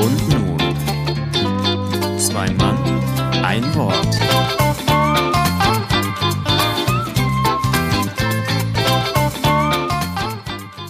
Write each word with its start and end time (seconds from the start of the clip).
Und 0.00 0.28
nun, 0.28 0.58
zwei 2.18 2.50
Mann, 2.54 2.76
ein 3.44 3.74
Wort. 3.74 4.18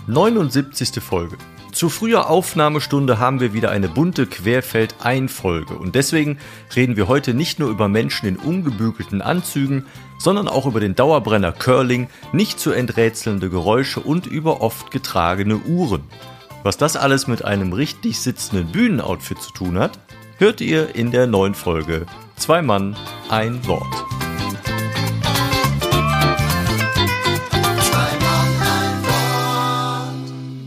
Neunundsiebzigste 0.06 1.00
Folge. 1.00 1.36
Zu 1.82 1.88
früher 1.88 2.30
Aufnahmestunde 2.30 3.18
haben 3.18 3.40
wir 3.40 3.54
wieder 3.54 3.72
eine 3.72 3.88
bunte 3.88 4.28
Querfeld-Ein-Folge 4.28 5.74
und 5.74 5.96
deswegen 5.96 6.38
reden 6.76 6.96
wir 6.96 7.08
heute 7.08 7.34
nicht 7.34 7.58
nur 7.58 7.70
über 7.70 7.88
Menschen 7.88 8.28
in 8.28 8.36
ungebügelten 8.36 9.20
Anzügen, 9.20 9.86
sondern 10.16 10.46
auch 10.46 10.66
über 10.66 10.78
den 10.78 10.94
Dauerbrenner 10.94 11.50
Curling, 11.50 12.06
nicht 12.32 12.60
zu 12.60 12.70
enträtselnde 12.70 13.50
Geräusche 13.50 13.98
und 13.98 14.28
über 14.28 14.60
oft 14.60 14.92
getragene 14.92 15.56
Uhren. 15.56 16.04
Was 16.62 16.76
das 16.76 16.94
alles 16.94 17.26
mit 17.26 17.44
einem 17.44 17.72
richtig 17.72 18.20
sitzenden 18.20 18.70
Bühnenoutfit 18.70 19.42
zu 19.42 19.50
tun 19.50 19.76
hat, 19.76 19.98
hört 20.38 20.60
ihr 20.60 20.94
in 20.94 21.10
der 21.10 21.26
neuen 21.26 21.56
Folge 21.56 22.06
Zwei 22.36 22.62
Mann, 22.62 22.94
ein 23.28 23.66
Wort. 23.66 24.31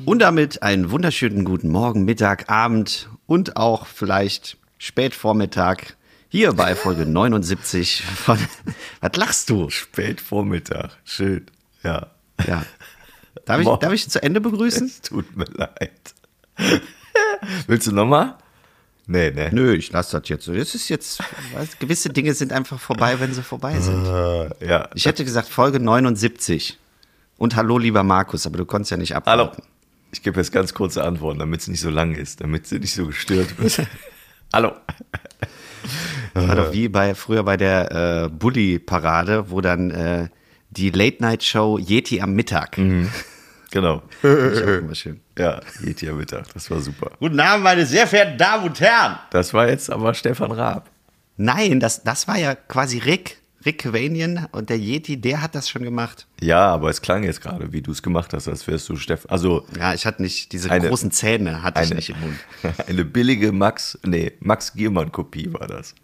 Und 0.06 0.20
damit 0.20 0.62
einen 0.62 0.92
wunderschönen 0.92 1.46
guten 1.46 1.70
Morgen, 1.70 2.06
Mittag, 2.06 2.48
Abend 2.48 3.10
und 3.26 3.58
auch 3.58 3.88
vielleicht 3.88 4.58
Spätvormittag 4.78 5.78
hier 6.30 6.54
bei 6.54 6.76
Folge 6.76 7.06
79 7.08 8.04
von 8.04 8.38
Was 9.02 9.16
lachst 9.16 9.50
du? 9.50 9.72
Spätvormittag, 9.72 10.92
schön, 11.06 11.48
ja. 11.82 12.12
Ja. 12.46 12.64
Darf 13.46 13.62
ich, 13.62 13.68
darf 13.68 13.94
ich 13.94 14.08
zu 14.08 14.22
Ende 14.22 14.42
begrüßen? 14.42 14.86
Es 14.86 15.02
tut 15.02 15.36
mir 15.36 15.46
leid. 15.46 16.14
Willst 17.68 17.88
du 17.88 17.92
nochmal? 17.92 18.36
Nee, 19.08 19.32
nee. 19.32 19.50
Nö, 19.52 19.74
ich 19.74 19.92
lasse 19.92 20.20
das 20.20 20.30
jetzt 20.30 20.46
so. 20.46 20.54
Das 20.54 20.76
ist 20.76 20.90
jetzt, 20.90 21.20
weißt, 21.54 21.80
gewisse 21.80 22.10
Dinge 22.10 22.36
sind 22.36 22.54
einfach 22.54 22.80
vorbei, 22.80 23.20
wenn 23.20 23.34
sie 23.34 23.42
vorbei 23.42 23.80
sind. 23.80 24.06
Äh, 24.06 24.68
ja. 24.68 24.90
Ich 24.94 25.06
hätte 25.06 25.24
gesagt 25.24 25.48
Folge 25.48 25.80
79. 25.80 26.78
Und 27.38 27.56
hallo, 27.56 27.78
lieber 27.80 28.04
Markus, 28.04 28.46
aber 28.46 28.58
du 28.58 28.66
konntest 28.66 28.92
ja 28.92 28.98
nicht 28.98 29.16
Hallo. 29.16 29.52
Ich 30.16 30.24
gebe 30.24 30.40
jetzt 30.40 30.54
ganz 30.54 30.74
kurze 30.74 31.04
Antworten, 31.04 31.40
damit 31.40 31.60
es 31.60 31.68
nicht 31.68 31.82
so 31.82 31.90
lang 31.90 32.16
ist, 32.16 32.40
damit 32.40 32.68
sie 32.68 32.80
nicht 32.80 32.94
so 32.94 33.08
gestört 33.08 33.60
wird. 33.60 33.86
Hallo. 34.54 34.72
War 36.34 36.56
doch 36.56 36.72
wie 36.72 36.88
bei 36.88 37.14
früher 37.16 37.44
bei 37.44 37.58
der 37.58 37.92
äh, 37.92 38.30
Bully-Parade, 38.30 39.52
wo 39.52 39.60
dann 39.60 39.92
äh, 39.92 40.30
die 40.70 40.90
Late-Night-Show 40.90 41.80
Yeti 41.80 42.22
am 42.22 42.32
Mittag. 42.32 42.80
Genau. 43.72 44.04
Ist 44.24 44.64
auch 44.64 44.68
immer 44.68 44.96
schön. 44.96 45.20
Ja, 45.38 45.60
Yeti 45.84 46.08
am 46.08 46.16
Mittag, 46.18 46.46
das 46.54 46.72
war 46.72 46.80
super. 46.80 47.12
Guten 47.20 47.42
Abend, 47.42 47.66
meine 47.66 47.86
sehr 47.86 48.08
verehrten 48.08 48.38
Damen 48.38 48.68
und 48.68 48.80
Herren. 48.80 49.20
Das 49.32 49.54
war 49.54 49.68
jetzt 49.68 49.92
aber 49.92 50.14
Stefan 50.14 50.54
Raab. 50.54 50.90
Nein, 51.36 51.82
das, 51.82 52.04
das 52.04 52.26
war 52.30 52.38
ja 52.38 52.56
quasi 52.56 53.00
Rick. 53.00 53.40
Rick 53.66 53.80
Cavanian 53.80 54.48
und 54.52 54.70
der 54.70 54.78
Yeti, 54.78 55.18
der 55.18 55.42
hat 55.42 55.56
das 55.56 55.68
schon 55.70 55.82
gemacht. 55.84 56.28
Ja, 56.40 56.68
aber 56.68 56.90
es 56.90 57.02
klang 57.02 57.24
jetzt 57.24 57.42
gerade, 57.42 57.74
wie 57.74 57.82
du 57.82 57.92
es 57.92 58.04
gemacht 58.04 58.32
hast, 58.34 58.48
als 58.48 58.68
wärst 58.68 58.88
du 58.90 58.96
Stefan. 58.96 59.32
Also 59.32 59.66
Ja, 59.80 59.94
ich 59.94 60.06
hatte 60.06 60.22
nicht, 60.22 60.52
diese 60.52 60.70
Eine- 60.70 60.90
großen 60.90 61.10
Zähne 61.12 61.64
hatte 61.64 61.82
ich 61.82 61.88
eine, 61.88 61.96
nicht 61.96 62.10
im 62.10 62.20
Mund. 62.20 62.36
eine 62.88 63.06
billige 63.06 63.52
Max, 63.52 63.98
nee, 64.06 64.34
Max 64.40 64.74
Giermann-Kopie 64.74 65.52
war 65.54 65.68
das. 65.68 65.96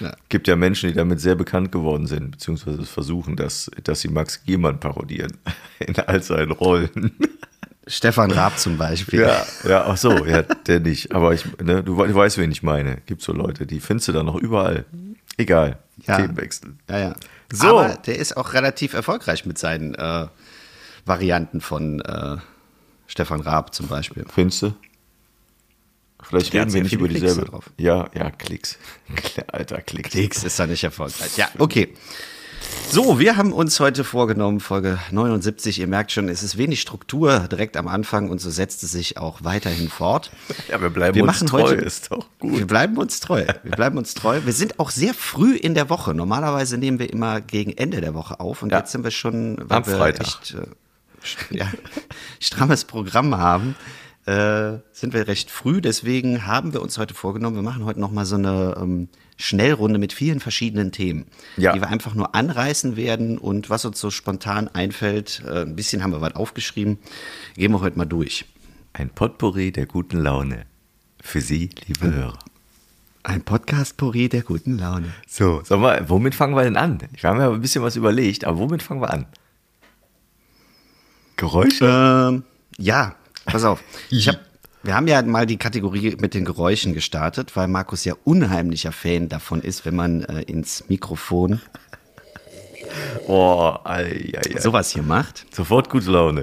Ja. 0.00 0.12
Gibt 0.28 0.48
ja 0.48 0.56
Menschen, 0.56 0.88
die 0.88 0.94
damit 0.96 1.20
sehr 1.20 1.34
bekannt 1.36 1.70
geworden 1.70 2.06
sind, 2.06 2.32
beziehungsweise 2.32 2.82
versuchen, 2.84 3.36
dass, 3.36 3.70
dass 3.84 4.00
sie 4.00 4.08
Max 4.08 4.42
Giermann 4.44 4.80
parodieren 4.80 5.36
in 5.78 5.96
all 5.98 6.22
seinen 6.22 6.50
Rollen. 6.52 7.12
Stefan 7.86 8.30
Raab 8.30 8.58
zum 8.58 8.78
Beispiel. 8.78 9.20
Ja, 9.20 9.44
ja, 9.68 9.84
ach 9.86 9.96
so, 9.96 10.24
ja, 10.24 10.42
der 10.42 10.80
nicht. 10.80 11.12
Aber 11.12 11.34
ich, 11.34 11.44
ne, 11.62 11.82
du, 11.82 11.96
du 11.96 12.14
weißt, 12.14 12.38
wen 12.38 12.50
ich 12.52 12.62
meine. 12.62 12.98
Gibt 13.06 13.22
so 13.22 13.32
Leute, 13.32 13.66
die 13.66 13.80
findest 13.80 14.08
du 14.08 14.12
dann 14.12 14.26
noch 14.26 14.36
überall. 14.36 14.84
Egal. 15.36 15.78
Ja. 16.06 16.16
Themenwechsel. 16.16 16.74
Ja, 16.88 16.98
ja. 16.98 17.14
So. 17.52 17.78
Aber 17.78 17.94
der 17.96 18.16
ist 18.18 18.36
auch 18.36 18.52
relativ 18.52 18.94
erfolgreich 18.94 19.44
mit 19.44 19.58
seinen 19.58 19.94
äh, 19.94 20.26
Varianten 21.04 21.60
von 21.60 22.00
äh, 22.00 22.36
Stefan 23.06 23.40
Raab 23.40 23.74
zum 23.74 23.88
Beispiel. 23.88 24.24
Findest 24.32 24.62
du? 24.62 24.74
Vielleicht 26.22 26.52
Der 26.52 26.62
reden 26.62 26.74
wir 26.74 26.82
nicht 26.82 26.92
über 26.92 27.08
dieselbe. 27.08 27.46
drauf. 27.46 27.70
Ja, 27.76 28.08
ja, 28.14 28.30
Klicks. 28.30 28.78
Alter, 29.48 29.80
Klicks. 29.80 30.10
Klicks 30.10 30.44
ist 30.44 30.58
da 30.58 30.66
nicht 30.66 30.84
erfolgreich. 30.84 31.36
Ja, 31.36 31.48
okay. 31.58 31.94
So, 32.90 33.18
wir 33.20 33.36
haben 33.36 33.52
uns 33.52 33.78
heute 33.78 34.02
vorgenommen, 34.02 34.58
Folge 34.60 34.98
79. 35.12 35.78
Ihr 35.78 35.86
merkt 35.86 36.10
schon, 36.12 36.28
es 36.28 36.42
ist 36.42 36.58
wenig 36.58 36.80
Struktur 36.80 37.40
direkt 37.50 37.76
am 37.76 37.86
Anfang 37.86 38.28
und 38.30 38.40
so 38.40 38.50
setzt 38.50 38.82
es 38.82 38.90
sich 38.92 39.16
auch 39.16 39.44
weiterhin 39.44 39.88
fort. 39.88 40.30
Ja, 40.68 40.80
wir 40.82 40.90
bleiben 40.90 41.14
Wir 41.14 41.22
uns 41.22 41.38
treu, 41.44 41.62
heute- 41.62 41.76
ist 41.76 42.10
doch 42.10 42.26
Wir 42.40 42.50
gut. 42.60 42.66
bleiben 42.66 42.96
uns 42.96 43.20
treu. 43.20 43.46
Wir 43.62 43.70
bleiben 43.72 43.96
uns 43.96 44.14
treu. 44.14 44.40
Wir 44.44 44.52
sind 44.52 44.80
auch 44.80 44.90
sehr 44.90 45.14
früh 45.14 45.54
in 45.54 45.74
der 45.74 45.88
Woche. 45.88 46.14
Normalerweise 46.14 46.78
nehmen 46.78 46.98
wir 46.98 47.10
immer 47.12 47.40
gegen 47.40 47.72
Ende 47.72 48.00
der 48.00 48.14
Woche 48.14 48.40
auf 48.40 48.62
und 48.62 48.72
Ja. 48.72 48.78
jetzt 48.78 48.90
sind 48.92 49.04
wir 49.04 49.12
schon, 49.12 49.56
weil 49.68 49.78
Am 49.78 49.86
wir 49.86 49.96
Freitag. 49.96 50.26
echt 50.26 50.54
äh, 50.56 50.66
ja, 51.56 51.66
strammes 52.40 52.84
Programm 52.84 53.38
haben, 53.38 53.76
äh, 54.26 54.78
sind 54.92 55.14
wir 55.14 55.28
recht 55.28 55.50
früh. 55.50 55.80
Deswegen 55.80 56.44
haben 56.46 56.72
wir 56.72 56.82
uns 56.82 56.98
heute 56.98 57.14
vorgenommen, 57.14 57.54
wir 57.56 57.62
machen 57.62 57.84
heute 57.84 58.00
noch 58.00 58.10
mal 58.10 58.26
so 58.26 58.34
eine 58.34 58.74
ähm, 58.80 59.08
Schnellrunde 59.40 59.98
mit 59.98 60.12
vielen 60.12 60.38
verschiedenen 60.40 60.92
Themen, 60.92 61.26
Ja. 61.56 61.72
die 61.72 61.80
wir 61.80 61.88
einfach 61.88 62.14
nur 62.14 62.34
anreißen 62.34 62.96
werden 62.96 63.38
und 63.38 63.70
was 63.70 63.84
uns 63.84 63.98
so 64.00 64.10
spontan 64.10 64.68
einfällt. 64.68 65.42
Äh, 65.46 65.62
ein 65.62 65.76
bisschen 65.76 66.02
haben 66.02 66.12
wir 66.12 66.20
was 66.20 66.36
aufgeschrieben. 66.36 66.98
Gehen 67.54 67.72
wir 67.72 67.80
heute 67.80 67.98
mal 67.98 68.04
durch. 68.04 68.44
Ein 68.92 69.10
Potpourri 69.10 69.72
der 69.72 69.86
guten 69.86 70.18
Laune. 70.18 70.66
Für 71.22 71.40
Sie, 71.40 71.70
liebe 71.86 72.12
Hörer. 72.12 72.38
Ein 73.22 73.42
Podcast-Puri 73.42 74.28
der 74.30 74.42
guten 74.42 74.78
Laune. 74.78 75.12
So, 75.28 75.60
sag 75.64 75.78
mal, 75.80 76.08
womit 76.08 76.34
fangen 76.34 76.54
wir 76.56 76.62
denn 76.64 76.76
an? 76.78 76.98
Wir 77.12 77.28
haben 77.30 77.38
ja 77.38 77.50
ein 77.50 77.60
bisschen 77.60 77.82
was 77.82 77.96
überlegt, 77.96 78.44
aber 78.44 78.58
womit 78.58 78.82
fangen 78.82 79.02
wir 79.02 79.10
an? 79.12 79.26
Geräusche? 81.36 81.84
Ähm, 82.32 82.44
ja, 82.78 83.14
pass 83.44 83.64
auf. 83.64 83.82
Ich 84.10 84.28
hab, 84.28 84.38
wir 84.82 84.94
haben 84.94 85.06
ja 85.08 85.20
mal 85.22 85.46
die 85.46 85.56
Kategorie 85.58 86.16
mit 86.20 86.34
den 86.34 86.44
Geräuschen 86.44 86.94
gestartet, 86.94 87.54
weil 87.56 87.68
Markus 87.68 88.04
ja 88.04 88.14
unheimlicher 88.24 88.92
Fan 88.92 89.28
davon 89.28 89.60
ist, 89.60 89.84
wenn 89.84 89.96
man 89.96 90.22
äh, 90.24 90.42
ins 90.42 90.84
Mikrofon 90.88 91.60
Oh, 93.28 93.74
ei, 93.84 94.32
ei, 94.34 94.40
ei. 94.56 94.60
sowas 94.60 94.90
hier 94.90 95.02
macht. 95.02 95.46
Sofort 95.54 95.90
gute 95.90 96.10
Laune. 96.10 96.42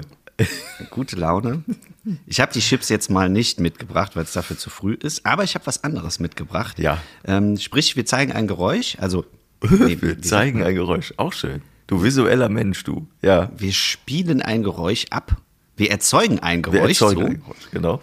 Gute 0.90 1.16
Laune. 1.16 1.64
Ich 2.26 2.40
habe 2.40 2.52
die 2.52 2.60
Chips 2.60 2.88
jetzt 2.88 3.10
mal 3.10 3.28
nicht 3.28 3.60
mitgebracht, 3.60 4.14
weil 4.16 4.22
es 4.22 4.32
dafür 4.32 4.56
zu 4.56 4.70
früh 4.70 4.94
ist, 4.94 5.26
aber 5.26 5.44
ich 5.44 5.54
habe 5.56 5.66
was 5.66 5.82
anderes 5.84 6.20
mitgebracht. 6.20 6.78
Ja. 6.78 6.98
Ähm, 7.24 7.56
sprich, 7.58 7.96
wir 7.96 8.06
zeigen 8.06 8.32
ein 8.32 8.46
Geräusch, 8.46 8.96
also 9.00 9.24
nee, 9.68 9.98
Wir 10.00 10.22
zeigen 10.22 10.62
ein 10.62 10.74
Geräusch. 10.76 11.12
Auch 11.16 11.32
schön. 11.32 11.60
Du 11.88 12.02
visueller 12.02 12.48
Mensch, 12.48 12.84
du. 12.84 13.08
Ja. 13.20 13.50
wir 13.56 13.72
spielen 13.72 14.40
ein 14.40 14.62
Geräusch 14.62 15.06
ab. 15.10 15.36
Wir 15.76 15.90
erzeugen 15.90 16.38
ein 16.38 16.64
Wir 16.64 16.72
Geräusch. 16.72 17.00
erzeugen 17.02 17.20
so. 17.20 17.26
ein 17.26 17.40
Geräusch, 17.40 17.70
genau. 17.72 18.02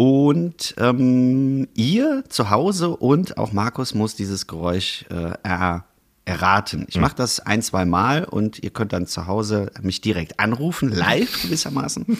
Und 0.00 0.76
ähm, 0.78 1.68
ihr 1.74 2.24
zu 2.30 2.48
Hause 2.48 2.88
und 2.96 3.36
auch 3.36 3.52
Markus 3.52 3.92
muss 3.92 4.14
dieses 4.14 4.46
Geräusch 4.46 5.04
äh, 5.10 5.34
er, 5.42 5.84
erraten. 6.24 6.86
Ich 6.88 6.96
mache 6.96 7.16
das 7.16 7.40
ein, 7.40 7.60
zwei 7.60 7.84
Mal 7.84 8.24
und 8.24 8.62
ihr 8.62 8.70
könnt 8.70 8.94
dann 8.94 9.06
zu 9.06 9.26
Hause 9.26 9.70
mich 9.82 10.00
direkt 10.00 10.40
anrufen, 10.40 10.88
live 10.90 11.42
gewissermaßen. 11.42 12.16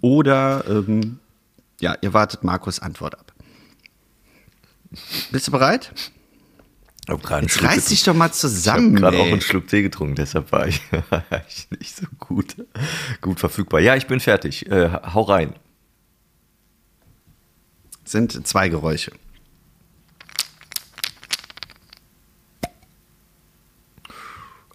Oder 0.00 0.64
ähm, 0.66 1.18
ja, 1.78 1.94
ihr 2.00 2.14
wartet 2.14 2.42
Markus 2.42 2.80
Antwort 2.80 3.18
ab. 3.18 3.34
Bist 5.30 5.46
du 5.46 5.50
bereit? 5.50 5.92
Ich 7.06 7.42
Jetzt 7.42 7.62
reiß 7.62 7.84
dich 7.84 8.02
doch 8.02 8.14
mal 8.14 8.28
Ich 8.28 8.30
habe 8.30 8.32
zusammen. 8.32 8.96
gerade 8.96 9.18
auch 9.18 9.26
einen 9.26 9.42
Schluck 9.42 9.68
Tee 9.68 9.82
getrunken, 9.82 10.14
deshalb 10.14 10.52
war 10.52 10.66
ich, 10.68 10.80
war 11.10 11.22
ich 11.46 11.68
nicht 11.78 11.94
so 11.94 12.06
gut, 12.18 12.56
gut 13.20 13.40
verfügbar. 13.40 13.80
Ja, 13.80 13.94
ich 13.94 14.06
bin 14.06 14.20
fertig. 14.20 14.70
Äh, 14.70 14.88
hau 15.12 15.20
rein. 15.20 15.52
Sind 18.10 18.44
zwei 18.44 18.68
Geräusche. 18.68 19.12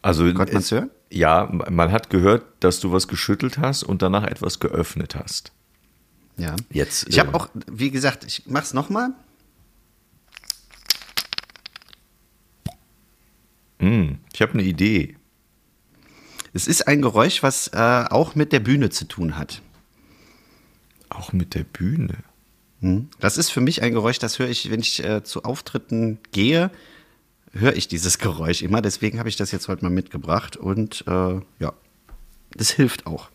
Also 0.02 0.32
Konnte 0.34 0.54
man's 0.54 0.66
es- 0.66 0.72
hören? 0.72 0.92
Ja, 1.12 1.46
man 1.52 1.92
hat 1.92 2.10
gehört, 2.10 2.46
dass 2.62 2.80
du 2.80 2.92
was 2.92 3.08
geschüttelt 3.08 3.58
hast 3.58 3.84
und 3.84 4.02
danach 4.02 4.24
etwas 4.24 4.60
geöffnet 4.60 5.16
hast. 5.16 5.52
Ja. 6.38 6.56
Jetzt, 6.72 7.08
Ich 7.08 7.20
habe 7.20 7.32
äh, 7.32 7.34
auch, 7.36 7.48
wie 7.72 7.92
gesagt, 7.92 8.26
ich 8.26 8.44
mach's 8.48 8.74
nochmal. 8.74 9.12
Hm, 13.80 14.20
ich 14.34 14.42
habe 14.42 14.54
eine 14.54 14.64
Idee. 14.64 15.16
Es 16.54 16.68
ist 16.68 16.88
ein 16.88 17.02
Geräusch, 17.02 17.44
was 17.44 17.68
äh, 17.70 18.06
auch 18.10 18.36
mit 18.36 18.52
der 18.52 18.60
Bühne 18.60 18.90
zu 18.90 19.06
tun 19.08 19.38
hat. 19.38 19.62
Auch 21.10 21.32
mit 21.34 21.54
der 21.54 21.64
Bühne. 21.64 22.18
Das 23.20 23.38
ist 23.38 23.50
für 23.52 23.62
mich 23.62 23.82
ein 23.82 23.94
Geräusch, 23.94 24.20
das 24.20 24.38
höre 24.40 24.50
ich, 24.50 24.70
wenn 24.70 24.80
ich 24.80 25.04
äh, 25.04 25.24
zu 25.24 25.44
Auftritten 25.44 26.20
gehe, 26.32 26.72
höre 27.54 27.76
ich 27.76 27.88
dieses 27.88 28.18
Geräusch 28.20 28.62
immer. 28.62 28.82
Deswegen 28.82 29.20
habe 29.20 29.30
ich 29.30 29.36
das 29.36 29.52
jetzt 29.52 29.68
heute 29.68 29.84
mal 29.84 29.90
mitgebracht 29.92 30.58
und 30.58 31.04
äh, 31.08 31.40
ja, 31.60 31.74
das 32.52 32.70
hilft 32.72 33.06
auch. 33.08 33.30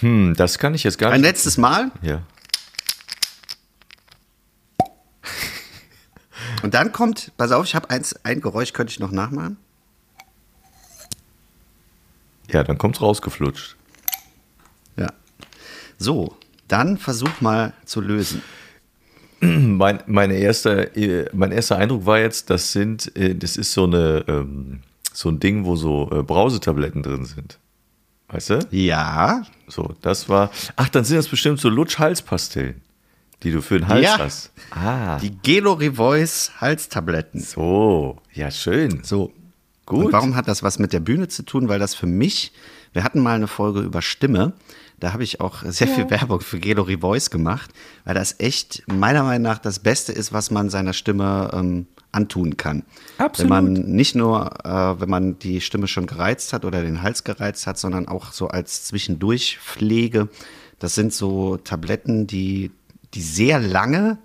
Hm, 0.00 0.34
das 0.36 0.58
kann 0.58 0.74
ich 0.74 0.84
jetzt 0.84 0.98
gar 0.98 1.10
Ein 1.10 1.20
nicht. 1.22 1.30
letztes 1.30 1.56
Mal 1.56 1.90
Ja. 2.02 2.22
und 6.62 6.74
dann 6.74 6.92
kommt, 6.92 7.32
pass 7.36 7.50
auf, 7.52 7.64
ich 7.64 7.74
habe 7.74 7.88
eins, 7.90 8.14
ein 8.24 8.40
Geräusch, 8.40 8.72
könnte 8.72 8.90
ich 8.90 9.00
noch 9.00 9.10
nachmachen. 9.10 9.56
Ja, 12.50 12.62
dann 12.62 12.78
kommt's 12.78 13.00
rausgeflutscht. 13.00 13.76
Ja. 14.96 15.12
So, 15.98 16.36
dann 16.68 16.98
versuch 16.98 17.40
mal 17.40 17.72
zu 17.84 18.00
lösen. 18.00 18.42
Mein, 19.40 20.02
meine 20.06 20.34
erste, 20.34 20.96
äh, 20.96 21.28
mein 21.34 21.52
erster 21.52 21.76
Eindruck 21.76 22.06
war 22.06 22.18
jetzt, 22.18 22.48
das 22.48 22.72
sind, 22.72 23.14
äh, 23.16 23.34
das 23.34 23.56
ist 23.58 23.72
so 23.74 23.84
eine, 23.84 24.24
ähm, 24.28 24.80
so 25.12 25.28
ein 25.28 25.38
Ding, 25.40 25.66
wo 25.66 25.76
so 25.76 26.10
äh, 26.10 26.22
Brausetabletten 26.22 27.02
drin 27.02 27.26
sind. 27.26 27.58
Weißt 28.28 28.50
du? 28.50 28.66
Ja, 28.70 29.42
So, 29.68 29.94
das 30.00 30.28
war. 30.28 30.50
Ach, 30.74 30.88
dann 30.88 31.04
sind 31.04 31.16
das 31.18 31.28
bestimmt 31.28 31.60
so 31.60 31.68
Lutsch-Halspastillen, 31.68 32.80
die 33.42 33.52
du 33.52 33.60
für 33.60 33.78
den 33.78 33.88
Hals 33.88 34.04
Ja. 34.04 34.18
hast. 34.18 34.52
Ah. 34.70 35.18
die 35.20 35.30
Gelo 35.30 35.74
Revoice 35.74 36.52
Halstabletten. 36.60 37.40
So, 37.40 38.16
ja, 38.32 38.50
schön. 38.50 39.00
So. 39.04 39.32
Gut. 39.84 40.06
Und 40.06 40.12
warum 40.12 40.34
hat 40.34 40.48
das 40.48 40.62
was 40.64 40.78
mit 40.80 40.92
der 40.92 41.00
Bühne 41.00 41.28
zu 41.28 41.44
tun? 41.44 41.68
Weil 41.68 41.78
das 41.78 41.94
für 41.94 42.06
mich, 42.06 42.52
wir 42.94 43.04
hatten 43.04 43.20
mal 43.22 43.36
eine 43.36 43.46
Folge 43.46 43.80
über 43.80 44.02
Stimme, 44.02 44.54
da 45.00 45.12
habe 45.12 45.22
ich 45.22 45.40
auch 45.40 45.62
sehr 45.64 45.88
viel 45.88 46.08
Werbung 46.10 46.40
für 46.40 46.58
Gelo 46.58 46.82
Revoice 46.82 47.30
gemacht, 47.30 47.70
weil 48.04 48.14
das 48.14 48.36
echt 48.38 48.82
meiner 48.86 49.22
Meinung 49.22 49.42
nach 49.42 49.58
das 49.58 49.78
Beste 49.78 50.12
ist, 50.12 50.32
was 50.32 50.50
man 50.50 50.70
seiner 50.70 50.92
Stimme 50.92 51.50
ähm, 51.52 51.86
antun 52.12 52.56
kann. 52.56 52.82
Absolut. 53.18 53.50
Wenn 53.50 53.64
man 53.64 53.72
nicht 53.72 54.14
nur, 54.14 54.64
äh, 54.64 55.00
wenn 55.00 55.10
man 55.10 55.38
die 55.38 55.60
Stimme 55.60 55.86
schon 55.86 56.06
gereizt 56.06 56.52
hat 56.52 56.64
oder 56.64 56.82
den 56.82 57.02
Hals 57.02 57.24
gereizt 57.24 57.66
hat, 57.66 57.78
sondern 57.78 58.08
auch 58.08 58.32
so 58.32 58.48
als 58.48 58.84
Zwischendurchpflege. 58.86 60.28
Das 60.78 60.94
sind 60.94 61.12
so 61.12 61.58
Tabletten, 61.58 62.26
die, 62.26 62.70
die 63.14 63.22
sehr 63.22 63.60
lange 63.60 64.18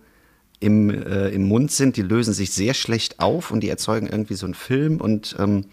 im, 0.59 0.89
äh, 0.89 1.29
im 1.29 1.47
Mund 1.47 1.71
sind, 1.71 1.97
die 1.97 2.01
lösen 2.01 2.33
sich 2.33 2.51
sehr 2.51 2.73
schlecht 2.73 3.19
auf 3.19 3.51
und 3.51 3.61
die 3.61 3.69
erzeugen 3.69 4.07
irgendwie 4.07 4.35
so 4.35 4.45
einen 4.45 4.53
Film 4.53 5.01
und 5.01 5.35
ähm, 5.39 5.65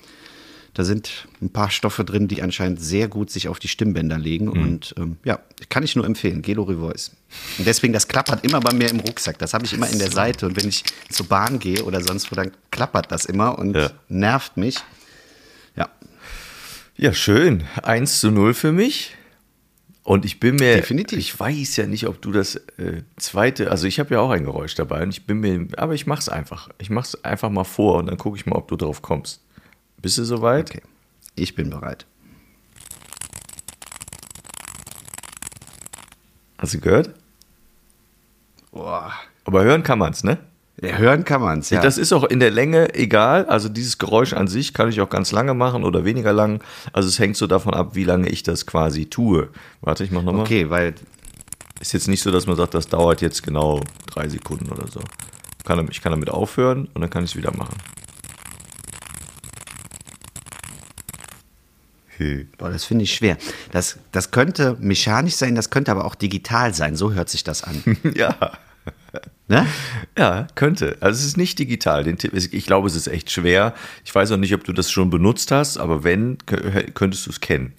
da 0.79 0.85
sind 0.85 1.27
ein 1.43 1.51
paar 1.51 1.71
Stoffe 1.73 2.05
drin, 2.05 2.29
die 2.29 2.41
anscheinend 2.41 2.81
sehr 2.81 3.09
gut 3.09 3.31
sich 3.31 3.49
auf 3.49 3.59
die 3.59 3.67
Stimmbänder 3.67 4.17
legen 4.17 4.49
und 4.49 4.95
ähm, 4.97 5.17
ja, 5.25 5.41
kann 5.71 5.83
ich 5.83 5.97
nur 5.97 6.05
empfehlen, 6.07 6.41
Gelo 6.41 6.63
Revoice. 6.63 7.11
Und 7.59 7.67
deswegen, 7.67 7.93
das 7.93 8.07
klappert 8.07 8.45
immer 8.45 8.61
bei 8.61 8.73
mir 8.73 8.89
im 8.89 9.01
Rucksack, 9.01 9.39
das 9.41 9.55
habe 9.55 9.65
ich 9.65 9.73
immer 9.73 9.91
in 9.91 9.99
der 9.99 10.13
Seite 10.13 10.47
und 10.47 10.57
wenn 10.57 10.69
ich 10.69 10.85
zur 11.11 11.27
Bahn 11.27 11.59
gehe 11.59 11.83
oder 11.83 12.01
sonst 12.01 12.31
wo, 12.31 12.37
dann 12.37 12.53
klappert 12.71 13.11
das 13.11 13.25
immer 13.25 13.59
und 13.59 13.75
Ja. 13.75 13.91
nervt 14.09 14.57
mich. 14.57 14.77
Ja, 15.75 15.89
Ja, 16.97 17.13
schön. 17.13 17.65
1 17.83 18.21
zu 18.21 18.31
0 18.31 18.55
für 18.55 18.71
mich. 18.71 19.17
Und 20.05 20.25
ich 20.25 20.39
bin 20.39 20.55
mir, 20.55 20.77
Definitiv. 20.77 21.19
ich 21.19 21.39
weiß 21.41 21.75
ja 21.77 21.87
nicht, 21.89 22.07
ob 22.07 22.23
du 22.23 22.31
das 22.31 22.55
äh, 22.79 23.03
zweite, 23.17 23.71
also 23.73 23.89
ich 23.89 23.99
habe 23.99 24.15
ja 24.15 24.21
auch 24.21 24.31
ein 24.31 24.45
Geräusch 24.45 24.77
dabei 24.77 25.03
und 25.03 25.11
ich 25.11 25.27
bin 25.27 25.41
mir, 25.41 25.67
aber 25.77 25.95
ich 25.95 26.07
mach's 26.07 26.29
einfach. 26.29 26.69
Ich 26.79 26.89
mach's 26.89 27.17
einfach 27.25 27.51
mal 27.51 27.65
vor 27.65 27.97
und 27.99 28.07
dann 28.07 28.17
gucke 28.17 28.37
ich 28.39 28.47
mal, 28.47 28.55
ob 28.57 28.69
du 28.69 28.77
drauf 28.77 29.03
kommst. 29.03 29.43
Bist 30.01 30.19
du 30.19 30.25
soweit? 30.25 30.71
okay. 30.71 30.83
Ich 31.35 31.55
bin 31.55 31.71
bereit. 31.71 32.07
Hast 36.59 36.75
du 36.75 36.81
gehört? 36.81 37.11
Boah. 38.73 39.13
Aber 39.45 39.63
hören 39.63 39.83
kann 39.83 39.99
man's, 39.99 40.25
ne? 40.25 40.39
Ja, 40.81 40.97
hören 40.97 41.25
kann 41.25 41.41
man 41.41 41.61
es, 41.61 41.71
ja. 41.71 41.81
Das 41.81 41.99
ist 41.99 42.13
auch 42.13 42.25
in 42.25 42.39
der 42.39 42.53
Länge 42.53 42.95
egal. 42.95 43.47
Also 43.47 43.69
dieses 43.69 43.99
Geräusch 43.99 44.33
an 44.33 44.47
sich 44.47 44.75
kann 44.75 44.89
ich 44.89 45.01
auch 45.01 45.11
ganz 45.11 45.33
lange 45.33 45.55
machen 45.55 45.83
oder 45.83 46.05
weniger 46.05 46.33
lang. 46.33 46.63
Also 46.93 47.09
es 47.09 47.19
hängt 47.19 47.37
so 47.37 47.49
davon 47.49 47.75
ab, 47.75 47.95
wie 47.95 48.05
lange 48.05 48.29
ich 48.29 48.45
das 48.45 48.67
quasi 48.67 49.07
tue. 49.07 49.49
Warte, 49.81 50.05
ich 50.05 50.13
mach 50.13 50.23
nochmal. 50.23 50.43
okay, 50.43 50.71
weil 50.71 50.95
Ist 51.81 51.93
jetzt 51.93 52.07
nicht 52.07 52.23
so, 52.23 52.31
dass 52.31 52.47
man 52.47 52.57
sagt, 52.57 52.75
das 52.75 52.87
dauert 52.87 53.23
jetzt 53.23 53.43
genau 53.43 53.81
drei 54.07 54.29
Sekunden 54.29 54.71
oder 54.71 54.87
so. 54.87 55.01
Ich 55.91 56.01
kann 56.01 56.13
damit 56.13 56.31
aufhören 56.31 56.89
und 56.95 57.01
dann 57.01 57.11
kann 57.11 57.25
ich 57.25 57.31
es 57.31 57.37
wieder 57.37 57.55
machen. 57.57 57.77
Hey. 62.19 62.47
Boah, 62.59 62.71
das 62.71 62.85
finde 62.85 63.05
ich 63.05 63.15
schwer. 63.15 63.39
Das, 63.71 63.99
das 64.13 64.31
könnte 64.33 64.77
mechanisch 64.81 65.35
sein, 65.37 65.55
das 65.55 65.71
könnte 65.71 65.91
aber 65.93 66.05
auch 66.05 66.15
digital 66.17 66.75
sein. 66.75 66.97
So 66.97 67.13
hört 67.13 67.29
sich 67.31 67.45
das 67.45 67.63
an. 67.65 67.83
Ja. 68.15 68.37
Ne? 69.49 69.67
Ja, 70.17 70.47
könnte. 70.55 70.97
Also 71.01 71.21
es 71.21 71.25
ist 71.27 71.37
nicht 71.39 71.59
digital. 71.59 72.05
Den 72.05 72.19
Tipp, 72.19 72.35
ich 72.35 72.67
glaube, 72.67 72.87
es 72.89 72.95
ist 72.97 73.07
echt 73.07 73.31
schwer. 73.31 73.75
Ich 74.05 74.15
weiß 74.15 74.33
auch 74.33 74.37
nicht, 74.37 74.53
ob 74.55 74.65
du 74.65 74.73
das 74.75 74.91
schon 74.91 75.09
benutzt 75.09 75.51
hast, 75.51 75.79
aber 75.79 76.05
wenn, 76.05 76.37
kö- 76.39 76.91
könntest 76.93 77.27
du 77.27 77.31
es 77.31 77.41
kennen. 77.41 77.73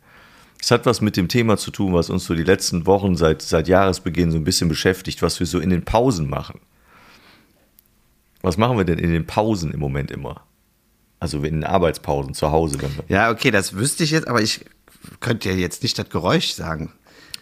Es 0.61 0.71
hat 0.71 0.85
was 0.85 1.01
mit 1.01 1.15
dem 1.17 1.27
Thema 1.27 1.57
zu 1.57 1.69
tun, 1.71 1.93
was 1.93 2.09
uns 2.09 2.25
so 2.25 2.33
die 2.33 2.43
letzten 2.43 2.85
Wochen 2.87 3.15
seit, 3.15 3.41
seit 3.41 3.67
Jahresbeginn 3.67 4.31
so 4.31 4.37
ein 4.37 4.43
bisschen 4.43 4.69
beschäftigt, 4.69 5.21
was 5.21 5.39
wir 5.39 5.47
so 5.47 5.59
in 5.59 5.69
den 5.69 5.83
Pausen 5.85 6.29
machen. 6.29 6.59
Was 8.41 8.57
machen 8.57 8.77
wir 8.77 8.85
denn 8.85 8.99
in 8.99 9.11
den 9.11 9.25
Pausen 9.27 9.71
im 9.71 9.79
Moment 9.79 10.11
immer? 10.11 10.43
Also 11.19 11.37
in 11.39 11.43
den 11.55 11.63
Arbeitspausen 11.65 12.33
zu 12.33 12.51
Hause. 12.51 12.77
Ja, 13.09 13.29
okay, 13.31 13.51
das 13.51 13.73
wüsste 13.75 14.03
ich 14.03 14.11
jetzt, 14.11 14.27
aber 14.27 14.41
ich 14.41 14.63
könnte 15.19 15.49
ja 15.49 15.55
jetzt 15.55 15.83
nicht 15.83 15.97
das 15.99 16.09
Geräusch 16.09 16.51
sagen. 16.53 16.93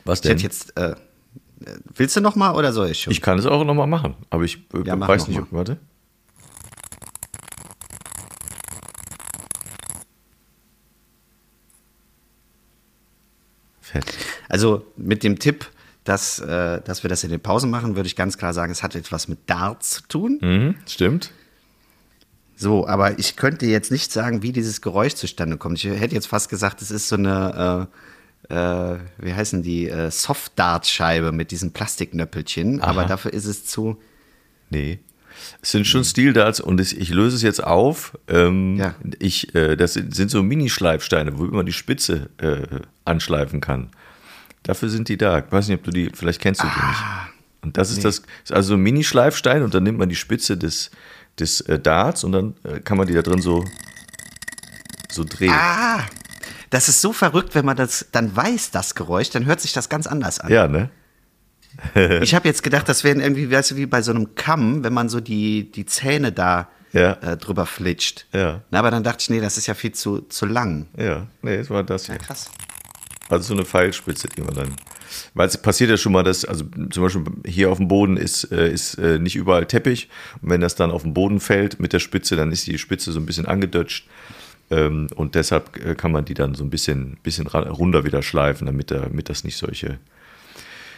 was 0.04 0.20
Ich 0.20 0.22
denn? 0.24 0.32
hätte 0.32 0.44
jetzt, 0.44 0.76
äh, 0.78 0.96
willst 1.96 2.16
du 2.16 2.22
noch 2.22 2.36
mal 2.36 2.56
oder 2.56 2.74
soll 2.74 2.90
ich 2.90 3.02
schon? 3.04 3.12
Ich 3.12 3.22
kann 3.22 3.38
es 3.38 3.46
auch 3.46 3.64
nochmal 3.64 3.88
machen, 3.88 4.16
aber 4.30 4.44
ich 4.44 4.58
äh, 4.74 4.84
Ja, 4.86 5.00
weiß 5.00 5.28
nicht, 5.28 5.40
ob, 5.40 5.52
warte. 5.52 5.78
Fett. 13.82 14.06
Also 14.50 14.86
mit 14.98 15.24
dem 15.24 15.40
Tipp, 15.40 15.68
dass, 16.04 16.40
äh, 16.40 16.82
dass 16.82 17.04
wir 17.04 17.10
das 17.10 17.24
in 17.24 17.30
den 17.30 17.40
Pausen 17.40 17.70
machen, 17.70 17.96
würde 17.96 18.08
ich 18.08 18.16
ganz 18.16 18.38
klar 18.38 18.54
sagen, 18.54 18.72
es 18.72 18.84
hat 18.84 18.96
etwas 18.96 19.28
mit 19.28 19.40
Darts 19.50 19.92
zu 19.92 20.02
tun. 20.08 20.40
Mhm, 20.42 20.76
stimmt. 20.88 21.32
So, 22.60 22.88
aber 22.88 23.20
ich 23.20 23.36
könnte 23.36 23.68
jetzt 23.68 23.92
nicht 23.92 24.12
sagen, 24.12 24.42
wie 24.42 24.52
dieses 24.52 24.82
Geräusch 24.82 25.14
zustande 25.14 25.58
kommt. 25.58 25.78
Ich 25.78 25.86
hätte 25.86 26.16
jetzt 26.16 26.28
fast 26.28 26.50
gesagt, 26.50 26.82
es 26.82 26.90
ist 26.90 27.08
so 27.08 27.16
eine, 27.16 27.88
äh, 28.50 28.54
äh, 28.54 28.98
wie 29.20 29.34
heißen 29.34 29.62
die, 29.62 29.88
äh, 29.88 30.10
Soft-Dart-Scheibe 30.10 31.32
mit 31.32 31.52
diesen 31.52 31.72
Plastiknöppelchen. 31.72 32.82
Aber 32.82 33.06
dafür 33.06 33.32
ist 33.32 33.46
es 33.46 33.66
zu, 33.66 33.98
Nee. 34.70 35.00
Es 35.62 35.72
sind 35.72 35.86
schon 35.86 36.04
Stildarts 36.04 36.60
und 36.60 36.82
ich 36.82 37.10
löse 37.10 37.36
es 37.36 37.44
jetzt 37.44 37.64
auf. 37.64 38.18
Ähm, 38.28 38.76
Ja. 38.78 38.96
ich, 39.20 39.54
äh, 39.54 39.76
das 39.76 39.94
sind, 39.94 40.32
so 40.32 40.42
Mini-Schleifsteine, 40.42 41.38
wo 41.38 41.44
man 41.44 41.66
die 41.66 41.74
Spitze 41.74 42.30
äh, 42.40 42.80
anschleifen 43.06 43.62
kann. 43.62 43.90
Dafür 44.64 44.90
sind 44.90 45.10
die 45.10 45.18
da. 45.18 45.40
Ich 45.40 45.52
weiß 45.52 45.68
nicht, 45.68 45.78
ob 45.78 45.84
du 45.84 45.92
die, 45.92 46.10
vielleicht 46.14 46.42
kennst 46.42 46.62
du 46.64 46.66
die 46.68 46.88
nicht. 46.88 47.04
Und 47.62 47.78
das 47.78 47.92
ist 47.92 48.04
das, 48.04 48.24
ist 48.44 48.52
also 48.52 48.74
ein 48.74 48.82
Mini-Schleifstein 48.82 49.62
und 49.62 49.74
dann 49.74 49.84
nimmt 49.84 50.00
man 50.00 50.10
die 50.10 50.16
Spitze 50.16 50.58
des, 50.58 50.90
des 51.40 51.62
äh, 51.62 51.80
Darts 51.80 52.24
und 52.24 52.32
dann 52.32 52.56
äh, 52.64 52.80
kann 52.80 52.98
man 52.98 53.08
die 53.08 53.14
da 53.14 53.22
drin 53.22 53.42
so, 53.42 53.64
so 55.12 55.24
drehen. 55.24 55.52
ah, 55.54 56.00
das 56.70 56.90
ist 56.90 57.02
so 57.02 57.14
verrückt, 57.14 57.56
wenn 57.56 57.66
man 57.66 57.78
das 57.78 58.08
dann 58.12 58.36
weiß, 58.36 58.72
das 58.72 58.94
Geräusch, 58.96 59.30
dann 59.30 59.46
hört 59.46 59.62
sich 59.62 59.74
das 59.74 59.88
ganz 59.90 60.06
anders 60.08 60.40
an. 60.40 60.52
Ja, 60.52 60.68
ne? 60.68 60.90
Ich 62.24 62.34
habe 62.34 62.48
jetzt 62.48 62.64
gedacht, 62.64 62.90
das 62.90 63.04
wären 63.04 63.20
irgendwie, 63.20 63.52
weißt 63.52 63.72
du, 63.72 63.76
wie 63.76 63.86
bei 63.86 64.02
so 64.02 64.12
einem 64.12 64.34
Kamm, 64.36 64.84
wenn 64.84 64.94
man 64.94 65.10
so 65.10 65.20
die, 65.20 65.72
die 65.72 65.86
Zähne 65.86 66.32
da 66.32 66.70
Ja. 66.92 67.14
äh, 67.22 67.38
drüber 67.38 67.68
flitscht. 67.68 68.26
Ja. 68.34 68.62
Na, 68.72 68.80
aber 68.80 68.90
dann 68.90 69.04
dachte 69.04 69.22
ich, 69.22 69.30
nee, 69.30 69.40
das 69.40 69.58
ist 69.58 69.68
ja 69.68 69.76
viel 69.76 69.92
zu, 69.92 70.22
zu 70.22 70.46
lang. 70.48 70.88
Ja, 70.98 71.28
nee, 71.44 71.56
es 71.56 71.70
war 71.70 71.84
das 71.84 72.08
hier. 72.08 72.16
Ja, 72.16 72.22
krass. 72.22 72.50
Also 73.30 73.50
so 73.50 73.54
eine 73.54 73.64
Pfeilspitze, 73.66 74.28
die 74.30 74.42
man 74.42 74.56
dann. 74.56 74.74
Weil 75.34 75.48
es 75.48 75.58
passiert 75.58 75.90
ja 75.90 75.98
schon 75.98 76.12
mal, 76.12 76.24
dass, 76.24 76.46
also 76.46 76.66
zum 76.90 77.04
Beispiel 77.04 77.24
hier 77.46 77.72
auf 77.72 77.78
dem 77.78 77.88
Boden 77.88 78.18
ist, 78.18 78.52
äh, 78.52 78.72
ist 78.72 78.96
äh, 78.96 79.20
nicht 79.20 79.36
überall 79.36 79.66
Teppich. 79.66 80.10
Und 80.42 80.50
wenn 80.50 80.62
das 80.62 80.76
dann 80.76 80.92
auf 80.92 81.04
den 81.04 81.14
Boden 81.14 81.40
fällt 81.40 81.80
mit 81.80 81.94
der 81.94 82.00
Spitze, 82.00 82.36
dann 82.36 82.52
ist 82.52 82.68
die 82.68 82.78
Spitze 82.78 83.12
so 83.12 83.20
ein 83.20 83.26
bisschen 83.26 83.46
angedutscht. 83.46 84.08
Ähm, 84.70 85.08
und 85.16 85.36
deshalb 85.36 85.84
äh, 85.86 85.96
kann 85.96 86.12
man 86.12 86.26
die 86.26 86.34
dann 86.34 86.54
so 86.56 86.64
ein 86.64 86.70
bisschen, 86.70 87.18
bisschen 87.24 87.48
runter 87.48 88.04
wieder 88.04 88.22
schleifen, 88.22 88.66
damit, 88.68 88.92
da- 88.92 89.00
damit 89.00 89.30
das 89.30 89.44
nicht 89.44 89.58
solche, 89.58 90.00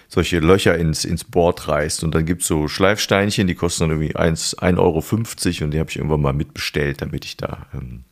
solche 0.07 0.39
Löcher 0.39 0.75
ins, 0.77 1.05
ins 1.05 1.23
Board 1.23 1.67
reißt. 1.67 2.03
Und 2.03 2.15
dann 2.15 2.25
gibt 2.25 2.41
es 2.41 2.47
so 2.47 2.67
Schleifsteinchen, 2.67 3.45
die 3.47 3.55
kosten 3.55 3.83
dann 3.83 3.91
irgendwie 3.91 4.15
1 4.15 4.57
1,50 4.57 4.77
Euro 4.79 5.65
und 5.65 5.71
die 5.71 5.79
habe 5.79 5.89
ich 5.89 5.97
irgendwann 5.97 6.21
mal 6.21 6.33
mitbestellt, 6.33 7.01
damit 7.01 7.25
ich 7.25 7.37
da 7.37 7.67
ähm, 7.73 8.03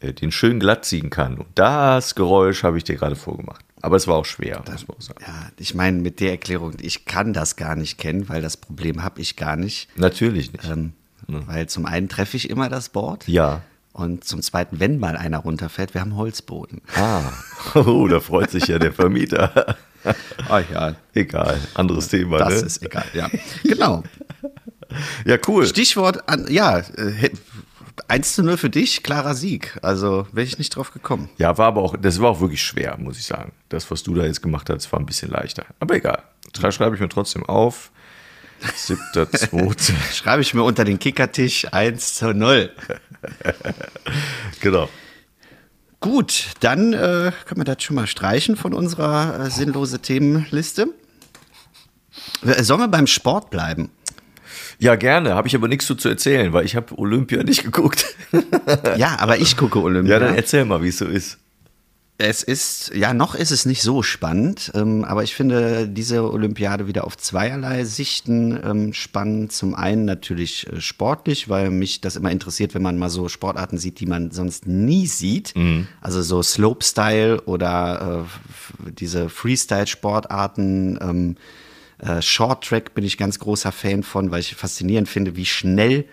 äh, 0.00 0.12
den 0.12 0.32
schön 0.32 0.60
glatt 0.60 0.84
ziehen 0.84 1.08
kann. 1.08 1.38
Und 1.38 1.46
das 1.54 2.14
Geräusch 2.14 2.62
habe 2.62 2.76
ich 2.76 2.84
dir 2.84 2.96
gerade 2.96 3.16
vorgemacht. 3.16 3.64
Aber 3.82 3.96
es 3.96 4.06
war 4.06 4.16
auch 4.16 4.24
schwer, 4.24 4.62
muss 4.70 4.88
man 4.88 5.00
sagen. 5.00 5.20
Ja, 5.26 5.50
ich 5.58 5.74
meine, 5.74 5.98
mit 5.98 6.20
der 6.20 6.32
Erklärung, 6.32 6.74
ich 6.80 7.04
kann 7.04 7.32
das 7.32 7.56
gar 7.56 7.76
nicht 7.76 7.98
kennen, 7.98 8.28
weil 8.28 8.42
das 8.42 8.56
Problem 8.56 9.02
habe 9.02 9.20
ich 9.20 9.36
gar 9.36 9.56
nicht. 9.56 9.88
Natürlich 9.96 10.52
nicht. 10.52 10.64
Ähm, 10.68 10.92
Weil 11.26 11.68
zum 11.68 11.86
einen 11.86 12.08
treffe 12.08 12.36
ich 12.36 12.50
immer 12.50 12.68
das 12.68 12.88
Board. 12.88 13.26
Ja. 13.28 13.62
Und 13.92 14.24
zum 14.24 14.42
zweiten, 14.42 14.80
wenn 14.80 14.98
mal 14.98 15.16
einer 15.16 15.38
runterfällt, 15.38 15.94
wir 15.94 16.00
haben 16.00 16.16
Holzboden. 16.16 16.80
Ah, 16.96 17.32
oh, 17.74 18.06
da 18.08 18.20
freut 18.20 18.50
sich 18.50 18.66
ja 18.66 18.78
der 18.78 18.92
Vermieter. 18.92 19.76
Ah 20.48 20.62
ja, 20.72 20.94
Egal, 21.12 21.60
anderes 21.74 22.08
Thema. 22.08 22.38
das 22.38 22.62
ne? 22.62 22.66
ist 22.68 22.82
egal. 22.82 23.04
Ja, 23.12 23.28
genau. 23.62 24.02
ja, 25.26 25.36
cool. 25.46 25.66
Stichwort 25.66 26.26
an, 26.26 26.46
ja, 26.48 26.78
äh, 26.78 27.30
1 28.08 28.34
zu 28.34 28.42
0 28.42 28.56
für 28.56 28.70
dich, 28.70 29.02
klarer 29.02 29.34
Sieg. 29.34 29.78
Also 29.82 30.26
wäre 30.32 30.46
ich 30.46 30.58
nicht 30.58 30.76
drauf 30.76 30.92
gekommen. 30.92 31.28
Ja, 31.38 31.56
war 31.58 31.66
aber 31.66 31.82
auch, 31.82 31.96
das 31.96 32.20
war 32.20 32.30
auch 32.30 32.40
wirklich 32.40 32.62
schwer, 32.62 32.96
muss 32.98 33.18
ich 33.18 33.24
sagen. 33.24 33.52
Das, 33.68 33.90
was 33.90 34.02
du 34.02 34.14
da 34.14 34.24
jetzt 34.24 34.42
gemacht 34.42 34.70
hast, 34.70 34.90
war 34.92 35.00
ein 35.00 35.06
bisschen 35.06 35.30
leichter. 35.30 35.64
Aber 35.78 35.94
egal. 35.94 36.22
Schreibe 36.56 36.72
schreib 36.72 36.94
ich 36.94 37.00
mir 37.00 37.08
trotzdem 37.08 37.44
auf. 37.46 37.90
Siebter, 38.74 39.30
zweiter. 39.30 39.94
Schreibe 40.12 40.42
ich 40.42 40.52
mir 40.54 40.62
unter 40.62 40.84
den 40.84 40.98
Kickertisch 40.98 41.66
1 41.72 42.14
zu 42.14 42.34
0. 42.34 42.70
genau. 44.60 44.88
Gut, 46.00 46.46
dann 46.60 46.92
äh, 46.92 47.32
können 47.44 47.60
wir 47.60 47.64
das 47.64 47.82
schon 47.82 47.96
mal 47.96 48.06
streichen 48.06 48.56
von 48.56 48.72
unserer 48.72 49.38
äh, 49.46 49.50
sinnlose 49.50 50.00
Themenliste. 50.00 50.88
Äh, 52.42 52.62
Sollen 52.62 52.80
wir 52.80 52.88
beim 52.88 53.06
Sport 53.06 53.50
bleiben? 53.50 53.90
Ja, 54.80 54.96
gerne. 54.96 55.34
Habe 55.34 55.46
ich 55.46 55.54
aber 55.54 55.68
nichts 55.68 55.86
so 55.86 55.94
zu 55.94 56.08
erzählen, 56.08 56.52
weil 56.52 56.64
ich 56.64 56.74
habe 56.74 56.98
Olympia 56.98 57.42
nicht 57.44 57.62
geguckt. 57.62 58.06
Ja, 58.96 59.18
aber 59.20 59.38
ich 59.38 59.56
gucke 59.56 59.80
Olympia. 59.80 60.14
Ja, 60.14 60.18
dann 60.18 60.34
erzähl 60.34 60.64
mal, 60.64 60.82
wie 60.82 60.88
es 60.88 60.98
so 60.98 61.06
ist. 61.06 61.38
Es 62.22 62.42
ist, 62.42 62.92
ja, 62.94 63.14
noch 63.14 63.34
ist 63.34 63.50
es 63.50 63.64
nicht 63.64 63.80
so 63.80 64.02
spannend, 64.02 64.72
ähm, 64.74 65.04
aber 65.04 65.22
ich 65.22 65.34
finde 65.34 65.88
diese 65.88 66.30
Olympiade 66.30 66.86
wieder 66.86 67.04
auf 67.04 67.16
zweierlei 67.16 67.84
Sichten 67.84 68.60
ähm, 68.62 68.92
spannend. 68.92 69.52
Zum 69.52 69.74
einen 69.74 70.04
natürlich 70.04 70.66
äh, 70.70 70.82
sportlich, 70.82 71.48
weil 71.48 71.70
mich 71.70 72.02
das 72.02 72.16
immer 72.16 72.30
interessiert, 72.30 72.74
wenn 72.74 72.82
man 72.82 72.98
mal 72.98 73.08
so 73.08 73.28
Sportarten 73.28 73.78
sieht, 73.78 74.00
die 74.00 74.06
man 74.06 74.32
sonst 74.32 74.66
nie 74.66 75.06
sieht. 75.06 75.54
Also 76.02 76.20
so 76.20 76.42
Slopestyle 76.42 77.40
oder 77.42 78.26
äh, 78.86 78.90
diese 78.92 79.30
Freestyle-Sportarten. 79.30 80.98
Ähm, 81.00 81.36
äh, 81.36 81.40
Short 82.22 82.64
Track 82.64 82.94
bin 82.94 83.04
ich 83.04 83.18
ganz 83.18 83.38
großer 83.38 83.72
Fan 83.72 84.02
von, 84.02 84.30
weil 84.30 84.40
ich 84.40 84.54
faszinierend 84.54 85.08
finde, 85.08 85.36
wie 85.36 85.46
schnell 85.46 86.00
äh, 86.00 86.04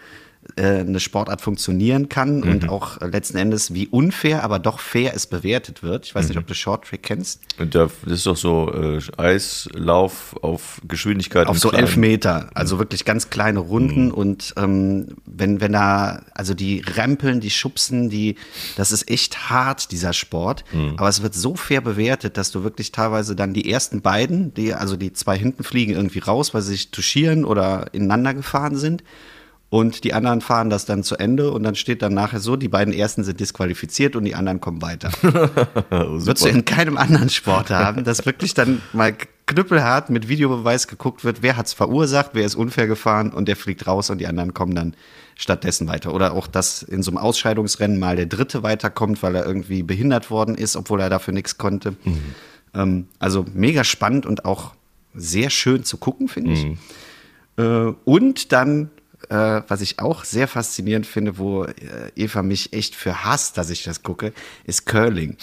eine 0.55 0.99
Sportart 0.99 1.41
funktionieren 1.41 2.09
kann 2.09 2.43
und 2.43 2.69
auch 2.69 3.01
äh, 3.01 3.07
letzten 3.07 3.37
Endes 3.37 3.73
wie 3.73 3.87
unfair, 3.87 4.43
aber 4.43 4.59
doch 4.59 4.79
fair 4.79 5.13
es 5.15 5.27
bewertet 5.27 5.83
wird. 5.83 6.05
Ich 6.05 6.15
weiß 6.15 6.29
nicht, 6.29 6.37
ob 6.37 6.47
du 6.47 6.53
Short 6.53 6.85
Track 6.85 7.03
kennst. 7.03 7.41
Das 7.57 7.91
ist 8.05 8.25
doch 8.25 8.37
so 8.37 8.71
äh, 8.73 8.99
Eislauf 9.17 10.35
auf 10.41 10.81
Geschwindigkeit. 10.87 11.47
Auf 11.47 11.59
so 11.59 11.71
elf 11.71 11.97
Meter, 11.97 12.49
also 12.53 12.79
wirklich 12.79 13.05
ganz 13.05 13.29
kleine 13.29 13.59
Runden 13.59 14.11
und 14.11 14.53
ähm, 14.57 15.17
wenn, 15.25 15.61
wenn 15.61 15.73
da, 15.73 16.23
also 16.33 16.53
die 16.53 16.79
Rempeln, 16.79 17.39
die 17.39 17.49
Schubsen, 17.49 18.09
die, 18.09 18.35
das 18.75 18.91
ist 18.91 19.09
echt 19.09 19.49
hart, 19.49 19.91
dieser 19.91 20.13
Sport, 20.13 20.63
aber 20.97 21.09
es 21.09 21.21
wird 21.21 21.33
so 21.33 21.55
fair 21.55 21.81
bewertet, 21.81 22.37
dass 22.37 22.51
du 22.51 22.63
wirklich 22.63 22.91
teilweise 22.91 23.35
dann 23.35 23.53
die 23.53 23.71
ersten 23.71 24.01
beiden, 24.01 24.53
die, 24.53 24.73
also 24.73 24.95
die 24.95 25.13
zwei 25.13 25.37
hinten 25.37 25.63
fliegen 25.63 25.93
irgendwie 25.93 26.19
raus, 26.19 26.53
weil 26.53 26.61
sie 26.61 26.71
sich 26.71 26.91
touchieren 26.91 27.45
oder 27.45 27.93
ineinander 27.93 28.33
gefahren 28.33 28.75
sind 28.75 29.03
und 29.69 30.03
die 30.03 30.13
anderen 30.13 30.41
fahren 30.41 30.69
das 30.69 30.85
dann 30.85 31.03
zu 31.03 31.17
Ende 31.17 31.51
und 31.51 31.63
dann 31.63 31.75
steht 31.75 32.01
dann 32.01 32.13
nachher 32.13 32.39
so, 32.39 32.55
die 32.55 32.69
beiden 32.69 32.93
ersten 32.93 33.23
sind 33.23 33.39
disqualifiziert 33.39 34.15
und 34.15 34.23
die 34.23 34.35
anderen 34.35 34.61
kommen 34.61 34.81
weiter. 34.81 35.11
Oh, 35.89 36.25
Würdest 36.25 36.45
du 36.45 36.49
in 36.49 36.65
keinem 36.65 36.97
anderen 36.97 37.29
Sport 37.29 37.69
haben, 37.69 38.03
dass 38.03 38.25
wirklich 38.25 38.53
dann 38.53 38.81
mal 38.91 39.15
knüppelhart 39.45 40.09
mit 40.09 40.27
Videobeweis 40.27 40.87
geguckt 40.87 41.23
wird, 41.23 41.41
wer 41.41 41.55
hat's 41.55 41.73
verursacht, 41.73 42.31
wer 42.33 42.45
ist 42.45 42.55
unfair 42.55 42.87
gefahren 42.87 43.31
und 43.31 43.47
der 43.47 43.55
fliegt 43.55 43.87
raus 43.87 44.09
und 44.09 44.19
die 44.19 44.27
anderen 44.27 44.53
kommen 44.53 44.75
dann 44.75 44.95
stattdessen 45.35 45.87
weiter. 45.87 46.13
Oder 46.13 46.33
auch, 46.33 46.47
dass 46.47 46.83
in 46.83 47.03
so 47.03 47.11
einem 47.11 47.17
Ausscheidungsrennen 47.19 47.99
mal 47.99 48.15
der 48.15 48.25
Dritte 48.25 48.63
weiterkommt, 48.63 49.23
weil 49.23 49.35
er 49.35 49.45
irgendwie 49.45 49.83
behindert 49.83 50.29
worden 50.29 50.55
ist, 50.55 50.75
obwohl 50.75 50.99
er 50.99 51.09
dafür 51.09 51.33
nichts 51.33 51.57
konnte. 51.57 51.95
Ähm, 52.73 53.07
also 53.19 53.45
mega 53.53 53.83
spannend 53.83 54.25
und 54.25 54.45
auch 54.45 54.73
sehr 55.13 55.49
schön 55.49 55.83
zu 55.83 55.97
gucken, 55.97 56.27
finde 56.27 56.53
ich. 56.53 56.67
Äh, 57.57 57.93
und 58.03 58.51
dann, 58.51 58.89
äh, 59.29 59.61
was 59.67 59.81
ich 59.81 59.99
auch 59.99 60.23
sehr 60.23 60.47
faszinierend 60.47 61.05
finde, 61.05 61.37
wo 61.37 61.63
äh, 61.65 61.73
Eva 62.15 62.43
mich 62.43 62.73
echt 62.73 62.95
für 62.95 63.23
hasst, 63.25 63.57
dass 63.57 63.69
ich 63.69 63.83
das 63.83 64.03
gucke, 64.03 64.31
ist 64.65 64.85
Curling. 64.85 65.35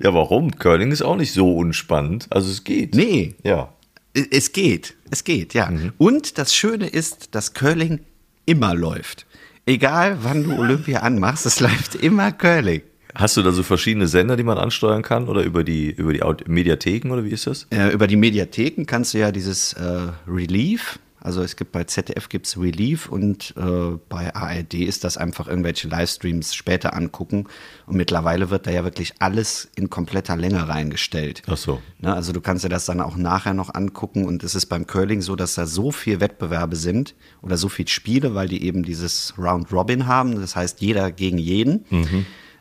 Ja, 0.00 0.14
warum? 0.14 0.50
Curling 0.58 0.90
ist 0.92 1.02
auch 1.02 1.16
nicht 1.16 1.32
so 1.32 1.54
unspannend. 1.56 2.26
Also 2.30 2.50
es 2.50 2.64
geht. 2.64 2.94
Nee, 2.94 3.34
Ja. 3.42 3.72
es 4.14 4.52
geht. 4.52 4.94
Es 5.10 5.24
geht, 5.24 5.54
ja. 5.54 5.70
Und 5.98 6.38
das 6.38 6.54
Schöne 6.54 6.86
ist, 6.88 7.34
dass 7.34 7.54
Curling 7.54 8.00
immer 8.46 8.74
läuft. 8.74 9.26
Egal, 9.66 10.18
wann 10.22 10.42
du 10.44 10.56
Olympia 10.58 11.00
anmachst, 11.00 11.46
es 11.46 11.60
läuft 11.60 11.94
immer 11.94 12.32
Curling. 12.32 12.82
Hast 13.14 13.36
du 13.36 13.42
da 13.42 13.52
so 13.52 13.62
verschiedene 13.62 14.08
Sender, 14.08 14.36
die 14.36 14.42
man 14.42 14.56
ansteuern 14.56 15.02
kann? 15.02 15.28
Oder 15.28 15.42
über 15.42 15.64
die, 15.64 15.90
über 15.90 16.12
die 16.14 16.22
Mediatheken 16.50 17.10
oder 17.12 17.24
wie 17.24 17.30
ist 17.30 17.46
das? 17.46 17.66
Äh, 17.70 17.90
über 17.92 18.06
die 18.06 18.16
Mediatheken 18.16 18.84
kannst 18.86 19.12
du 19.14 19.18
ja 19.18 19.30
dieses 19.30 19.74
äh, 19.74 20.08
Relief, 20.26 20.98
also 21.22 21.42
es 21.42 21.56
gibt 21.56 21.70
bei 21.72 21.84
ZDF 21.84 22.28
gibt's 22.28 22.58
Relief 22.58 23.08
und 23.08 23.54
äh, 23.56 23.96
bei 24.08 24.34
ARD 24.34 24.74
ist 24.74 25.04
das 25.04 25.16
einfach 25.16 25.46
irgendwelche 25.46 25.86
Livestreams 25.86 26.54
später 26.54 26.94
angucken. 26.94 27.46
Und 27.86 27.96
mittlerweile 27.96 28.50
wird 28.50 28.66
da 28.66 28.72
ja 28.72 28.82
wirklich 28.82 29.14
alles 29.20 29.70
in 29.76 29.88
kompletter 29.88 30.36
Länge 30.36 30.68
reingestellt. 30.68 31.42
Ach 31.46 31.56
so. 31.56 31.80
Ne, 32.00 32.12
also 32.12 32.32
du 32.32 32.40
kannst 32.40 32.64
dir 32.64 32.68
das 32.68 32.86
dann 32.86 33.00
auch 33.00 33.16
nachher 33.16 33.54
noch 33.54 33.72
angucken 33.72 34.24
und 34.26 34.42
es 34.42 34.56
ist 34.56 34.66
beim 34.66 34.86
Curling 34.86 35.22
so, 35.22 35.36
dass 35.36 35.54
da 35.54 35.66
so 35.66 35.92
viel 35.92 36.20
Wettbewerbe 36.20 36.74
sind 36.74 37.14
oder 37.40 37.56
so 37.56 37.68
viel 37.68 37.86
Spiele, 37.86 38.34
weil 38.34 38.48
die 38.48 38.64
eben 38.64 38.82
dieses 38.82 39.34
Round 39.38 39.72
Robin 39.72 40.06
haben. 40.06 40.40
Das 40.40 40.56
heißt, 40.56 40.80
jeder 40.80 41.12
gegen 41.12 41.38
jeden. 41.38 41.84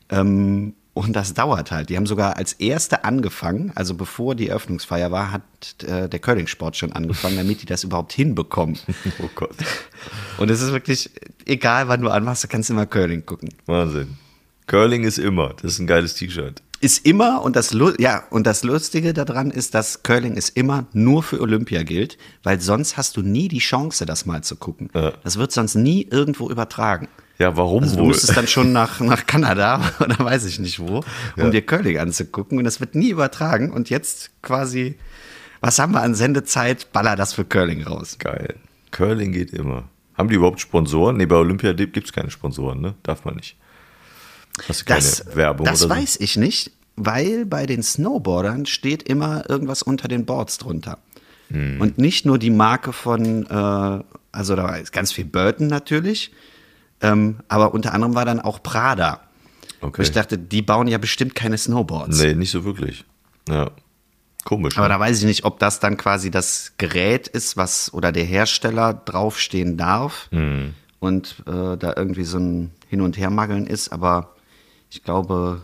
Ähm, 0.10 0.76
und 0.94 1.14
das 1.16 1.34
dauert 1.34 1.72
halt. 1.72 1.90
Die 1.90 1.96
haben 1.96 2.06
sogar 2.06 2.36
als 2.36 2.54
Erste 2.54 3.06
angefangen, 3.06 3.72
also 3.76 3.96
bevor 3.96 4.36
die 4.36 4.50
Eröffnungsfeier 4.50 5.10
war, 5.10 5.32
hat 5.32 5.44
äh, 5.84 6.10
der 6.10 6.20
Curling-Sport 6.20 6.76
schon 6.76 6.92
angefangen, 6.92 7.38
damit 7.38 7.62
die 7.62 7.66
das 7.66 7.84
überhaupt 7.84 8.14
hinbekommen. 8.14 8.78
Oh 9.20 9.30
Gott. 9.36 9.56
Und 10.38 10.50
es 10.50 10.62
ist 10.62 10.72
wirklich, 10.72 11.10
egal 11.46 11.88
wann 11.88 12.02
du 12.02 12.10
anmachst, 12.10 12.44
du 12.44 12.48
kannst 12.48 12.70
immer 12.70 12.86
Curling 12.86 13.26
gucken. 13.26 13.50
Wahnsinn. 13.66 14.18
Curling 14.68 15.04
ist 15.04 15.18
immer. 15.18 15.54
Das 15.62 15.74
ist 15.74 15.80
ein 15.80 15.88
geiles 15.88 16.16
T-Shirt. 16.16 16.62
Ist 16.80 17.06
immer, 17.06 17.44
und 17.44 17.56
das, 17.56 17.76
ja, 18.00 18.24
und 18.32 18.48
das 18.48 18.64
Lustige 18.64 19.14
daran 19.14 19.52
ist, 19.52 19.76
dass 19.76 20.02
Curling 20.02 20.36
ist 20.36 20.58
immer 20.58 20.86
nur 20.94 21.22
für 21.24 21.40
Olympia 21.40 21.84
gilt, 21.84 22.18
weil 22.44 22.60
sonst 22.60 22.98
hast 22.98 23.18
du 23.18 23.22
nie 23.22 23.48
die 23.48 23.60
Chance, 23.60 24.06
das 24.06 24.26
mal 24.26 24.44
zu 24.44 24.56
gucken. 24.56 24.90
Ja. 24.96 25.14
Das 25.24 25.38
wird 25.38 25.52
sonst 25.52 25.76
nie 25.76 26.08
irgendwo 26.10 26.50
übertragen. 26.50 27.08
Ja, 27.42 27.58
warum 27.58 27.84
Also 27.84 27.96
du 27.96 28.02
wohl? 28.04 28.08
müsstest 28.10 28.38
dann 28.38 28.48
schon 28.48 28.72
nach, 28.72 29.00
nach 29.00 29.26
Kanada 29.26 29.82
oder 30.00 30.20
weiß 30.20 30.46
ich 30.46 30.60
nicht 30.60 30.80
wo, 30.80 30.98
um 30.98 31.04
Ja. 31.38 31.50
dir 31.50 31.62
Curling 31.66 31.98
anzugucken. 31.98 32.58
Und 32.58 32.64
das 32.66 32.80
wird 32.80 32.96
nie 32.96 33.10
übertragen. 33.10 33.72
Und 33.72 33.90
jetzt 33.90 34.30
quasi, 34.44 34.96
was 35.60 35.80
haben 35.80 35.94
wir 35.94 36.02
an 36.02 36.14
Sendezeit? 36.16 36.92
Baller 36.94 37.16
das 37.16 37.34
für 37.34 37.44
Curling 37.46 37.84
raus. 37.84 38.18
Geil. 38.20 38.56
Curling 38.92 39.32
geht 39.32 39.52
immer. 39.54 39.86
Haben 40.18 40.30
die 40.30 40.36
überhaupt 40.36 40.60
Sponsoren? 40.60 41.18
Nee, 41.18 41.26
bei 41.26 41.36
Olympia 41.38 41.74
gibt 41.74 41.98
es 42.06 42.14
keine 42.14 42.30
Sponsoren, 42.30 42.80
ne? 42.82 42.94
Darf 43.04 43.26
man 43.26 43.36
nicht. 43.38 43.56
Hast 44.68 44.82
du 44.82 44.86
keine 44.86 45.00
Das, 45.02 45.36
Werbung 45.36 45.66
das 45.66 45.84
oder 45.86 45.96
so? 45.96 46.02
weiß 46.02 46.18
ich 46.20 46.38
nicht, 46.38 46.72
weil 46.98 47.46
bei 47.46 47.66
den 47.66 47.82
Snowboardern 47.82 48.66
steht 48.66 49.04
immer 49.04 49.50
irgendwas 49.50 49.82
unter 49.82 50.08
den 50.08 50.26
Boards 50.26 50.58
drunter. 50.58 51.00
Hm. 51.50 51.80
Und 51.82 51.98
nicht 51.98 52.26
nur 52.26 52.38
die 52.38 52.50
Marke 52.52 52.94
von, 52.94 53.46
äh, 53.48 54.04
also 54.32 54.56
da 54.56 54.76
ist 54.76 54.92
ganz 54.92 55.12
viel 55.12 55.26
Burton 55.26 55.68
natürlich, 55.68 56.32
ähm, 57.02 57.38
aber 57.48 57.74
unter 57.74 57.94
anderem 57.94 58.16
war 58.16 58.26
dann 58.26 58.40
auch 58.40 58.62
Prada. 58.64 59.22
Okay. 59.82 60.04
Ich 60.04 60.12
dachte, 60.12 60.38
die 60.38 60.62
bauen 60.62 60.88
ja 60.88 60.98
bestimmt 60.98 61.34
keine 61.36 61.58
Snowboards. 61.58 62.20
Nee, 62.20 62.36
nicht 62.36 62.52
so 62.52 62.64
wirklich. 62.64 63.04
Ja. 63.50 63.72
Komisch. 64.44 64.78
Aber 64.78 64.88
ne? 64.88 64.94
da 64.96 65.00
weiß 65.00 65.20
ich 65.20 65.26
nicht, 65.26 65.44
ob 65.46 65.60
das 65.60 65.80
dann 65.80 65.98
quasi 65.98 66.32
das 66.32 66.74
Gerät 66.78 67.28
ist, 67.28 67.58
was 67.58 67.94
oder 67.94 68.12
der 68.12 68.24
Hersteller 68.24 68.94
draufstehen 68.94 69.78
darf 69.78 70.28
Mhm. 70.32 70.74
und 71.00 71.36
äh, 71.48 71.78
da 71.78 71.94
irgendwie 71.96 72.24
so 72.24 72.38
ein 72.40 72.72
Hin- 72.90 73.02
und 73.02 73.18
Hermageln 73.18 73.68
ist. 73.68 73.92
Aber 73.92 74.36
ich 74.90 75.04
glaube, 75.04 75.62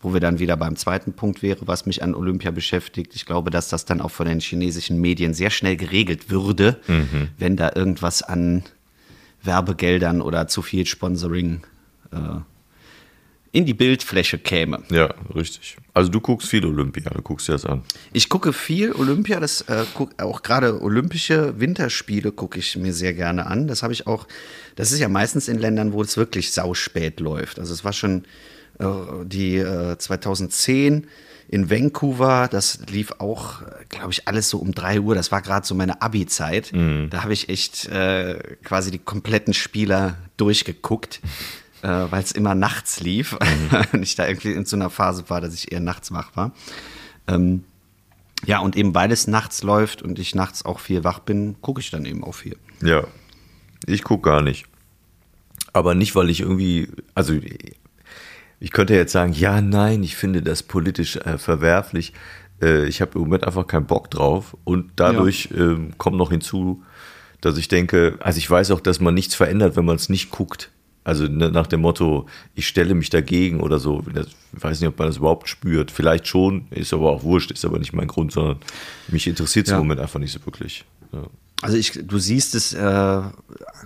wo 0.00 0.12
wir 0.12 0.20
dann 0.20 0.38
wieder 0.38 0.56
beim 0.56 0.76
zweiten 0.76 1.14
Punkt 1.14 1.42
wäre, 1.42 1.66
was 1.66 1.86
mich 1.86 2.02
an 2.02 2.14
Olympia 2.14 2.50
beschäftigt, 2.50 3.14
ich 3.16 3.26
glaube, 3.26 3.50
dass 3.50 3.68
das 3.68 3.84
dann 3.84 4.00
auch 4.00 4.10
von 4.10 4.26
den 4.26 4.40
chinesischen 4.40 5.00
Medien 5.00 5.32
sehr 5.34 5.50
schnell 5.50 5.76
geregelt 5.76 6.28
würde, 6.30 6.80
Mhm. 6.86 7.28
wenn 7.38 7.56
da 7.56 7.70
irgendwas 7.74 8.22
an 8.22 8.62
Werbegeldern 9.46 10.20
oder 10.20 10.48
zu 10.48 10.62
viel 10.62 10.86
Sponsoring 10.86 11.62
äh, 12.12 12.40
in 13.52 13.64
die 13.64 13.74
Bildfläche 13.74 14.38
käme. 14.38 14.82
Ja, 14.90 15.14
richtig. 15.34 15.78
Also 15.94 16.10
du 16.10 16.20
guckst 16.20 16.48
viel 16.48 16.66
Olympia, 16.66 17.08
du 17.08 17.22
guckst 17.22 17.48
dir 17.48 17.52
das 17.52 17.64
an. 17.64 17.82
Ich 18.12 18.28
gucke 18.28 18.52
viel 18.52 18.92
Olympia, 18.92 19.40
das 19.40 19.62
äh, 19.62 19.84
guck, 19.94 20.20
auch 20.22 20.42
gerade 20.42 20.82
olympische 20.82 21.58
Winterspiele 21.58 22.32
gucke 22.32 22.58
ich 22.58 22.76
mir 22.76 22.92
sehr 22.92 23.14
gerne 23.14 23.46
an. 23.46 23.66
Das 23.66 23.82
habe 23.82 23.94
ich 23.94 24.06
auch, 24.06 24.26
das 24.74 24.92
ist 24.92 24.98
ja 24.98 25.08
meistens 25.08 25.48
in 25.48 25.58
Ländern, 25.58 25.94
wo 25.94 26.02
es 26.02 26.18
wirklich 26.18 26.52
sauspät 26.52 27.18
läuft. 27.18 27.58
Also 27.58 27.72
es 27.72 27.82
war 27.82 27.94
schon 27.94 28.24
die 28.78 29.56
äh, 29.56 29.96
2010 29.96 31.06
in 31.48 31.70
Vancouver, 31.70 32.48
das 32.50 32.80
lief 32.88 33.12
auch, 33.18 33.62
glaube 33.88 34.12
ich, 34.12 34.26
alles 34.26 34.50
so 34.50 34.58
um 34.58 34.74
3 34.74 35.00
Uhr. 35.00 35.14
Das 35.14 35.30
war 35.30 35.42
gerade 35.42 35.66
so 35.66 35.74
meine 35.74 36.02
Abi-Zeit. 36.02 36.72
Da 37.10 37.22
habe 37.22 37.32
ich 37.32 37.48
echt 37.48 37.86
äh, 37.86 38.56
quasi 38.64 38.90
die 38.90 38.98
kompletten 38.98 39.54
Spieler 39.54 40.16
durchgeguckt. 40.36 41.20
äh, 41.82 42.10
weil 42.10 42.22
es 42.22 42.32
immer 42.32 42.54
nachts 42.54 43.00
lief 43.00 43.36
und 43.92 44.02
ich 44.02 44.16
da 44.16 44.26
irgendwie 44.26 44.52
in 44.52 44.64
so 44.64 44.76
einer 44.76 44.90
Phase 44.90 45.24
war, 45.28 45.40
dass 45.40 45.54
ich 45.54 45.72
eher 45.72 45.80
nachts 45.80 46.12
wach 46.12 46.34
war. 46.34 46.52
Ähm, 47.28 47.64
ja, 48.44 48.58
und 48.58 48.76
eben 48.76 48.94
weil 48.94 49.12
es 49.12 49.26
nachts 49.26 49.62
läuft 49.62 50.02
und 50.02 50.18
ich 50.18 50.34
nachts 50.34 50.64
auch 50.64 50.80
viel 50.80 51.04
wach 51.04 51.20
bin, 51.20 51.56
gucke 51.60 51.80
ich 51.80 51.90
dann 51.90 52.04
eben 52.04 52.24
auch 52.24 52.34
viel. 52.34 52.56
Ja. 52.82 53.04
Ich 53.86 54.02
gucke 54.02 54.28
gar 54.28 54.42
nicht. 54.42 54.66
Aber 55.72 55.94
nicht, 55.94 56.14
weil 56.14 56.30
ich 56.30 56.40
irgendwie, 56.40 56.88
also 57.14 57.34
ich 58.60 58.72
könnte 58.72 58.94
jetzt 58.94 59.12
sagen, 59.12 59.32
ja, 59.32 59.60
nein, 59.60 60.02
ich 60.02 60.16
finde 60.16 60.42
das 60.42 60.62
politisch 60.62 61.16
äh, 61.16 61.38
verwerflich. 61.38 62.12
Äh, 62.62 62.86
ich 62.86 63.00
habe 63.00 63.12
im 63.14 63.20
Moment 63.22 63.44
einfach 63.44 63.66
keinen 63.66 63.86
Bock 63.86 64.10
drauf. 64.10 64.56
Und 64.64 64.92
dadurch 64.96 65.50
ja. 65.54 65.72
äh, 65.72 65.78
kommt 65.98 66.16
noch 66.16 66.30
hinzu, 66.30 66.82
dass 67.40 67.58
ich 67.58 67.68
denke, 67.68 68.16
also 68.20 68.38
ich 68.38 68.50
weiß 68.50 68.70
auch, 68.70 68.80
dass 68.80 69.00
man 69.00 69.14
nichts 69.14 69.34
verändert, 69.34 69.76
wenn 69.76 69.84
man 69.84 69.96
es 69.96 70.08
nicht 70.08 70.30
guckt. 70.30 70.70
Also 71.04 71.24
ne, 71.24 71.50
nach 71.50 71.68
dem 71.68 71.82
Motto, 71.82 72.26
ich 72.54 72.66
stelle 72.66 72.94
mich 72.94 73.10
dagegen 73.10 73.60
oder 73.60 73.78
so. 73.78 74.02
Ich 74.12 74.62
weiß 74.64 74.80
nicht, 74.80 74.88
ob 74.88 74.98
man 74.98 75.06
das 75.06 75.18
überhaupt 75.18 75.48
spürt. 75.48 75.90
Vielleicht 75.90 76.26
schon, 76.26 76.66
ist 76.70 76.92
aber 76.92 77.12
auch 77.12 77.22
wurscht, 77.22 77.52
ist 77.52 77.64
aber 77.64 77.78
nicht 77.78 77.92
mein 77.92 78.08
Grund, 78.08 78.32
sondern 78.32 78.58
mich 79.08 79.26
interessiert 79.28 79.66
es 79.66 79.70
ja. 79.70 79.76
im 79.76 79.84
Moment 79.84 80.00
einfach 80.00 80.18
nicht 80.18 80.32
so 80.32 80.44
wirklich. 80.44 80.84
Ja. 81.12 81.22
Also 81.62 81.76
ich, 81.76 81.92
du 82.02 82.18
siehst 82.18 82.54
es 82.54 82.74
äh, 82.74 83.22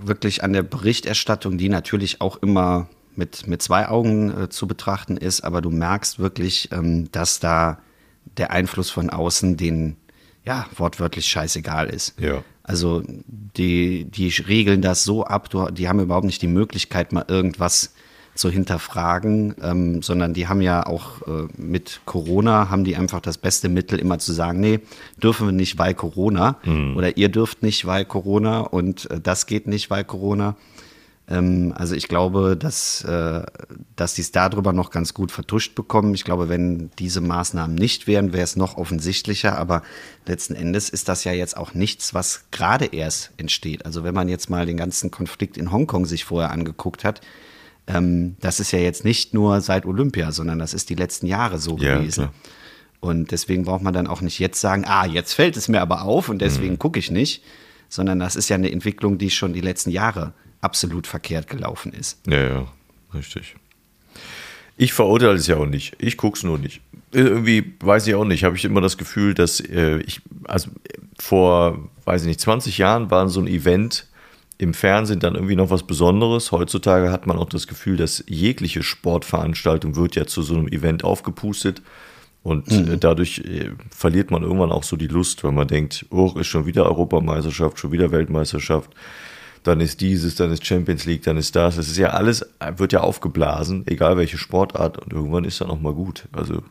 wirklich 0.03 0.43
an 0.43 0.53
der 0.53 0.63
Berichterstattung, 0.63 1.59
die 1.59 1.69
natürlich 1.69 2.21
auch 2.21 2.39
immer 2.39 2.89
mit, 3.17 3.47
mit 3.47 3.63
zwei 3.63 3.89
Augen 3.89 4.45
äh, 4.45 4.49
zu 4.49 4.67
betrachten 4.67 5.17
ist, 5.17 5.43
aber 5.43 5.61
du 5.61 5.71
merkst 5.71 6.19
wirklich, 6.19 6.71
ähm, 6.73 7.11
dass 7.13 7.41
da 7.41 7.79
der 8.37 8.51
Einfluss 8.51 8.91
von 8.91 9.11
außen 9.11 9.57
den 9.57 9.97
ja 10.45 10.67
wortwörtlich 10.77 11.27
scheißegal 11.27 11.89
ist. 11.89 12.19
Ja. 12.19 12.43
Also 12.63 13.03
die, 13.57 14.05
die 14.05 14.29
regeln 14.29 14.83
das 14.83 15.05
so 15.05 15.25
ab, 15.25 15.51
du, 15.51 15.71
die 15.71 15.89
haben 15.89 16.01
überhaupt 16.01 16.27
nicht 16.27 16.43
die 16.43 16.47
Möglichkeit, 16.47 17.13
mal 17.13 17.25
irgendwas 17.29 17.93
zu 18.35 18.49
hinterfragen, 18.49 19.55
ähm, 19.63 20.03
sondern 20.03 20.35
die 20.35 20.49
haben 20.49 20.61
ja 20.61 20.87
auch 20.87 21.23
äh, 21.27 21.49
mit 21.57 22.01
Corona, 22.07 22.71
haben 22.71 22.85
die 22.85 22.97
einfach 22.97 23.21
das 23.21 23.39
beste 23.39 23.69
Mittel, 23.69 23.99
immer 23.99 24.19
zu 24.19 24.33
sagen, 24.33 24.61
nee, 24.61 24.81
dürfen 25.23 25.49
wir 25.49 25.53
nicht, 25.53 25.79
weil 25.79 25.95
Corona. 25.95 26.57
Mhm. 26.65 26.97
Oder 26.97 27.17
ihr 27.17 27.29
dürft 27.29 27.63
nicht, 27.63 27.87
weil 27.87 28.05
Corona 28.05 28.61
und 28.61 29.11
äh, 29.11 29.21
das 29.21 29.47
geht 29.47 29.67
nicht, 29.67 29.91
weil 29.91 30.05
Corona. 30.05 30.57
Ähm, 31.31 31.73
also 31.77 31.95
ich 31.95 32.09
glaube, 32.09 32.57
dass, 32.57 33.05
äh, 33.05 33.43
dass 33.97 34.15
die 34.15 34.21
es 34.23 34.33
darüber 34.33 34.73
noch 34.73 34.91
ganz 34.91 35.15
gut 35.15 35.31
vertuscht 35.31 35.75
bekommen. 35.75 36.13
Ich 36.15 36.25
glaube, 36.25 36.49
wenn 36.49 36.91
diese 36.99 37.21
Maßnahmen 37.21 37.75
nicht 37.75 38.07
wären, 38.07 38.33
wäre 38.33 38.43
es 38.43 38.57
noch 38.57 38.77
offensichtlicher. 38.77 39.57
Aber 39.57 39.83
letzten 40.27 40.55
Endes 40.55 40.91
ist 40.91 41.09
das 41.09 41.25
ja 41.25 41.33
jetzt 41.33 41.57
auch 41.57 41.73
nichts, 41.73 42.13
was 42.13 42.45
gerade 42.51 42.87
erst 42.87 43.31
entsteht. 43.37 43.87
Also 43.87 44.03
wenn 44.03 44.15
man 44.15 44.29
jetzt 44.29 44.51
mal 44.51 44.67
den 44.67 44.77
ganzen 44.77 45.11
Konflikt 45.11 45.57
in 45.57 45.71
Hongkong 45.71 46.05
sich 46.05 46.25
vorher 46.25 46.51
angeguckt 46.51 47.05
hat, 47.05 47.21
ähm, 47.87 48.37
das 48.41 48.59
ist 48.61 48.73
ja 48.73 48.81
jetzt 48.81 49.05
nicht 49.05 49.33
nur 49.33 49.61
seit 49.61 49.87
Olympia, 49.87 50.33
sondern 50.33 50.59
das 50.59 50.75
ist 50.75 50.91
die 50.91 50.97
letzten 50.97 51.27
Jahre 51.27 51.59
so 51.59 51.79
ja, 51.79 51.99
gewesen. 51.99 52.25
Klar. 52.25 52.35
Und 52.99 53.31
deswegen 53.31 53.65
braucht 53.65 53.83
man 53.83 53.95
dann 53.95 54.07
auch 54.07 54.21
nicht 54.21 54.39
jetzt 54.41 54.61
sagen, 54.61 54.85
ah, 54.87 55.07
jetzt 55.07 55.33
fällt 55.33 55.57
es 55.57 55.69
mir 55.69 55.81
aber 55.81 56.03
auf 56.03 56.29
und 56.29 56.43
deswegen 56.43 56.75
mhm. 56.75 56.79
gucke 56.79 56.99
ich 56.99 57.11
nicht, 57.11 57.43
sondern 57.89 58.19
das 58.19 58.37
ist 58.37 58.51
ja 58.51 58.57
eine 58.57 58.71
Entwicklung, 58.71 59.17
die 59.17 59.31
schon 59.31 59.55
die 59.55 59.63
letzten 59.63 59.91
Jahre 59.91 60.35
absolut 60.61 61.07
verkehrt 61.07 61.49
gelaufen 61.49 61.93
ist. 61.93 62.21
Ja, 62.27 62.49
ja, 62.49 62.69
richtig. 63.15 63.57
Ich 64.77 64.93
verurteile 64.93 65.35
es 65.35 65.47
ja 65.47 65.57
auch 65.57 65.67
nicht. 65.67 65.95
Ich 65.99 66.17
gucke 66.17 66.39
es 66.39 66.43
nur 66.43 66.59
nicht. 66.59 66.81
Irgendwie 67.13 67.75
weiß 67.81 68.07
ich 68.07 68.15
auch 68.15 68.25
nicht. 68.25 68.45
Habe 68.45 68.57
ich 68.57 68.65
immer 68.65 68.81
das 68.81 68.97
Gefühl, 68.97 69.35
dass 69.35 69.61
äh, 69.61 69.99
ich, 69.99 70.23
also 70.45 70.71
vor, 71.19 71.91
weiß 72.07 72.23
ich 72.23 72.29
nicht, 72.29 72.41
20 72.41 72.79
Jahren 72.79 73.11
war 73.11 73.29
so 73.29 73.41
ein 73.41 73.47
Event 73.47 74.07
im 74.57 74.73
Fernsehen 74.75 75.21
dann 75.21 75.35
irgendwie 75.35 75.57
noch 75.57 75.71
was 75.71 75.87
Besonderes. 75.87 76.53
Heutzutage 76.53 77.11
hat 77.11 77.27
man 77.27 77.37
auch 77.37 77.49
das 77.49 77.67
Gefühl, 77.67 77.97
dass 77.97 78.25
jegliche 78.27 78.83
Sportveranstaltung 78.83 79.97
wird 79.97 80.17
ja 80.17 80.27
zu 80.27 80.43
so 80.43 80.55
einem 80.55 80.69
Event 80.69 81.05
aufgepustet. 81.05 81.83
Und 82.43 82.71
äh, 82.71 82.77
mhm. 82.77 83.01
dadurch 83.01 83.41
äh, 83.41 83.73
verliert 83.91 84.31
man 84.31 84.43
irgendwann 84.43 84.73
auch 84.73 84.85
so 84.85 84.97
die 84.97 85.09
Lust, 85.09 85.45
wenn 85.45 85.55
man 85.55 85.69
denkt, 85.69 86.07
oh, 86.11 86.33
ist 86.39 86.47
schon 86.47 86.65
wieder 86.65 86.87
Europameisterschaft, 86.87 87.79
schon 87.79 87.93
wieder 87.93 88.13
Weltmeisterschaft 88.13 88.91
dann 89.63 89.81
ist 89.81 90.01
dieses, 90.01 90.37
dann 90.37 90.51
ist 90.53 90.65
Champions 90.65 91.05
League, 91.05 91.23
dann 91.23 91.37
ist 91.37 91.55
das. 91.55 91.77
Es 91.77 91.89
ist 91.89 91.99
ja 91.99 92.11
alles, 92.11 92.47
wird 92.77 92.93
ja 92.93 93.01
aufgeblasen, 93.01 93.85
egal 93.87 94.17
welche 94.17 94.39
Sportart 94.39 94.99
und 94.99 95.13
irgendwann 95.13 95.45
ist 95.45 95.61
dann 95.61 95.71
auch 95.71 95.81
mal 95.81 95.93
gut. 95.93 96.29
Also 96.33 96.63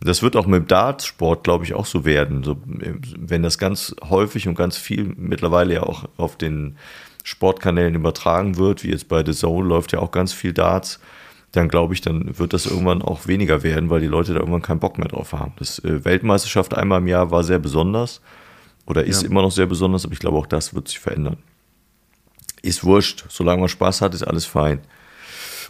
das 0.00 0.22
wird 0.22 0.36
auch 0.36 0.46
mit 0.46 0.62
dem 0.62 0.66
Dartsport, 0.66 1.44
glaube 1.44 1.64
ich, 1.64 1.74
auch 1.74 1.86
so 1.86 2.04
werden. 2.04 2.42
So, 2.42 2.58
wenn 2.66 3.42
das 3.42 3.58
ganz 3.58 3.94
häufig 4.10 4.48
und 4.48 4.56
ganz 4.56 4.76
viel 4.76 5.14
mittlerweile 5.16 5.74
ja 5.74 5.82
auch 5.84 6.08
auf 6.16 6.36
den 6.36 6.76
Sportkanälen 7.22 7.94
übertragen 7.94 8.56
wird, 8.56 8.84
wie 8.84 8.90
jetzt 8.90 9.08
bei 9.08 9.24
The 9.24 9.32
Zone 9.32 9.66
läuft 9.66 9.92
ja 9.92 10.00
auch 10.00 10.10
ganz 10.10 10.32
viel 10.32 10.52
Darts, 10.52 11.00
dann 11.52 11.68
glaube 11.68 11.94
ich, 11.94 12.00
dann 12.02 12.38
wird 12.38 12.52
das 12.52 12.66
irgendwann 12.66 13.02
auch 13.02 13.26
weniger 13.26 13.62
werden, 13.62 13.88
weil 13.88 14.00
die 14.00 14.06
Leute 14.06 14.34
da 14.34 14.40
irgendwann 14.40 14.62
keinen 14.62 14.80
Bock 14.80 14.98
mehr 14.98 15.08
drauf 15.08 15.32
haben. 15.32 15.52
Das 15.58 15.78
äh, 15.78 16.04
Weltmeisterschaft 16.04 16.74
einmal 16.74 17.00
im 17.00 17.06
Jahr 17.06 17.30
war 17.30 17.42
sehr 17.44 17.58
besonders 17.58 18.20
oder 18.84 19.04
ist 19.04 19.22
ja. 19.22 19.30
immer 19.30 19.42
noch 19.42 19.52
sehr 19.52 19.66
besonders, 19.66 20.04
aber 20.04 20.12
ich 20.12 20.18
glaube 20.18 20.36
auch 20.36 20.46
das 20.46 20.74
wird 20.74 20.88
sich 20.88 20.98
verändern 20.98 21.38
ist 22.66 22.84
wurscht. 22.84 23.24
Solange 23.28 23.60
man 23.60 23.68
Spaß 23.68 24.00
hat, 24.00 24.14
ist 24.14 24.22
alles 24.22 24.44
fein. 24.44 24.80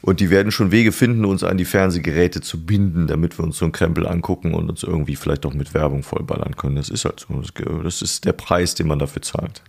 Und 0.02 0.20
die 0.20 0.30
werden 0.30 0.52
schon 0.52 0.70
Wege 0.70 0.92
finden, 0.92 1.24
uns 1.24 1.42
an 1.42 1.56
die 1.56 1.64
Fernsehgeräte 1.64 2.40
zu 2.40 2.64
binden, 2.64 3.06
damit 3.06 3.38
wir 3.38 3.44
uns 3.44 3.58
so 3.58 3.64
einen 3.64 3.72
Krempel 3.72 4.06
angucken 4.06 4.54
und 4.54 4.68
uns 4.68 4.82
irgendwie 4.82 5.16
vielleicht 5.16 5.46
auch 5.46 5.54
mit 5.54 5.74
Werbung 5.74 6.02
vollballern 6.02 6.56
können. 6.56 6.76
Das 6.76 6.90
ist 6.90 7.04
halt 7.04 7.20
so. 7.20 7.42
Das 7.82 8.02
ist 8.02 8.24
der 8.24 8.32
Preis, 8.32 8.74
den 8.74 8.88
man 8.88 8.98
dafür 8.98 9.22
zahlt. 9.22 9.62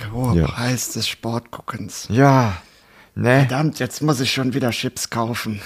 Der 0.00 0.12
hohe 0.12 0.36
ja. 0.36 0.46
Preis 0.46 0.92
des 0.92 1.06
Sportguckens. 1.06 2.08
Ja. 2.10 2.56
Ne? 3.14 3.46
Verdammt, 3.46 3.78
jetzt 3.78 4.02
muss 4.02 4.20
ich 4.20 4.32
schon 4.32 4.54
wieder 4.54 4.70
Chips 4.70 5.10
kaufen. 5.10 5.60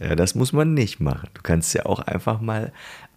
Ja, 0.00 0.14
das 0.14 0.34
muss 0.34 0.52
man 0.52 0.74
nicht 0.74 1.00
machen. 1.00 1.28
Du 1.34 1.42
kannst 1.42 1.74
ja 1.74 1.86
auch 1.86 2.00
einfach 2.00 2.40
mal 2.40 2.72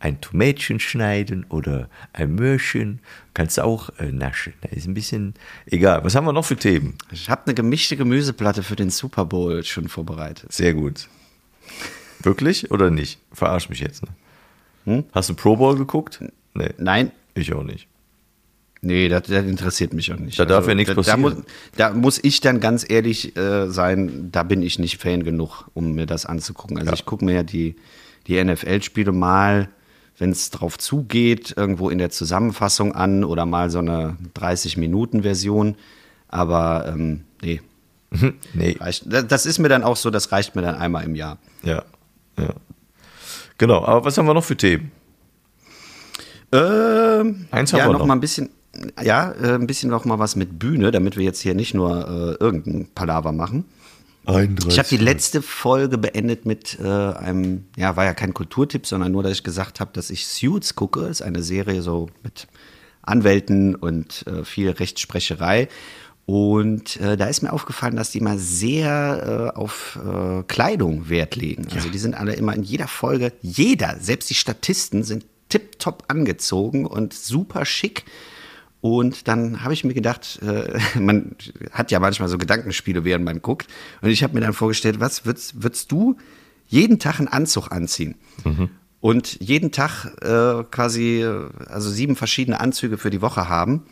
ein 0.06 0.22
Tomätchen 0.22 0.80
schneiden 0.80 1.48
oder 1.50 1.89
ein 2.13 2.36
Möhrchen. 2.36 3.00
Kannst 3.34 3.58
du 3.58 3.63
auch 3.63 3.89
äh, 3.98 4.12
naschen. 4.12 4.54
Da 4.62 4.70
ist 4.70 4.88
ein 4.88 4.94
bisschen 4.94 5.34
egal. 5.65 6.04
Was 6.04 6.13
haben 6.13 6.26
wir 6.26 6.32
noch 6.32 6.46
für 6.46 6.56
Themen? 6.56 6.96
Ich 7.12 7.28
habe 7.28 7.41
eine 7.46 7.56
gemischte 7.56 7.98
Gemüseplatte 7.98 8.62
für 8.62 8.76
den 8.76 8.91
Super 8.91 9.26
Bowl 9.26 9.63
schon 9.63 9.88
vorbereitet. 9.88 10.54
Sehr 10.54 10.76
gut. 10.76 11.10
Wirklich 12.22 12.70
oder 12.70 12.91
nicht? 12.91 13.20
Verarsch 13.34 13.68
mich 13.68 13.80
jetzt. 13.80 14.04
Ne? 14.04 14.10
Hm? 14.86 15.04
Hast 15.12 15.30
du 15.30 15.34
Pro 15.34 15.56
Bowl 15.56 15.76
geguckt? 15.76 16.24
Nee. 16.54 16.70
Nein. 16.78 17.12
Ich 17.34 17.52
auch 17.52 17.63
nicht. 17.63 17.88
Nee, 18.82 19.10
das, 19.10 19.24
das, 19.24 19.44
interessiert 19.44 19.94
mich 19.94 20.13
auch 20.13 20.20
nicht. 20.20 20.38
Da 20.38 20.46
darf 20.46 20.60
also, 20.60 20.70
ja 20.70 20.76
nichts 20.76 20.89
da, 20.89 20.96
passieren. 20.96 21.24
Da 21.24 21.30
muss, 21.30 21.44
da 21.76 21.94
muss, 21.94 22.20
ich 22.24 22.41
dann 22.41 22.60
ganz 22.60 22.88
ehrlich 22.88 23.36
äh, 23.36 23.72
sein, 23.72 24.30
da 24.32 24.44
bin 24.44 24.62
ich 24.62 24.78
nicht 24.78 25.02
Fan 25.02 25.24
genug, 25.24 25.65
um 25.74 25.94
mir 25.94 26.06
das 26.06 26.28
anzugucken. 26.28 26.78
Also 26.78 26.91
ja. 26.91 26.94
ich 26.94 27.06
gucke 27.06 27.26
mir 27.26 27.34
ja 27.34 27.44
die, 27.44 27.76
die 28.28 28.41
NFL-Spiele 28.44 29.12
mal 29.12 29.70
wenn 30.17 30.32
es 30.32 30.49
drauf 30.49 30.78
zugeht, 30.78 31.54
irgendwo 31.58 31.89
in 31.89 31.97
der 31.97 32.10
Zusammenfassung 32.10 32.93
an 32.93 33.23
oder 33.23 33.45
mal 33.45 33.69
so 33.69 33.80
eine 33.80 34.17
30-Minuten-Version. 34.36 35.75
Aber 36.28 36.86
ähm, 36.88 37.25
nee. 37.41 37.62
nee. 38.54 38.78
Reicht, 38.80 39.06
das 39.08 39.45
ist 39.45 39.60
mir 39.60 39.69
dann 39.69 39.84
auch 39.84 39.97
so, 39.97 40.10
das 40.10 40.32
reicht 40.32 40.56
mir 40.56 40.62
dann 40.62 40.75
einmal 40.75 41.04
im 41.04 41.15
Jahr. 41.15 41.38
Ja, 41.63 41.84
ja. 42.39 42.54
Genau, 43.58 43.86
aber 43.86 44.06
was 44.06 44.17
haben 44.17 44.25
wir 44.25 44.34
noch 44.34 44.43
für 44.43 44.58
Themen? 44.58 44.91
Ähm, 46.51 47.47
Eins 47.51 47.73
haben 47.73 47.80
ja, 47.80 47.86
wir 47.88 47.93
noch. 47.93 47.99
noch 47.99 48.06
mal 48.06 48.15
ein 48.15 48.19
bisschen, 48.19 48.49
ja, 49.01 49.32
äh, 49.32 49.56
ein 49.56 49.67
bisschen 49.67 49.89
noch 49.89 50.06
mal 50.06 50.19
was 50.19 50.36
mit 50.36 50.60
Bühne, 50.60 50.91
damit 50.91 51.17
wir 51.17 51.23
jetzt 51.23 51.41
hier 51.41 51.56
nicht 51.56 51.73
nur 51.73 52.38
äh, 52.39 52.43
irgendein 52.43 52.88
Palaver 52.93 53.32
machen. 53.32 53.65
31. 54.28 54.68
Ich 54.72 54.80
habe 54.80 54.90
die 54.90 54.98
letzte 54.98 55.42
Folge 55.42 55.98
beendet 55.98 56.46
mit 56.46 56.80
äh, 56.80 56.86
einem, 56.88 57.66
ja, 57.78 57.96
war 57.96 58.06
ja 58.06 58.14
kein 58.14 58.34
Kulturtipp, 58.34 58.86
sondern 58.86 59.12
nur, 59.12 59.24
dass 59.24 59.34
ich 59.34 59.44
gesagt 59.44 59.80
habe, 59.80 59.92
dass 59.94 60.10
ich 60.10 60.28
Suits 60.28 60.76
gucke. 60.76 61.02
Ist 61.02 61.22
eine 61.22 61.44
Serie 61.44 61.82
so 61.82 62.10
mit 62.24 62.48
Anwälten 63.02 63.76
und 63.76 64.26
äh, 64.28 64.44
viel 64.44 64.70
Rechtsprecherei. 64.70 65.68
Und 66.26 66.98
äh, 66.98 67.18
da 67.18 67.26
ist 67.26 67.44
mir 67.44 67.54
aufgefallen, 67.54 67.96
dass 67.96 68.10
die 68.10 68.20
mal 68.20 68.40
sehr 68.40 69.52
äh, 69.54 69.58
auf 69.58 70.00
äh, 70.04 70.42
Kleidung 70.44 71.08
Wert 71.08 71.36
legen. 71.36 71.68
Also 71.72 71.88
ja. 71.88 71.92
die 71.92 72.00
sind 72.00 72.16
alle 72.16 72.34
immer 72.34 72.56
in 72.56 72.64
jeder 72.64 72.88
Folge, 72.88 73.32
jeder, 73.42 73.98
selbst 74.00 74.30
die 74.32 74.36
Statisten 74.36 75.04
sind 75.04 75.26
tipptopp 75.50 76.06
angezogen 76.08 76.88
und 76.88 77.14
super 77.14 77.66
schick. 77.66 78.06
Und 78.86 79.28
dann 79.28 79.63
habe 79.63 79.74
ich 79.74 79.84
mir 79.84 79.95
gedacht, 79.95 80.39
äh, 80.43 80.78
man 81.00 81.36
hat 81.71 81.89
ja 81.89 82.00
manchmal 82.00 82.30
so 82.30 82.38
Gedankenspiele, 82.38 83.04
während 83.04 83.26
man 83.26 83.41
guckt. 83.41 83.65
Und 84.02 84.12
ich 84.12 84.21
habe 84.21 84.36
mir 84.36 84.41
dann 84.41 84.54
vorgestellt, 84.54 85.00
was 85.00 85.26
würdest, 85.26 85.63
würdest 85.63 85.91
du 85.91 86.17
jeden 86.67 87.00
Tag 87.00 87.17
einen 87.17 87.28
Anzug 87.28 87.71
anziehen? 87.71 88.13
Mhm. 88.43 88.69
Und 89.00 89.41
jeden 89.41 89.71
Tag 89.71 90.06
äh, 90.21 90.63
quasi, 90.69 91.26
also 91.65 91.89
sieben 91.89 92.15
verschiedene 92.15 92.60
Anzüge 92.60 93.00
für 93.00 93.10
die 93.10 93.24
Woche 93.24 93.50
haben, 93.50 93.88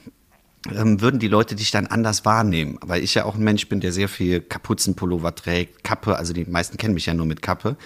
ähm, 0.72 1.02
würden 1.02 1.20
die 1.20 1.28
Leute 1.28 1.56
dich 1.56 1.72
dann 1.72 1.88
anders 1.88 2.24
wahrnehmen. 2.24 2.78
Weil 2.82 3.02
ich 3.02 3.16
ja 3.16 3.26
auch 3.26 3.34
ein 3.34 3.44
Mensch 3.44 3.68
bin, 3.70 3.80
der 3.80 3.92
sehr 3.92 4.10
viel 4.10 4.42
Kapuzenpullover 4.42 5.34
trägt, 5.34 5.84
Kappe, 5.84 6.18
also 6.18 6.34
die 6.34 6.46
meisten 6.46 6.78
kennen 6.78 6.94
mich 6.94 7.08
ja 7.08 7.16
nur 7.16 7.26
mit 7.26 7.42
Kappe. 7.42 7.78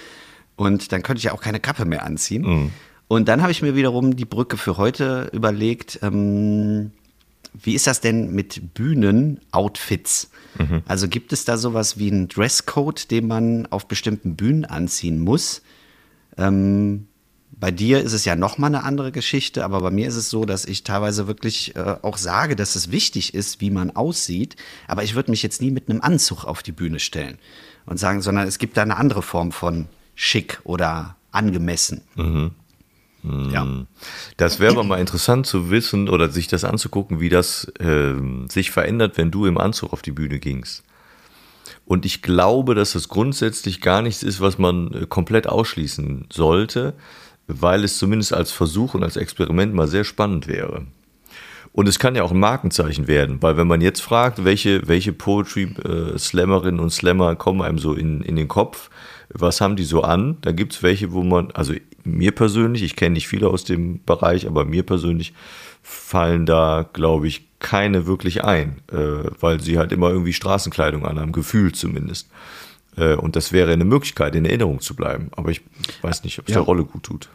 Und 0.58 0.92
dann 0.92 1.04
könnte 1.04 1.20
ich 1.20 1.24
ja 1.24 1.32
auch 1.32 1.42
keine 1.42 1.62
Kappe 1.62 1.86
mehr 1.86 2.04
anziehen. 2.04 2.42
Mhm. 2.42 2.72
Und 3.08 3.28
dann 3.28 3.42
habe 3.42 3.52
ich 3.52 3.62
mir 3.62 3.76
wiederum 3.76 4.16
die 4.16 4.26
Brücke 4.26 4.58
für 4.58 4.78
heute 4.78 5.30
überlegt. 5.32 6.00
Ähm, 6.02 6.92
wie 7.54 7.74
ist 7.74 7.88
das 7.88 8.02
denn 8.02 8.34
mit 8.34 8.74
Bühnen-Outfits? 8.74 10.30
Mhm. 10.58 10.84
Also 10.86 11.08
gibt 11.08 11.34
es 11.34 11.46
da 11.46 11.58
sowas 11.58 11.98
wie 11.98 12.12
einen 12.12 12.28
Dresscode, 12.28 13.10
den 13.10 13.28
man 13.28 13.66
auf 13.68 13.88
bestimmten 13.88 14.36
Bühnen 14.36 14.66
anziehen 14.66 15.20
muss? 15.20 15.62
Ähm, 16.38 17.08
bei 17.60 17.72
dir 17.72 18.02
ist 18.04 18.14
es 18.14 18.26
ja 18.26 18.36
nochmal 18.36 18.70
eine 18.70 18.84
andere 18.84 19.12
Geschichte, 19.12 19.64
aber 19.64 19.82
bei 19.82 19.90
mir 19.90 20.08
ist 20.08 20.16
es 20.16 20.30
so, 20.30 20.46
dass 20.46 20.66
ich 20.66 20.84
teilweise 20.84 21.28
wirklich 21.28 21.76
äh, 21.76 21.96
auch 22.02 22.18
sage, 22.18 22.56
dass 22.56 22.76
es 22.76 22.92
wichtig 22.92 23.34
ist, 23.34 23.62
wie 23.62 23.72
man 23.72 23.96
aussieht. 23.96 24.56
Aber 24.88 25.04
ich 25.04 25.16
würde 25.16 25.32
mich 25.32 25.42
jetzt 25.42 25.62
nie 25.62 25.72
mit 25.72 25.90
einem 25.90 26.02
Anzug 26.02 26.46
auf 26.46 26.62
die 26.62 26.72
Bühne 26.72 27.00
stellen 27.00 27.40
und 27.88 27.98
sagen, 27.98 28.22
sondern 28.22 28.48
es 28.48 28.60
gibt 28.60 28.78
da 28.78 28.84
eine 28.84 28.98
andere 28.98 29.24
Form 29.24 29.52
von 29.52 29.88
schick 30.14 30.60
oder 30.66 31.16
angemessen. 31.32 32.02
Mhm. 32.16 32.52
Ja. 33.24 33.68
Das 34.38 34.60
wäre 34.60 34.74
aber 34.74 34.84
mal 34.84 35.00
interessant 35.00 35.48
zu 35.48 35.70
wissen 35.70 36.08
oder 36.08 36.30
sich 36.30 36.48
das 36.48 36.64
anzugucken, 36.64 37.20
wie 37.20 37.30
das 37.30 37.66
äh, 37.80 38.14
sich 38.50 38.72
verändert, 38.72 39.18
wenn 39.18 39.32
du 39.32 39.46
im 39.46 39.58
Anzug 39.58 39.92
auf 39.92 40.02
die 40.02 40.12
Bühne 40.12 40.40
gingst. 40.40 40.84
Und 41.86 42.06
ich 42.06 42.22
glaube, 42.22 42.76
dass 42.76 42.94
das 42.94 43.08
grundsätzlich 43.08 43.82
gar 43.82 44.02
nichts 44.02 44.24
ist, 44.24 44.42
was 44.42 44.58
man 44.58 44.94
äh, 44.94 45.06
komplett 45.08 45.48
ausschließen 45.48 46.28
sollte, 46.32 46.94
weil 47.48 47.84
es 47.84 47.98
zumindest 47.98 48.34
als 48.34 48.52
Versuch 48.52 48.94
und 48.94 49.04
als 49.04 49.18
Experiment 49.18 49.74
mal 49.74 49.88
sehr 49.88 50.04
spannend 50.04 50.48
wäre. 50.48 50.86
Und 51.72 51.88
es 51.88 52.00
kann 52.00 52.16
ja 52.16 52.24
auch 52.24 52.32
ein 52.32 52.40
Markenzeichen 52.40 53.08
werden, 53.08 53.42
weil 53.42 53.56
wenn 53.56 53.68
man 53.68 53.82
jetzt 53.82 54.02
fragt, 54.02 54.44
welche, 54.44 54.88
welche 54.88 55.14
Poetry-Slammerinnen 55.14 56.80
äh, 56.80 56.84
und 56.84 56.90
Slammer 56.90 57.36
kommen 57.36 57.62
einem 57.62 57.78
so 57.78 57.94
in, 57.94 58.22
in 58.22 58.36
den 58.36 58.48
Kopf, 58.48 58.90
was 59.40 59.62
haben 59.62 59.76
die 59.76 59.84
so 59.84 60.02
an? 60.02 60.38
Da 60.42 60.52
gibt 60.52 60.74
es 60.74 60.84
welche, 60.84 61.12
wo 61.12 61.24
man, 61.24 61.52
also 61.52 61.74
mir 62.04 62.32
persönlich, 62.32 62.84
ich 62.84 62.96
kenne 62.96 63.14
nicht 63.14 63.28
viele 63.28 63.50
aus 63.50 63.64
dem 63.64 64.04
Bereich, 64.06 64.48
aber 64.48 64.66
mir 64.66 64.84
persönlich 64.84 65.34
fallen 65.84 66.46
da, 66.46 66.90
glaube 66.94 67.28
ich, 67.28 67.48
keine 67.60 68.06
wirklich 68.06 68.44
ein, 68.44 68.82
äh, 68.92 69.30
weil 69.40 69.60
sie 69.62 69.78
halt 69.78 69.92
immer 69.92 70.10
irgendwie 70.10 70.34
Straßenkleidung 70.34 71.06
anhaben, 71.06 71.32
Gefühl 71.32 71.72
zumindest. 71.72 72.30
Äh, 72.98 73.16
und 73.16 73.36
das 73.36 73.52
wäre 73.52 73.72
eine 73.72 73.86
Möglichkeit, 73.86 74.36
in 74.36 74.46
Erinnerung 74.46 74.80
zu 74.80 74.96
bleiben. 74.96 75.30
Aber 75.36 75.50
ich 75.50 75.62
weiß 76.02 76.24
nicht, 76.24 76.40
ob 76.40 76.48
es 76.48 76.54
ja. 76.54 76.60
der 76.60 76.66
Rolle 76.66 76.84
gut 76.84 77.04
tut. 77.04 77.30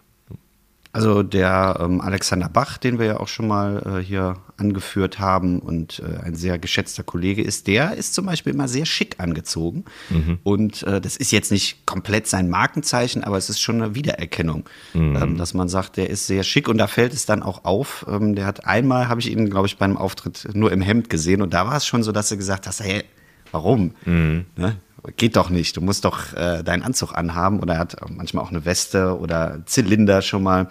Also 0.94 1.22
der 1.22 1.78
ähm, 1.80 2.02
Alexander 2.02 2.50
Bach, 2.50 2.76
den 2.76 2.98
wir 2.98 3.06
ja 3.06 3.16
auch 3.20 3.28
schon 3.28 3.48
mal 3.48 4.00
äh, 4.00 4.04
hier 4.04 4.36
angeführt 4.58 5.18
haben 5.18 5.58
und 5.58 6.00
äh, 6.00 6.22
ein 6.22 6.34
sehr 6.34 6.58
geschätzter 6.58 7.02
Kollege 7.02 7.42
ist, 7.42 7.66
der 7.66 7.94
ist 7.94 8.12
zum 8.12 8.26
Beispiel 8.26 8.52
immer 8.52 8.68
sehr 8.68 8.84
schick 8.84 9.18
angezogen. 9.18 9.86
Mhm. 10.10 10.38
Und 10.42 10.82
äh, 10.82 11.00
das 11.00 11.16
ist 11.16 11.32
jetzt 11.32 11.50
nicht 11.50 11.86
komplett 11.86 12.26
sein 12.26 12.50
Markenzeichen, 12.50 13.24
aber 13.24 13.38
es 13.38 13.48
ist 13.48 13.60
schon 13.60 13.80
eine 13.80 13.94
Wiedererkennung, 13.94 14.68
mhm. 14.92 15.16
ähm, 15.16 15.36
dass 15.38 15.54
man 15.54 15.70
sagt, 15.70 15.96
der 15.96 16.10
ist 16.10 16.26
sehr 16.26 16.42
schick 16.42 16.68
und 16.68 16.76
da 16.76 16.86
fällt 16.86 17.14
es 17.14 17.24
dann 17.24 17.42
auch 17.42 17.64
auf. 17.64 18.04
Ähm, 18.06 18.34
der 18.34 18.44
hat 18.44 18.66
einmal, 18.66 19.08
habe 19.08 19.20
ich 19.20 19.30
ihn, 19.30 19.48
glaube 19.48 19.68
ich, 19.68 19.78
bei 19.78 19.86
einem 19.86 19.96
Auftritt 19.96 20.50
nur 20.52 20.72
im 20.72 20.82
Hemd 20.82 21.08
gesehen 21.08 21.40
und 21.40 21.54
da 21.54 21.66
war 21.66 21.76
es 21.76 21.86
schon 21.86 22.02
so, 22.02 22.12
dass 22.12 22.30
er 22.30 22.36
gesagt 22.36 22.66
hat, 22.66 22.78
hey, 22.80 23.04
warum? 23.50 23.94
Mhm. 24.04 24.44
Ne? 24.56 24.76
Geht 25.16 25.36
doch 25.36 25.50
nicht, 25.50 25.76
du 25.76 25.80
musst 25.80 26.04
doch 26.04 26.32
äh, 26.34 26.62
deinen 26.62 26.82
Anzug 26.82 27.14
anhaben 27.14 27.60
oder 27.60 27.74
er 27.74 27.80
hat 27.80 27.96
manchmal 28.08 28.44
auch 28.44 28.50
eine 28.50 28.64
Weste 28.64 29.18
oder 29.18 29.60
Zylinder 29.66 30.22
schon 30.22 30.42
mal, 30.42 30.68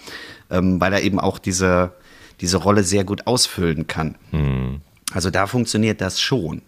ähm, 0.49 0.79
weil 0.79 0.93
er 0.93 1.01
eben 1.01 1.19
auch 1.19 1.37
diese, 1.37 1.91
diese 2.39 2.57
Rolle 2.57 2.83
sehr 2.83 3.03
gut 3.03 3.27
ausfüllen 3.27 3.87
kann. 3.87 4.15
Mhm. 4.31 4.81
Also 5.13 5.29
da 5.29 5.47
funktioniert 5.47 5.99
das 5.99 6.21
schon, 6.21 6.61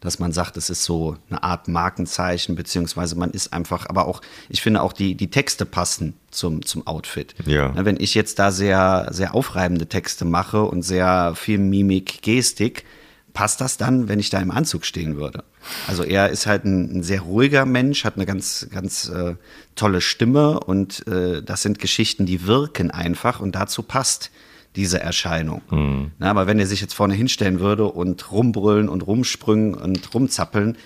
dass 0.00 0.18
man 0.18 0.32
sagt, 0.32 0.56
es 0.56 0.70
ist 0.70 0.84
so 0.84 1.16
eine 1.28 1.42
Art 1.42 1.68
Markenzeichen, 1.68 2.54
beziehungsweise 2.54 3.16
man 3.16 3.30
ist 3.30 3.52
einfach, 3.52 3.86
aber 3.88 4.06
auch, 4.06 4.22
ich 4.48 4.62
finde 4.62 4.80
auch 4.80 4.94
die, 4.94 5.14
die 5.14 5.28
Texte 5.28 5.66
passen 5.66 6.14
zum, 6.30 6.64
zum 6.64 6.86
Outfit. 6.86 7.34
Ja. 7.44 7.72
Wenn 7.84 8.00
ich 8.00 8.14
jetzt 8.14 8.38
da 8.38 8.50
sehr, 8.50 9.08
sehr 9.10 9.34
aufreibende 9.34 9.86
Texte 9.86 10.24
mache 10.24 10.62
und 10.62 10.82
sehr 10.82 11.34
viel 11.36 11.58
Mimik, 11.58 12.22
Gestik, 12.22 12.84
passt 13.32 13.60
das 13.60 13.76
dann, 13.76 14.08
wenn 14.08 14.18
ich 14.18 14.30
da 14.30 14.40
im 14.40 14.50
Anzug 14.50 14.84
stehen 14.84 15.16
würde? 15.16 15.44
Also 15.86 16.02
er 16.04 16.30
ist 16.30 16.46
halt 16.46 16.64
ein, 16.64 16.98
ein 16.98 17.02
sehr 17.02 17.20
ruhiger 17.20 17.66
Mensch, 17.66 18.04
hat 18.04 18.16
eine 18.16 18.26
ganz, 18.26 18.66
ganz 18.70 19.08
äh, 19.08 19.34
tolle 19.74 20.00
Stimme 20.00 20.60
und 20.60 21.06
äh, 21.06 21.42
das 21.42 21.62
sind 21.62 21.78
Geschichten, 21.78 22.26
die 22.26 22.46
wirken 22.46 22.90
einfach 22.90 23.40
und 23.40 23.54
dazu 23.54 23.82
passt 23.82 24.30
diese 24.76 25.00
Erscheinung. 25.00 25.62
Mhm. 25.70 26.12
Na, 26.18 26.30
aber 26.30 26.46
wenn 26.46 26.58
er 26.58 26.66
sich 26.66 26.80
jetzt 26.80 26.94
vorne 26.94 27.14
hinstellen 27.14 27.60
würde 27.60 27.86
und 27.86 28.30
rumbrüllen 28.30 28.88
und 28.88 29.06
rumsprüngen 29.06 29.74
und 29.74 30.14
rumzappeln, 30.14 30.76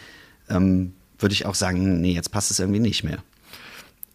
ähm, 0.48 0.94
würde 1.18 1.32
ich 1.32 1.46
auch 1.46 1.54
sagen, 1.54 2.00
nee, 2.00 2.12
jetzt 2.12 2.32
passt 2.32 2.50
es 2.50 2.58
irgendwie 2.58 2.80
nicht 2.80 3.04
mehr. 3.04 3.18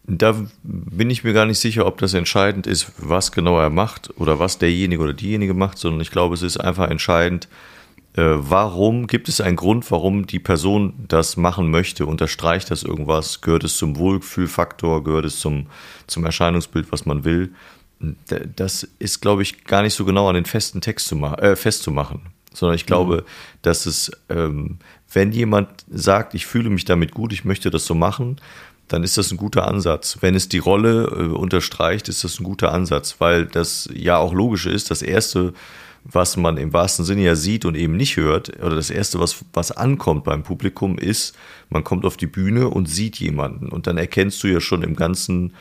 Da 0.04 0.34
bin 0.62 1.10
ich 1.10 1.22
mir 1.22 1.32
gar 1.32 1.46
nicht 1.46 1.58
sicher, 1.58 1.86
ob 1.86 1.98
das 1.98 2.14
entscheidend 2.14 2.66
ist, 2.66 2.90
was 2.98 3.32
genau 3.32 3.60
er 3.60 3.70
macht 3.70 4.10
oder 4.18 4.38
was 4.38 4.58
derjenige 4.58 5.02
oder 5.02 5.12
diejenige 5.12 5.54
macht, 5.54 5.78
sondern 5.78 6.00
ich 6.00 6.10
glaube, 6.10 6.34
es 6.34 6.42
ist 6.42 6.56
einfach 6.56 6.90
entscheidend, 6.90 7.48
warum 8.14 9.06
gibt 9.06 9.28
es 9.28 9.40
einen 9.40 9.56
Grund, 9.56 9.90
warum 9.90 10.26
die 10.26 10.40
Person 10.40 10.94
das 11.06 11.36
machen 11.36 11.70
möchte? 11.70 12.06
Unterstreicht 12.06 12.70
das 12.70 12.82
irgendwas? 12.82 13.40
Gehört 13.40 13.64
es 13.64 13.76
zum 13.76 13.96
Wohlfühlfaktor? 13.96 15.04
Gehört 15.04 15.26
es 15.26 15.38
zum, 15.38 15.66
zum 16.06 16.24
Erscheinungsbild, 16.24 16.90
was 16.90 17.06
man 17.06 17.24
will? 17.24 17.54
Das 18.56 18.88
ist, 18.98 19.20
glaube 19.20 19.42
ich, 19.42 19.64
gar 19.64 19.82
nicht 19.82 19.94
so 19.94 20.04
genau 20.04 20.28
an 20.28 20.34
den 20.34 20.46
festen 20.46 20.80
Text 20.80 21.06
zu 21.06 21.16
äh, 21.16 21.54
festzumachen, 21.54 22.22
sondern 22.52 22.74
ich 22.74 22.86
glaube, 22.86 23.16
mhm. 23.18 23.24
dass 23.62 23.86
es, 23.86 24.10
ähm, 24.28 24.78
wenn 25.12 25.32
jemand 25.32 25.68
sagt, 25.90 26.34
ich 26.34 26.46
fühle 26.46 26.70
mich 26.70 26.84
damit 26.86 27.12
gut, 27.12 27.32
ich 27.32 27.44
möchte 27.44 27.70
das 27.70 27.84
so 27.84 27.94
machen, 27.94 28.40
dann 28.88 29.04
ist 29.04 29.18
das 29.18 29.30
ein 29.30 29.36
guter 29.36 29.68
Ansatz. 29.68 30.18
Wenn 30.20 30.34
es 30.34 30.48
die 30.48 30.58
Rolle 30.58 31.04
äh, 31.04 31.32
unterstreicht, 31.32 32.08
ist 32.08 32.24
das 32.24 32.40
ein 32.40 32.44
guter 32.44 32.72
Ansatz, 32.72 33.16
weil 33.18 33.46
das 33.46 33.88
ja 33.94 34.16
auch 34.16 34.32
logisch 34.32 34.66
ist. 34.66 34.90
Das 34.90 35.02
erste, 35.02 35.52
was 36.04 36.36
man 36.36 36.56
im 36.56 36.72
wahrsten 36.72 37.04
Sinne 37.04 37.22
ja 37.22 37.36
sieht 37.36 37.64
und 37.64 37.74
eben 37.74 37.96
nicht 37.96 38.16
hört, 38.16 38.58
oder 38.62 38.76
das 38.76 38.90
Erste, 38.90 39.20
was, 39.20 39.44
was 39.52 39.72
ankommt 39.72 40.24
beim 40.24 40.42
Publikum, 40.42 40.98
ist, 40.98 41.36
man 41.68 41.84
kommt 41.84 42.04
auf 42.04 42.16
die 42.16 42.26
Bühne 42.26 42.68
und 42.68 42.88
sieht 42.88 43.16
jemanden. 43.16 43.68
Und 43.68 43.86
dann 43.86 43.98
erkennst 43.98 44.42
du 44.42 44.48
ja 44.48 44.60
schon 44.60 44.82
im 44.82 44.96
ganzen 44.96 45.52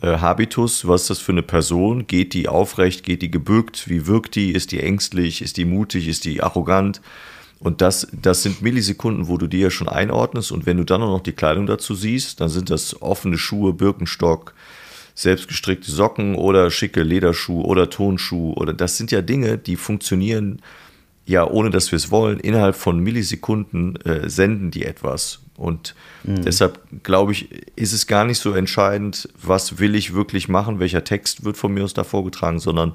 äh, 0.00 0.18
Habitus, 0.18 0.86
was 0.86 1.02
ist 1.02 1.10
das 1.10 1.18
für 1.18 1.32
eine 1.32 1.42
Person? 1.42 2.06
Geht 2.06 2.34
die 2.34 2.48
aufrecht, 2.48 3.04
geht 3.04 3.22
die 3.22 3.30
gebückt? 3.30 3.88
Wie 3.88 4.06
wirkt 4.06 4.36
die? 4.36 4.52
Ist 4.52 4.72
die 4.72 4.80
ängstlich? 4.80 5.42
Ist 5.42 5.56
die 5.56 5.64
mutig? 5.64 6.08
Ist 6.08 6.24
die 6.24 6.42
arrogant? 6.42 7.00
Und 7.58 7.82
das, 7.82 8.08
das 8.12 8.42
sind 8.42 8.62
Millisekunden, 8.62 9.28
wo 9.28 9.36
du 9.36 9.46
die 9.46 9.60
ja 9.60 9.70
schon 9.70 9.88
einordnest. 9.88 10.50
Und 10.50 10.64
wenn 10.64 10.78
du 10.78 10.84
dann 10.84 11.02
auch 11.02 11.10
noch 11.10 11.22
die 11.22 11.32
Kleidung 11.32 11.66
dazu 11.66 11.94
siehst, 11.94 12.40
dann 12.40 12.48
sind 12.48 12.70
das 12.70 13.02
offene 13.02 13.36
Schuhe, 13.36 13.74
Birkenstock, 13.74 14.54
selbstgestrickte 15.14 15.90
Socken 15.90 16.34
oder 16.34 16.70
schicke 16.70 17.02
Lederschuhe 17.02 17.64
oder 17.64 17.90
Tonschuhe 17.90 18.54
oder 18.54 18.72
das 18.72 18.96
sind 18.96 19.10
ja 19.10 19.22
Dinge, 19.22 19.58
die 19.58 19.76
funktionieren 19.76 20.60
ja, 21.30 21.46
ohne 21.46 21.70
dass 21.70 21.92
wir 21.92 21.96
es 21.96 22.10
wollen, 22.10 22.40
innerhalb 22.40 22.74
von 22.74 22.98
Millisekunden 22.98 23.94
äh, 24.04 24.28
senden 24.28 24.72
die 24.72 24.84
etwas. 24.84 25.38
Und 25.56 25.94
mhm. 26.24 26.42
deshalb 26.42 26.80
glaube 27.04 27.30
ich, 27.30 27.50
ist 27.76 27.92
es 27.92 28.08
gar 28.08 28.24
nicht 28.24 28.38
so 28.38 28.52
entscheidend, 28.52 29.28
was 29.40 29.78
will 29.78 29.94
ich 29.94 30.12
wirklich 30.12 30.48
machen, 30.48 30.80
welcher 30.80 31.04
Text 31.04 31.44
wird 31.44 31.56
von 31.56 31.72
mir 31.72 31.84
aus 31.84 31.94
da 31.94 32.02
vorgetragen, 32.02 32.58
sondern 32.58 32.94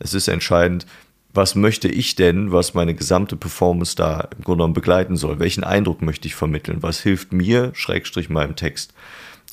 es 0.00 0.14
ist 0.14 0.26
entscheidend, 0.26 0.84
was 1.32 1.54
möchte 1.54 1.86
ich 1.86 2.16
denn, 2.16 2.50
was 2.50 2.74
meine 2.74 2.94
gesamte 2.94 3.36
Performance 3.36 3.94
da 3.94 4.28
im 4.36 4.42
Grunde 4.42 4.62
genommen 4.62 4.74
begleiten 4.74 5.16
soll? 5.16 5.38
Welchen 5.38 5.62
Eindruck 5.62 6.02
möchte 6.02 6.26
ich 6.26 6.34
vermitteln? 6.34 6.78
Was 6.82 7.00
hilft 7.00 7.32
mir, 7.32 7.70
Schrägstrich 7.74 8.30
meinem 8.30 8.56
Text, 8.56 8.94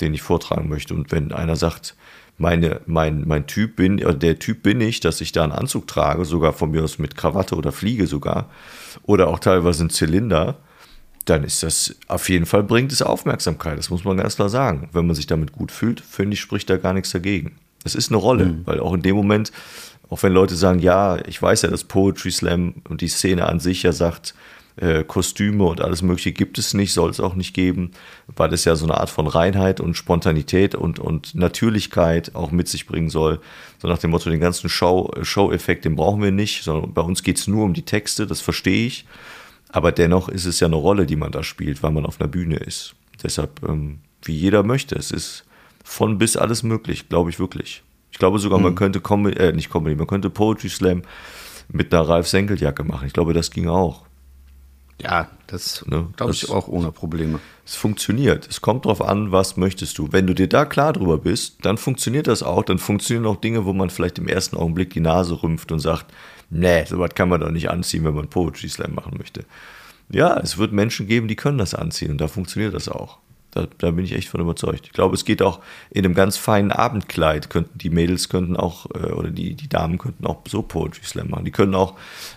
den 0.00 0.12
ich 0.12 0.22
vortragen 0.22 0.68
möchte? 0.68 0.94
Und 0.94 1.12
wenn 1.12 1.30
einer 1.30 1.54
sagt, 1.54 1.94
meine, 2.36 2.80
mein, 2.86 3.26
mein 3.26 3.46
Typ 3.46 3.76
bin, 3.76 3.98
äh, 3.98 4.14
der 4.14 4.38
Typ 4.38 4.62
bin 4.62 4.80
ich, 4.80 5.00
dass 5.00 5.20
ich 5.20 5.32
da 5.32 5.44
einen 5.44 5.52
Anzug 5.52 5.86
trage, 5.86 6.24
sogar 6.24 6.52
von 6.52 6.70
mir 6.70 6.82
aus 6.82 6.98
mit 6.98 7.16
Krawatte 7.16 7.54
oder 7.54 7.72
Fliege 7.72 8.06
sogar, 8.06 8.50
oder 9.04 9.28
auch 9.28 9.38
teilweise 9.38 9.82
einen 9.82 9.90
Zylinder, 9.90 10.56
dann 11.24 11.44
ist 11.44 11.62
das 11.62 11.96
auf 12.06 12.28
jeden 12.28 12.46
Fall 12.46 12.62
bringt 12.62 12.92
es 12.92 13.00
Aufmerksamkeit. 13.00 13.78
Das 13.78 13.90
muss 13.90 14.04
man 14.04 14.18
ganz 14.18 14.36
klar 14.36 14.48
sagen. 14.48 14.88
Wenn 14.92 15.06
man 15.06 15.16
sich 15.16 15.26
damit 15.26 15.52
gut 15.52 15.72
fühlt, 15.72 16.00
finde 16.00 16.34
ich, 16.34 16.40
spricht 16.40 16.68
da 16.68 16.76
gar 16.76 16.92
nichts 16.92 17.12
dagegen. 17.12 17.56
Es 17.82 17.94
ist 17.94 18.10
eine 18.10 18.18
Rolle, 18.18 18.46
mhm. 18.46 18.66
weil 18.66 18.80
auch 18.80 18.92
in 18.92 19.02
dem 19.02 19.16
Moment, 19.16 19.50
auch 20.10 20.22
wenn 20.22 20.32
Leute 20.32 20.54
sagen, 20.54 20.80
ja, 20.80 21.18
ich 21.26 21.40
weiß 21.40 21.62
ja, 21.62 21.70
dass 21.70 21.84
Poetry 21.84 22.30
Slam 22.30 22.74
und 22.88 23.00
die 23.00 23.08
Szene 23.08 23.46
an 23.46 23.60
sich 23.60 23.82
ja 23.82 23.92
sagt, 23.92 24.34
äh, 24.76 25.04
Kostüme 25.04 25.64
und 25.64 25.80
alles 25.80 26.02
Mögliche 26.02 26.32
gibt 26.32 26.58
es 26.58 26.74
nicht, 26.74 26.92
soll 26.92 27.10
es 27.10 27.20
auch 27.20 27.34
nicht 27.34 27.54
geben, 27.54 27.92
weil 28.26 28.52
es 28.52 28.64
ja 28.64 28.74
so 28.74 28.86
eine 28.86 28.98
Art 28.98 29.10
von 29.10 29.26
Reinheit 29.26 29.80
und 29.80 29.96
Spontanität 29.96 30.74
und, 30.74 30.98
und 30.98 31.34
Natürlichkeit 31.34 32.34
auch 32.34 32.50
mit 32.50 32.68
sich 32.68 32.86
bringen 32.86 33.10
soll. 33.10 33.40
So 33.80 33.88
nach 33.88 33.98
dem 33.98 34.10
Motto, 34.10 34.30
den 34.30 34.40
ganzen 34.40 34.68
Show, 34.68 35.12
Show-Effekt, 35.22 35.84
den 35.84 35.96
brauchen 35.96 36.22
wir 36.22 36.32
nicht, 36.32 36.64
sondern 36.64 36.92
bei 36.92 37.02
uns 37.02 37.22
geht 37.22 37.38
es 37.38 37.46
nur 37.46 37.64
um 37.64 37.74
die 37.74 37.84
Texte, 37.84 38.26
das 38.26 38.40
verstehe 38.40 38.86
ich. 38.86 39.06
Aber 39.70 39.92
dennoch 39.92 40.28
ist 40.28 40.44
es 40.44 40.60
ja 40.60 40.66
eine 40.66 40.76
Rolle, 40.76 41.06
die 41.06 41.16
man 41.16 41.32
da 41.32 41.42
spielt, 41.42 41.82
weil 41.82 41.90
man 41.90 42.06
auf 42.06 42.20
einer 42.20 42.28
Bühne 42.28 42.56
ist. 42.56 42.94
Deshalb, 43.22 43.60
ähm, 43.68 43.98
wie 44.22 44.34
jeder 44.34 44.62
möchte, 44.62 44.94
es 44.96 45.10
ist 45.10 45.44
von 45.84 46.18
bis 46.18 46.36
alles 46.36 46.62
möglich, 46.62 47.08
glaube 47.08 47.30
ich 47.30 47.38
wirklich. 47.38 47.82
Ich 48.10 48.18
glaube 48.18 48.38
sogar, 48.38 48.58
mhm. 48.58 48.64
man 48.64 48.74
könnte 48.76 49.00
Comedy, 49.00 49.36
äh, 49.36 49.52
nicht 49.52 49.70
Comedy, 49.70 49.96
man 49.96 50.06
könnte 50.06 50.30
Poetry 50.30 50.68
Slam 50.68 51.02
mit 51.68 51.92
einer 51.92 52.08
Ralf 52.08 52.28
Senkeljacke 52.28 52.84
machen. 52.84 53.06
Ich 53.06 53.12
glaube, 53.12 53.34
das 53.34 53.50
ging 53.50 53.68
auch. 53.68 54.04
Ja, 55.00 55.28
das 55.46 55.84
ne? 55.86 56.08
glaube 56.16 56.32
ich 56.32 56.48
auch 56.50 56.68
ohne 56.68 56.92
Probleme. 56.92 57.40
Es 57.66 57.76
funktioniert. 57.76 58.46
Es 58.48 58.60
kommt 58.60 58.84
darauf 58.84 59.02
an, 59.02 59.32
was 59.32 59.56
möchtest 59.56 59.98
du. 59.98 60.12
Wenn 60.12 60.26
du 60.26 60.34
dir 60.34 60.48
da 60.48 60.64
klar 60.64 60.92
drüber 60.92 61.18
bist, 61.18 61.64
dann 61.64 61.78
funktioniert 61.78 62.26
das 62.26 62.42
auch. 62.42 62.62
Dann 62.62 62.78
funktionieren 62.78 63.26
auch 63.26 63.40
Dinge, 63.40 63.64
wo 63.64 63.72
man 63.72 63.90
vielleicht 63.90 64.18
im 64.18 64.28
ersten 64.28 64.56
Augenblick 64.56 64.90
die 64.90 65.00
Nase 65.00 65.42
rümpft 65.42 65.72
und 65.72 65.80
sagt, 65.80 66.06
nee, 66.50 66.84
sowas 66.84 67.10
kann 67.14 67.28
man 67.28 67.40
doch 67.40 67.50
nicht 67.50 67.70
anziehen, 67.70 68.04
wenn 68.04 68.14
man 68.14 68.28
Poetry 68.28 68.68
Slam 68.68 68.94
machen 68.94 69.16
möchte. 69.18 69.44
Ja, 70.10 70.38
es 70.38 70.58
wird 70.58 70.72
Menschen 70.72 71.06
geben, 71.06 71.28
die 71.28 71.36
können 71.36 71.58
das 71.58 71.74
anziehen 71.74 72.10
und 72.10 72.20
da 72.20 72.28
funktioniert 72.28 72.74
das 72.74 72.88
auch. 72.88 73.18
Da, 73.54 73.66
da 73.78 73.90
bin 73.92 74.04
ich 74.04 74.12
echt 74.12 74.28
von 74.28 74.40
überzeugt. 74.40 74.86
Ich 74.86 74.92
glaube, 74.92 75.14
es 75.14 75.24
geht 75.24 75.42
auch 75.42 75.60
in 75.90 76.04
einem 76.04 76.14
ganz 76.14 76.36
feinen 76.36 76.72
Abendkleid. 76.72 77.50
Könnten 77.50 77.78
die 77.78 77.90
Mädels 77.90 78.28
könnten 78.28 78.56
auch 78.56 78.86
äh, 78.94 79.12
oder 79.12 79.30
die, 79.30 79.54
die 79.54 79.68
Damen 79.68 79.98
könnten 79.98 80.26
auch 80.26 80.42
so 80.48 80.62
Poetry 80.62 81.04
Slam 81.04 81.30
machen. 81.30 81.44
Die 81.44 81.50
können 81.50 81.74
auch 81.74 81.94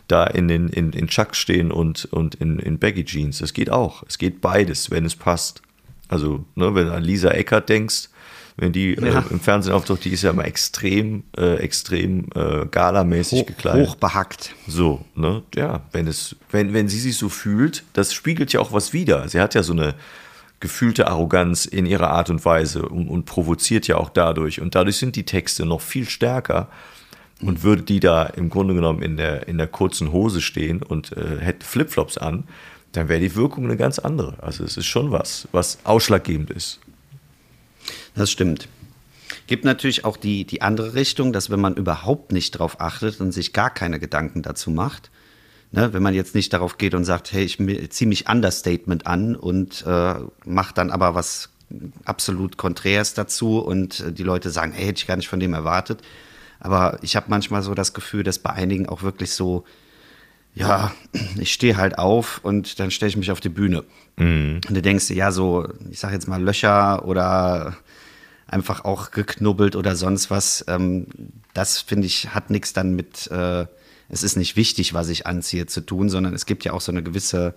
da 0.07 0.25
in 0.25 0.47
den 0.47 0.69
in, 0.69 0.93
in 0.93 1.07
Chucks 1.07 1.37
stehen 1.37 1.71
und 1.71 2.05
und 2.05 2.35
in, 2.35 2.59
in 2.59 2.79
Baggy 2.79 3.05
Jeans. 3.05 3.39
Das 3.39 3.53
geht 3.53 3.69
auch. 3.69 4.03
Es 4.07 4.17
geht 4.17 4.41
beides, 4.41 4.91
wenn 4.91 5.05
es 5.05 5.15
passt. 5.15 5.61
Also 6.07 6.45
ne, 6.55 6.73
wenn 6.75 6.87
du 6.87 6.93
an 6.93 7.03
Lisa 7.03 7.29
Eckert 7.31 7.69
denkst, 7.69 8.09
wenn 8.57 8.73
die 8.73 8.95
ja. 8.95 9.19
äh, 9.19 9.23
im 9.29 9.39
Fernsehen 9.39 9.73
auftaucht, 9.73 10.03
die 10.03 10.09
ist 10.09 10.23
ja 10.23 10.31
immer 10.31 10.45
extrem, 10.45 11.23
äh, 11.37 11.57
extrem 11.57 12.27
äh, 12.33 12.65
galamäßig 12.65 13.41
Hoch, 13.41 13.45
gekleidet. 13.45 13.87
Hochbehackt. 13.87 14.55
So, 14.67 15.05
ne? 15.15 15.43
Ja, 15.55 15.83
wenn 15.91 16.07
es, 16.07 16.35
wenn, 16.51 16.73
wenn 16.73 16.89
sie 16.89 16.99
sich 16.99 17.17
so 17.17 17.29
fühlt, 17.29 17.83
das 17.93 18.13
spiegelt 18.13 18.51
ja 18.53 18.59
auch 18.59 18.73
was 18.73 18.93
wider. 18.93 19.29
Sie 19.29 19.39
hat 19.39 19.53
ja 19.53 19.61
so 19.61 19.73
eine 19.73 19.93
gefühlte 20.59 21.07
Arroganz 21.07 21.65
in 21.65 21.85
ihrer 21.85 22.09
Art 22.09 22.29
und 22.29 22.43
Weise 22.43 22.87
und, 22.87 23.07
und 23.07 23.25
provoziert 23.25 23.87
ja 23.87 23.97
auch 23.97 24.09
dadurch. 24.09 24.59
Und 24.59 24.75
dadurch 24.75 24.97
sind 24.97 25.15
die 25.15 25.25
Texte 25.25 25.65
noch 25.65 25.81
viel 25.81 26.09
stärker. 26.09 26.69
Und 27.39 27.61
würde 27.61 27.83
die 27.83 27.99
da 27.99 28.23
im 28.23 28.49
Grunde 28.49 28.73
genommen 28.73 29.03
in 29.03 29.15
der, 29.15 29.47
in 29.47 29.59
der 29.59 29.67
kurzen 29.67 30.11
Hose 30.11 30.41
stehen 30.41 30.81
und 30.81 31.15
äh, 31.15 31.37
hätte 31.39 31.67
Flipflops 31.67 32.17
an, 32.17 32.45
dann 32.93 33.09
wäre 33.09 33.19
die 33.19 33.35
Wirkung 33.35 33.65
eine 33.65 33.77
ganz 33.77 33.99
andere. 33.99 34.41
Also 34.41 34.63
es 34.63 34.75
ist 34.75 34.87
schon 34.87 35.11
was, 35.11 35.47
was 35.51 35.77
ausschlaggebend 35.83 36.49
ist. 36.49 36.79
Das 38.15 38.31
stimmt. 38.31 38.67
Gibt 39.45 39.65
natürlich 39.65 40.03
auch 40.03 40.17
die, 40.17 40.45
die 40.45 40.63
andere 40.63 40.95
Richtung, 40.95 41.31
dass 41.31 41.51
wenn 41.51 41.59
man 41.59 41.75
überhaupt 41.75 42.31
nicht 42.31 42.55
darauf 42.55 42.81
achtet 42.81 43.21
und 43.21 43.31
sich 43.31 43.53
gar 43.53 43.69
keine 43.69 43.99
Gedanken 43.99 44.41
dazu 44.41 44.71
macht, 44.71 45.11
ne, 45.71 45.93
wenn 45.93 46.03
man 46.03 46.13
jetzt 46.13 46.35
nicht 46.35 46.53
darauf 46.53 46.77
geht 46.77 46.93
und 46.93 47.05
sagt, 47.05 47.31
hey, 47.31 47.43
ich 47.43 47.57
ziehe 47.91 48.07
mich 48.07 48.29
Understatement 48.29 49.07
an 49.07 49.35
und 49.35 49.85
äh, 49.85 50.15
mache 50.45 50.73
dann 50.73 50.91
aber 50.91 51.15
was 51.15 51.49
absolut 52.05 52.57
Konträres 52.57 53.13
dazu 53.13 53.59
und 53.59 53.99
äh, 53.99 54.11
die 54.11 54.23
Leute 54.23 54.49
sagen, 54.49 54.71
hey, 54.71 54.85
hätte 54.85 54.99
ich 54.99 55.07
gar 55.07 55.17
nicht 55.17 55.27
von 55.27 55.39
dem 55.39 55.53
erwartet. 55.53 56.01
Aber 56.59 56.97
ich 57.01 57.15
habe 57.15 57.27
manchmal 57.29 57.61
so 57.61 57.73
das 57.73 57.93
Gefühl, 57.93 58.23
dass 58.23 58.39
bei 58.39 58.51
einigen 58.51 58.89
auch 58.89 59.03
wirklich 59.03 59.31
so, 59.33 59.65
ja, 60.55 60.91
ich 61.39 61.53
stehe 61.53 61.77
halt 61.77 61.99
auf 61.99 62.39
und 62.43 62.79
dann 62.79 62.91
stelle 62.91 63.09
ich 63.09 63.17
mich 63.17 63.31
auf 63.31 63.39
die 63.39 63.49
Bühne. 63.49 63.83
Mhm. 64.15 64.61
Und 64.67 64.75
du 64.75 64.81
denkst, 64.81 65.09
ja, 65.11 65.31
so, 65.31 65.67
ich 65.91 65.99
sag 65.99 66.13
jetzt 66.13 66.27
mal 66.27 66.41
Löcher 66.41 67.05
oder 67.05 67.77
einfach 68.47 68.85
auch 68.85 69.11
geknubbelt 69.11 69.75
oder 69.75 69.95
sonst 69.95 70.31
was. 70.31 70.63
Ähm, 70.67 71.07
das 71.53 71.81
finde 71.81 72.07
ich 72.07 72.33
hat 72.33 72.49
nichts 72.49 72.73
dann 72.73 72.95
mit, 72.95 73.29
äh, 73.29 73.65
es 74.09 74.23
ist 74.23 74.37
nicht 74.37 74.55
wichtig, 74.55 74.93
was 74.93 75.09
ich 75.09 75.27
anziehe, 75.27 75.65
zu 75.65 75.81
tun, 75.81 76.09
sondern 76.09 76.33
es 76.33 76.45
gibt 76.45 76.63
ja 76.63 76.73
auch 76.73 76.81
so 76.81 76.91
eine 76.91 77.03
gewisse, 77.03 77.55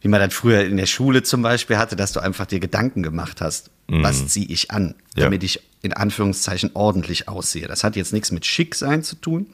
wie 0.00 0.08
man 0.08 0.20
das 0.20 0.34
früher 0.34 0.64
in 0.64 0.76
der 0.76 0.86
Schule 0.86 1.22
zum 1.22 1.42
Beispiel 1.42 1.78
hatte, 1.78 1.96
dass 1.96 2.12
du 2.12 2.20
einfach 2.20 2.46
dir 2.46 2.60
Gedanken 2.60 3.02
gemacht 3.02 3.40
hast, 3.40 3.70
mhm. 3.88 4.02
was 4.02 4.26
ziehe 4.28 4.46
ich 4.46 4.70
an, 4.70 4.94
damit 5.14 5.42
ja. 5.42 5.46
ich 5.46 5.62
in 5.82 5.92
Anführungszeichen 5.92 6.70
ordentlich 6.74 7.28
aussehe. 7.28 7.68
Das 7.68 7.84
hat 7.84 7.96
jetzt 7.96 8.12
nichts 8.12 8.32
mit 8.32 8.44
schick 8.44 8.74
sein 8.74 9.02
zu 9.02 9.16
tun, 9.16 9.46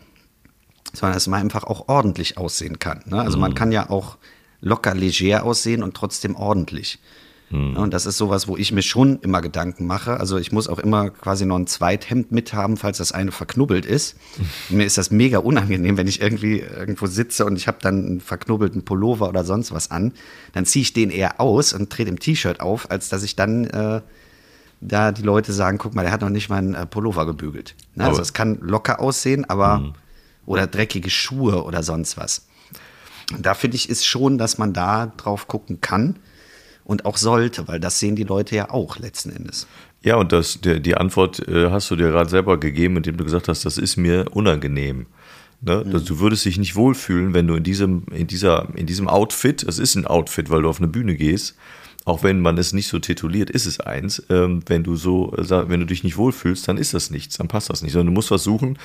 sondern 0.92 1.14
dass 1.14 1.26
man 1.26 1.40
einfach 1.40 1.64
auch 1.64 1.88
ordentlich 1.88 2.38
aussehen 2.38 2.78
kann. 2.78 3.02
Ne? 3.07 3.20
Also 3.20 3.37
mhm. 3.37 3.42
man 3.42 3.55
kann 3.55 3.72
ja 3.72 3.90
auch 3.90 4.16
locker 4.61 4.94
leger 4.94 5.44
aussehen 5.44 5.83
und 5.83 5.94
trotzdem 5.94 6.37
ordentlich. 6.37 6.98
Mhm. 7.53 7.77
Und 7.77 7.93
das 7.93 8.07
ist 8.07 8.17
sowas, 8.17 8.49
wo 8.49 8.57
ich 8.57 8.73
mir 8.73 8.83
schon 8.83 9.21
immer 9.21 9.43
Gedanken 9.43 9.87
mache. 9.87 10.19
Also 10.19 10.38
ich 10.38 10.53
muss 10.53 10.69
auch 10.69 10.79
immer 10.79 11.11
quasi 11.11 11.45
noch 11.45 11.59
ein 11.59 11.67
Zweithemd 11.67 12.33
mithaben, 12.33 12.79
falls 12.79 12.99
das 12.99 13.12
eine 13.12 13.31
verknubbelt 13.31 13.85
ist. 13.85 14.17
Und 14.71 14.77
mir 14.79 14.87
ist 14.87 14.99
das 14.99 15.11
mega 15.11 15.38
unangenehm, 15.38 15.97
wenn 15.99 16.09
ich 16.09 16.21
irgendwie 16.21 16.61
irgendwo 16.61 17.07
sitze 17.07 17.45
und 17.45 17.57
ich 17.57 17.69
habe 17.69 17.79
dann 17.83 18.07
einen 18.07 18.21
verknubbelten 18.21 18.85
Pullover 18.85 19.29
oder 19.29 19.45
sonst 19.45 19.71
was 19.71 19.91
an. 19.91 20.12
Dann 20.55 20.65
ziehe 20.65 20.83
ich 20.83 20.95
den 20.95 21.11
eher 21.11 21.41
aus 21.41 21.75
und 21.75 21.97
drehe 21.97 22.07
im 22.07 22.19
T-Shirt 22.19 22.61
auf, 22.61 22.91
als 22.91 23.11
dass 23.11 23.23
ich 23.23 23.37
dann 23.37 23.65
äh, 23.65 24.01
da 24.81 25.12
die 25.12 25.23
Leute 25.23 25.53
sagen, 25.53 25.77
guck 25.79 25.95
mal, 25.95 26.03
der 26.03 26.12
hat 26.12 26.23
noch 26.23 26.31
nicht 26.31 26.49
mal 26.49 26.57
einen 26.57 26.75
äh, 26.75 26.87
Pullover 26.87 27.27
gebügelt. 27.27 27.75
Ne? 27.95 28.05
Also 28.05 28.23
es 28.23 28.33
kann 28.33 28.59
locker 28.62 28.99
aussehen, 28.99 29.45
aber 29.49 29.79
mhm. 29.79 29.93
oder 30.47 30.67
dreckige 30.67 31.11
Schuhe 31.11 31.65
oder 31.65 31.83
sonst 31.83 32.17
was. 32.17 32.47
Da 33.38 33.55
finde 33.55 33.77
ich, 33.77 33.88
ist 33.88 34.07
schon, 34.07 34.38
dass 34.38 34.59
man 34.59 34.73
da 34.73 35.07
drauf 35.17 35.49
gucken 35.49 35.81
kann 35.81 36.17
und 36.85 37.05
auch 37.05 37.16
sollte, 37.16 37.68
weil 37.68 37.81
das 37.81 37.99
sehen 37.99 38.16
die 38.16 38.25
Leute 38.25 38.57
ja 38.57 38.71
auch 38.71 38.99
letzten 38.99 39.31
Endes. 39.31 39.66
Ja, 40.03 40.16
und 40.16 40.33
das, 40.33 40.61
der, 40.61 40.81
die 40.81 40.97
Antwort 40.97 41.47
äh, 41.49 41.71
hast 41.71 41.90
du 41.90 41.97
dir 41.97 42.09
gerade 42.09 42.29
selber 42.29 42.59
gegeben, 42.59 42.97
indem 42.97 43.16
du 43.16 43.25
gesagt 43.25 43.49
hast, 43.49 43.64
das 43.64 43.79
ist 43.79 43.97
mir 43.97 44.27
unangenehm. 44.33 45.07
Ne? 45.61 45.85
Mhm. 45.87 46.05
Du 46.05 46.18
würdest 46.18 46.45
dich 46.45 46.59
nicht 46.59 46.75
wohlfühlen, 46.75 47.35
wenn 47.35 47.47
du 47.47 47.55
in 47.55 47.62
diesem, 47.62 48.05
in 48.11 48.27
dieser, 48.27 48.68
in 48.75 48.87
diesem 48.87 49.09
Outfit, 49.09 49.62
es 49.62 49.79
ist 49.79 49.95
ein 49.95 50.07
Outfit, 50.07 50.51
weil 50.51 50.62
du 50.62 50.68
auf 50.68 50.79
eine 50.79 50.88
Bühne 50.88 51.14
gehst, 51.14 51.57
auch 52.05 52.25
wenn 52.25 52.40
man 52.40 52.59
es 52.59 52.73
nicht 52.73 52.88
so 52.88 52.99
tituliert, 52.99 53.49
ist 53.49 53.66
es 53.66 53.79
eins. 53.79 54.25
Ähm, 54.29 54.62
wenn 54.66 54.83
du 54.83 54.97
so, 54.97 55.33
äh, 55.37 55.68
wenn 55.68 55.79
du 55.79 55.87
dich 55.87 56.03
nicht 56.03 56.16
wohlfühlst, 56.16 56.66
dann 56.66 56.79
ist 56.79 56.95
das 56.95 57.11
nichts, 57.11 57.38
dann 57.38 57.47
passt 57.47 57.71
das 57.71 57.83
nicht, 57.83 57.92
sondern 57.92 58.09
du 58.09 58.12
musst 58.12 58.33
was 58.33 58.42
suchen, 58.42 58.77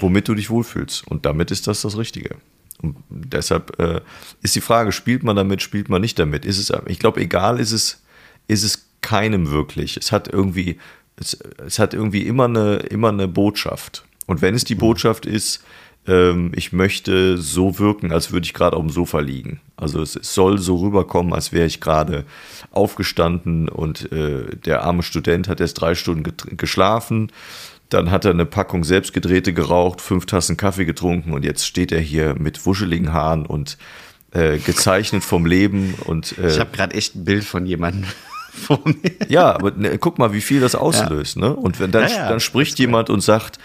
womit 0.00 0.26
du 0.26 0.34
dich 0.34 0.50
wohlfühlst. 0.50 1.06
Und 1.06 1.26
damit 1.26 1.52
ist 1.52 1.68
das 1.68 1.82
das 1.82 1.96
Richtige. 1.96 2.36
Und 2.82 2.96
deshalb 3.08 3.78
äh, 3.80 4.00
ist 4.42 4.54
die 4.54 4.60
Frage, 4.60 4.92
spielt 4.92 5.22
man 5.22 5.36
damit, 5.36 5.62
spielt 5.62 5.88
man 5.88 6.00
nicht 6.00 6.18
damit? 6.18 6.44
Ist 6.44 6.58
es, 6.58 6.72
ich 6.86 6.98
glaube, 6.98 7.20
egal 7.20 7.60
ist 7.60 7.72
es, 7.72 8.02
ist 8.48 8.62
es 8.62 8.86
keinem 9.00 9.50
wirklich. 9.50 9.96
Es 9.96 10.12
hat 10.12 10.28
irgendwie, 10.28 10.78
es, 11.16 11.38
es 11.64 11.78
hat 11.78 11.94
irgendwie 11.94 12.22
immer 12.22 12.44
eine, 12.44 12.76
immer 12.76 13.08
eine 13.08 13.28
Botschaft. 13.28 14.04
Und 14.26 14.42
wenn 14.42 14.54
es 14.54 14.64
die 14.64 14.74
Botschaft 14.74 15.26
ist, 15.26 15.64
ähm, 16.06 16.52
ich 16.54 16.72
möchte 16.72 17.38
so 17.38 17.78
wirken, 17.78 18.12
als 18.12 18.32
würde 18.32 18.44
ich 18.44 18.54
gerade 18.54 18.76
auf 18.76 18.82
dem 18.82 18.90
Sofa 18.90 19.20
liegen. 19.20 19.60
Also 19.76 20.00
es, 20.00 20.16
es 20.16 20.34
soll 20.34 20.58
so 20.58 20.76
rüberkommen, 20.76 21.32
als 21.32 21.52
wäre 21.52 21.66
ich 21.66 21.80
gerade 21.80 22.24
aufgestanden 22.70 23.68
und 23.68 24.10
äh, 24.12 24.56
der 24.56 24.82
arme 24.82 25.02
Student 25.02 25.48
hat 25.48 25.60
erst 25.60 25.80
drei 25.80 25.94
Stunden 25.94 26.24
geschlafen 26.56 27.30
dann 27.88 28.10
hat 28.10 28.24
er 28.24 28.32
eine 28.32 28.46
Packung 28.46 28.84
selbstgedrehte 28.84 29.52
geraucht, 29.52 30.00
fünf 30.00 30.26
Tassen 30.26 30.56
Kaffee 30.56 30.84
getrunken 30.84 31.32
und 31.32 31.44
jetzt 31.44 31.66
steht 31.66 31.92
er 31.92 32.00
hier 32.00 32.34
mit 32.38 32.66
wuscheligen 32.66 33.12
Haaren 33.12 33.46
und 33.46 33.78
äh, 34.32 34.58
gezeichnet 34.58 35.24
vom 35.24 35.46
Leben. 35.46 35.94
Und, 36.04 36.36
äh, 36.38 36.48
ich 36.48 36.60
habe 36.60 36.70
gerade 36.72 36.94
echt 36.94 37.14
ein 37.14 37.24
Bild 37.24 37.44
von 37.44 37.64
jemandem 37.66 38.04
vor 38.52 38.80
mir. 38.84 39.12
Ja, 39.28 39.54
aber 39.54 39.70
ne, 39.70 39.98
guck 39.98 40.18
mal, 40.18 40.32
wie 40.32 40.40
viel 40.40 40.60
das 40.60 40.74
auslöst. 40.74 41.36
Ja. 41.36 41.42
Ne? 41.42 41.56
Und 41.56 41.80
wenn 41.80 41.90
dann, 41.90 42.08
ja, 42.08 42.16
ja, 42.16 42.28
dann 42.28 42.40
spricht 42.40 42.78
jemand 42.78 43.08
und 43.08 43.20
sagt, 43.20 43.58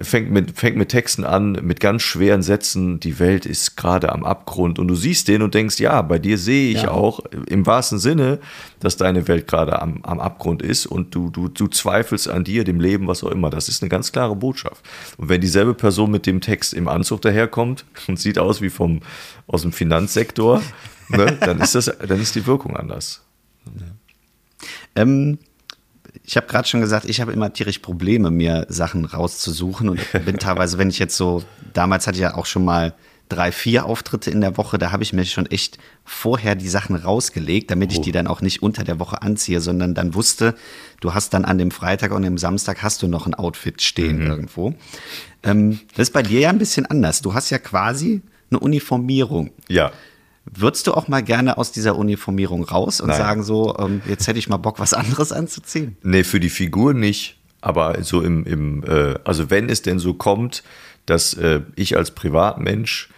fängt 0.00 0.30
mit, 0.30 0.58
fängt 0.58 0.76
mit 0.76 0.90
Texten 0.90 1.24
an, 1.24 1.52
mit 1.62 1.80
ganz 1.80 2.02
schweren 2.02 2.42
Sätzen, 2.42 3.00
die 3.00 3.18
Welt 3.18 3.46
ist 3.46 3.76
gerade 3.76 4.12
am 4.12 4.24
Abgrund 4.24 4.78
und 4.78 4.86
du 4.86 4.94
siehst 4.94 5.26
den 5.26 5.42
und 5.42 5.54
denkst, 5.54 5.80
ja, 5.80 6.00
bei 6.02 6.18
dir 6.18 6.38
sehe 6.38 6.70
ich 6.70 6.82
ja. 6.82 6.90
auch 6.92 7.20
im 7.46 7.66
wahrsten 7.66 7.98
Sinne, 7.98 8.38
dass 8.78 8.96
deine 8.96 9.26
Welt 9.26 9.48
gerade 9.48 9.82
am, 9.82 10.00
am 10.04 10.20
Abgrund 10.20 10.62
ist 10.62 10.86
und 10.86 11.14
du, 11.14 11.30
du, 11.30 11.48
du 11.48 11.66
zweifelst 11.66 12.28
an 12.28 12.44
dir, 12.44 12.62
dem 12.62 12.80
Leben, 12.80 13.08
was 13.08 13.24
auch 13.24 13.30
immer. 13.30 13.50
Das 13.50 13.68
ist 13.68 13.82
eine 13.82 13.88
ganz 13.88 14.12
klare 14.12 14.36
Botschaft. 14.36 14.84
Und 15.16 15.28
wenn 15.28 15.40
dieselbe 15.40 15.74
Person 15.74 16.12
mit 16.12 16.26
dem 16.26 16.40
Text 16.40 16.74
im 16.74 16.86
Anzug 16.86 17.20
daherkommt 17.22 17.84
und 18.06 18.20
sieht 18.20 18.38
aus 18.38 18.62
wie 18.62 18.70
vom, 18.70 19.00
aus 19.48 19.62
dem 19.62 19.72
Finanzsektor, 19.72 20.62
ne, 21.08 21.36
dann 21.40 21.60
ist 21.60 21.74
das, 21.74 21.86
dann 21.86 22.20
ist 22.20 22.36
die 22.36 22.46
Wirkung 22.46 22.76
anders. 22.76 23.24
Ähm, 24.94 25.38
ich 26.24 26.36
habe 26.36 26.46
gerade 26.46 26.68
schon 26.68 26.80
gesagt, 26.80 27.08
ich 27.08 27.20
habe 27.20 27.32
immer 27.32 27.52
tierisch 27.52 27.78
Probleme, 27.78 28.30
mir 28.30 28.66
Sachen 28.68 29.04
rauszusuchen 29.04 29.88
und 29.88 30.00
bin 30.24 30.36
teilweise, 30.38 30.78
wenn 30.78 30.90
ich 30.90 30.98
jetzt 30.98 31.16
so, 31.16 31.42
damals 31.72 32.06
hatte 32.06 32.16
ich 32.16 32.22
ja 32.22 32.34
auch 32.34 32.46
schon 32.46 32.64
mal 32.64 32.94
drei, 33.28 33.52
vier 33.52 33.84
Auftritte 33.84 34.30
in 34.30 34.40
der 34.40 34.56
Woche, 34.56 34.78
da 34.78 34.90
habe 34.90 35.02
ich 35.02 35.12
mir 35.12 35.24
schon 35.24 35.46
echt 35.46 35.78
vorher 36.04 36.54
die 36.54 36.68
Sachen 36.68 36.96
rausgelegt, 36.96 37.70
damit 37.70 37.92
ich 37.92 37.98
oh. 37.98 38.02
die 38.02 38.12
dann 38.12 38.26
auch 38.26 38.40
nicht 38.40 38.62
unter 38.62 38.84
der 38.84 38.98
Woche 38.98 39.22
anziehe, 39.22 39.60
sondern 39.60 39.94
dann 39.94 40.14
wusste, 40.14 40.54
du 41.00 41.14
hast 41.14 41.34
dann 41.34 41.44
an 41.44 41.58
dem 41.58 41.70
Freitag 41.70 42.12
und 42.12 42.22
dem 42.22 42.38
Samstag 42.38 42.82
hast 42.82 43.02
du 43.02 43.08
noch 43.08 43.26
ein 43.26 43.34
Outfit 43.34 43.82
stehen 43.82 44.20
mhm. 44.20 44.26
irgendwo. 44.26 44.74
Ähm, 45.42 45.80
das 45.94 46.08
ist 46.08 46.14
bei 46.14 46.22
dir 46.22 46.40
ja 46.40 46.50
ein 46.50 46.58
bisschen 46.58 46.86
anders. 46.86 47.22
Du 47.22 47.34
hast 47.34 47.50
ja 47.50 47.58
quasi 47.58 48.22
eine 48.50 48.60
Uniformierung. 48.60 49.50
Ja. 49.68 49.92
Würdest 50.54 50.86
du 50.86 50.94
auch 50.94 51.08
mal 51.08 51.22
gerne 51.22 51.58
aus 51.58 51.72
dieser 51.72 51.96
Uniformierung 51.96 52.64
raus 52.64 53.00
und 53.00 53.08
Nein. 53.08 53.18
sagen 53.18 53.42
so, 53.42 53.76
ähm, 53.78 54.00
jetzt 54.08 54.26
hätte 54.26 54.38
ich 54.38 54.48
mal 54.48 54.56
Bock, 54.56 54.78
was 54.78 54.94
anderes 54.94 55.32
anzuziehen? 55.32 55.96
Nee, 56.02 56.24
für 56.24 56.40
die 56.40 56.50
Figur 56.50 56.94
nicht. 56.94 57.36
Aber 57.60 58.02
so 58.04 58.22
im, 58.22 58.44
im 58.44 58.84
äh, 58.84 59.16
also 59.24 59.50
wenn 59.50 59.68
es 59.68 59.82
denn 59.82 59.98
so 59.98 60.14
kommt, 60.14 60.62
dass 61.06 61.34
äh, 61.34 61.62
ich 61.74 61.96
als 61.96 62.12
Privatmensch 62.12 63.08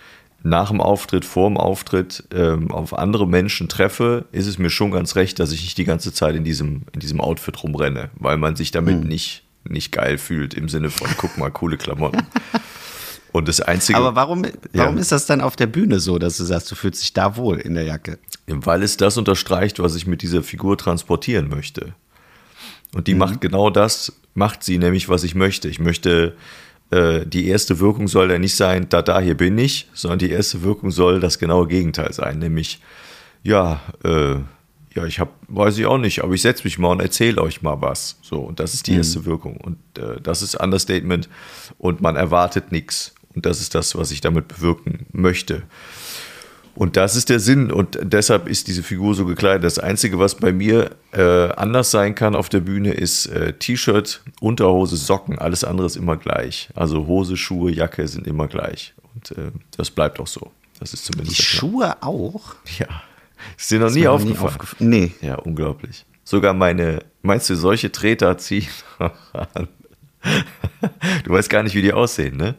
nach 0.43 0.71
dem 0.71 0.81
Auftritt, 0.81 1.27
vor 1.27 1.49
dem 1.49 1.59
Auftritt 1.59 2.25
ähm, 2.33 2.71
auf 2.71 2.99
andere 2.99 3.27
Menschen 3.29 3.69
treffe, 3.69 4.25
ist 4.33 4.47
es 4.47 4.59
mir 4.59 4.71
schon 4.71 4.90
ganz 4.90 5.16
recht, 5.16 5.38
dass 5.38 5.53
ich 5.53 5.62
nicht 5.62 5.77
die 5.77 5.85
ganze 5.85 6.14
Zeit 6.14 6.35
in 6.35 6.45
diesem, 6.45 6.83
in 6.93 7.01
diesem 7.01 7.21
Outfit 7.21 7.62
rumrenne, 7.62 8.11
weil 8.14 8.38
man 8.38 8.57
sich 8.57 8.71
damit 8.71 9.03
hm. 9.03 9.09
nicht, 9.09 9.43
nicht 9.69 9.93
geil 9.93 10.16
fühlt 10.16 10.55
im 10.55 10.71
Sinne 10.71 10.88
von, 10.88 11.09
guck 11.19 11.37
mal, 11.37 11.51
coole 11.51 11.77
Klamotten. 11.77 12.23
Und 13.33 13.49
das 13.49 13.61
Einzige. 13.61 13.99
Aber 13.99 14.16
warum, 14.16 14.45
warum 14.73 14.97
ja. 14.97 15.01
ist 15.01 15.12
das 15.12 15.27
dann 15.27 15.40
auf 15.40 15.57
der 15.57 15.66
Bühne 15.66 16.01
so, 16.01 16.19
dass 16.19 16.37
du 16.37 16.45
sagst, 16.45 16.71
du 16.71 16.75
fühlst 16.75 17.03
dich 17.03 17.12
da 17.12 17.37
wohl 17.37 17.59
in 17.59 17.75
der 17.75 17.85
Jacke? 17.85 18.19
Weil 18.47 18.83
es 18.83 18.97
das 18.97 19.16
unterstreicht, 19.16 19.79
was 19.79 19.95
ich 19.95 20.07
mit 20.07 20.23
dieser 20.23 20.43
Figur 20.43 20.77
transportieren 20.77 21.49
möchte. 21.49 21.95
Und 22.95 23.07
die 23.07 23.12
mhm. 23.12 23.21
macht 23.21 23.40
genau 23.40 23.71
das, 23.71 24.12
macht 24.35 24.64
sie 24.64 24.79
nämlich, 24.79 25.09
was 25.09 25.23
ich 25.23 25.35
möchte. 25.35 25.69
Ich 25.69 25.79
möchte, 25.79 26.37
äh, 26.90 27.25
die 27.25 27.47
erste 27.47 27.79
Wirkung 27.79 28.09
soll 28.09 28.31
ja 28.31 28.38
nicht 28.38 28.57
sein, 28.57 28.88
da, 28.88 29.03
da, 29.03 29.21
hier 29.21 29.37
bin 29.37 29.57
ich, 29.59 29.88
sondern 29.95 30.19
die 30.19 30.31
erste 30.31 30.62
Wirkung 30.62 30.90
soll 30.90 31.21
das 31.21 31.38
genaue 31.38 31.69
Gegenteil 31.69 32.12
sein, 32.12 32.40
nämlich, 32.40 32.81
ja, 33.43 33.81
äh, 34.03 34.37
ja, 34.95 35.05
ich 35.05 35.21
habe, 35.21 35.31
weiß 35.47 35.79
ich 35.79 35.87
auch 35.87 35.99
nicht, 35.99 36.25
aber 36.25 36.35
ich 36.35 36.43
setze 36.43 36.64
mich 36.64 36.79
mal 36.79 36.88
und 36.88 37.01
erzähle 37.01 37.40
euch 37.43 37.62
mal 37.62 37.81
was. 37.81 38.19
So, 38.23 38.40
und 38.40 38.59
das 38.59 38.75
ist 38.75 38.88
die 38.88 38.95
erste 38.95 39.25
Wirkung. 39.25 39.57
Und 39.57 39.79
äh, 39.99 40.21
das 40.21 40.43
ist 40.43 40.57
Understatement 40.57 41.29
und 41.79 42.01
man 42.01 42.16
erwartet 42.16 42.73
nichts. 42.73 43.14
Und 43.35 43.47
das 43.47 43.61
ist 43.61 43.75
das, 43.75 43.95
was 43.97 44.11
ich 44.11 44.21
damit 44.21 44.49
bewirken 44.49 45.07
möchte. 45.12 45.62
Und 46.75 46.97
das 46.97 47.16
ist 47.16 47.29
der 47.29 47.40
Sinn 47.40 47.71
und 47.71 47.99
deshalb 48.01 48.49
ist 48.49 48.69
diese 48.69 48.83
Figur 48.83 49.14
so 49.14 49.27
gekleidet. 49.27 49.64
Das 49.64 49.79
Einzige, 49.79 50.19
was 50.19 50.37
bei 50.37 50.53
mir 50.53 50.93
äh, 51.12 51.51
anders 51.51 51.90
sein 51.90 52.14
kann 52.14 52.35
auf 52.35 52.49
der 52.49 52.61
Bühne, 52.61 52.93
ist 52.93 53.27
äh, 53.27 53.53
T-Shirt, 53.53 54.23
Unterhose, 54.40 54.97
Socken. 54.97 55.38
Alles 55.38 55.64
andere 55.64 55.87
ist 55.87 55.97
immer 55.97 56.16
gleich. 56.16 56.71
Also 56.75 57.07
Hose, 57.07 57.37
Schuhe, 57.37 57.71
Jacke 57.71 58.07
sind 58.09 58.27
immer 58.27 58.47
gleich. 58.47 58.95
Und 59.14 59.37
äh, 59.37 59.51
das 59.77 59.90
bleibt 59.90 60.21
auch 60.21 60.27
so. 60.27 60.53
Das 60.79 60.95
ist 60.95 61.05
zumindest. 61.05 61.38
Die 61.38 61.43
Schuhe 61.43 62.03
auch? 62.03 62.55
Ja. 62.79 62.87
Ist 63.59 63.71
dir 63.71 63.81
noch 63.81 63.90
nie 63.90 64.07
aufgefallen? 64.07 64.38
Nie 64.38 64.47
aufgef 64.47 64.77
nee. 64.79 65.12
Ja, 65.21 65.35
unglaublich. 65.37 66.07
Sogar 66.25 66.55
meine, 66.55 67.05
meinst 67.23 67.51
du, 67.51 67.57
solche 67.57 67.90
Treter 67.90 68.38
ziehen 68.38 68.69
an? 69.33 69.69
Du 71.25 71.33
weißt 71.33 71.51
gar 71.51 71.62
nicht, 71.62 71.75
wie 71.75 71.83
die 71.83 71.93
aussehen, 71.93 72.37
ne? 72.37 72.55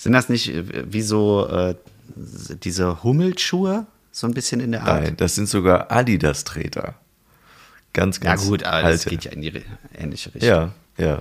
Sind 0.00 0.12
das 0.14 0.30
nicht 0.30 0.48
äh, 0.48 0.90
wie 0.90 1.02
so 1.02 1.46
äh, 1.46 1.74
diese 2.16 3.02
Hummelschuhe? 3.02 3.86
So 4.12 4.26
ein 4.26 4.32
bisschen 4.32 4.60
in 4.60 4.72
der 4.72 4.82
Art? 4.84 5.02
Nein, 5.02 5.16
das 5.18 5.34
sind 5.34 5.46
sogar 5.46 5.92
Adidas-Treter. 5.92 6.94
Ganz, 7.92 8.18
ganz 8.18 8.42
Ja 8.42 8.48
gut, 8.48 8.64
aber 8.64 8.76
alte. 8.76 8.92
das 8.92 9.04
geht 9.04 9.24
ja 9.24 9.32
in 9.32 9.42
die 9.42 9.52
ähnliche 9.94 10.34
Richtung. 10.34 10.48
Ja, 10.48 10.72
ja. 10.96 11.20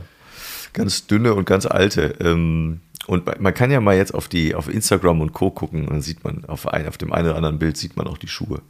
Ganz 0.72 1.08
dünne 1.08 1.34
und 1.34 1.44
ganz 1.44 1.66
alte. 1.66 2.16
Ähm, 2.22 2.80
und 3.06 3.42
man 3.42 3.54
kann 3.54 3.70
ja 3.70 3.82
mal 3.82 3.98
jetzt 3.98 4.14
auf 4.14 4.30
die 4.30 4.56
auf 4.56 4.70
Instagram 4.70 5.20
und 5.20 5.34
Co. 5.34 5.52
gucken 5.52 5.82
und 5.82 5.92
dann 5.92 6.02
sieht 6.02 6.24
man 6.24 6.46
auf, 6.46 6.66
ein, 6.66 6.88
auf 6.88 6.98
dem 6.98 7.12
einen 7.12 7.28
oder 7.28 7.36
anderen 7.36 7.60
Bild 7.60 7.76
sieht 7.76 7.98
man 7.98 8.08
auch 8.08 8.18
die 8.18 8.30
Schuhe, 8.30 8.62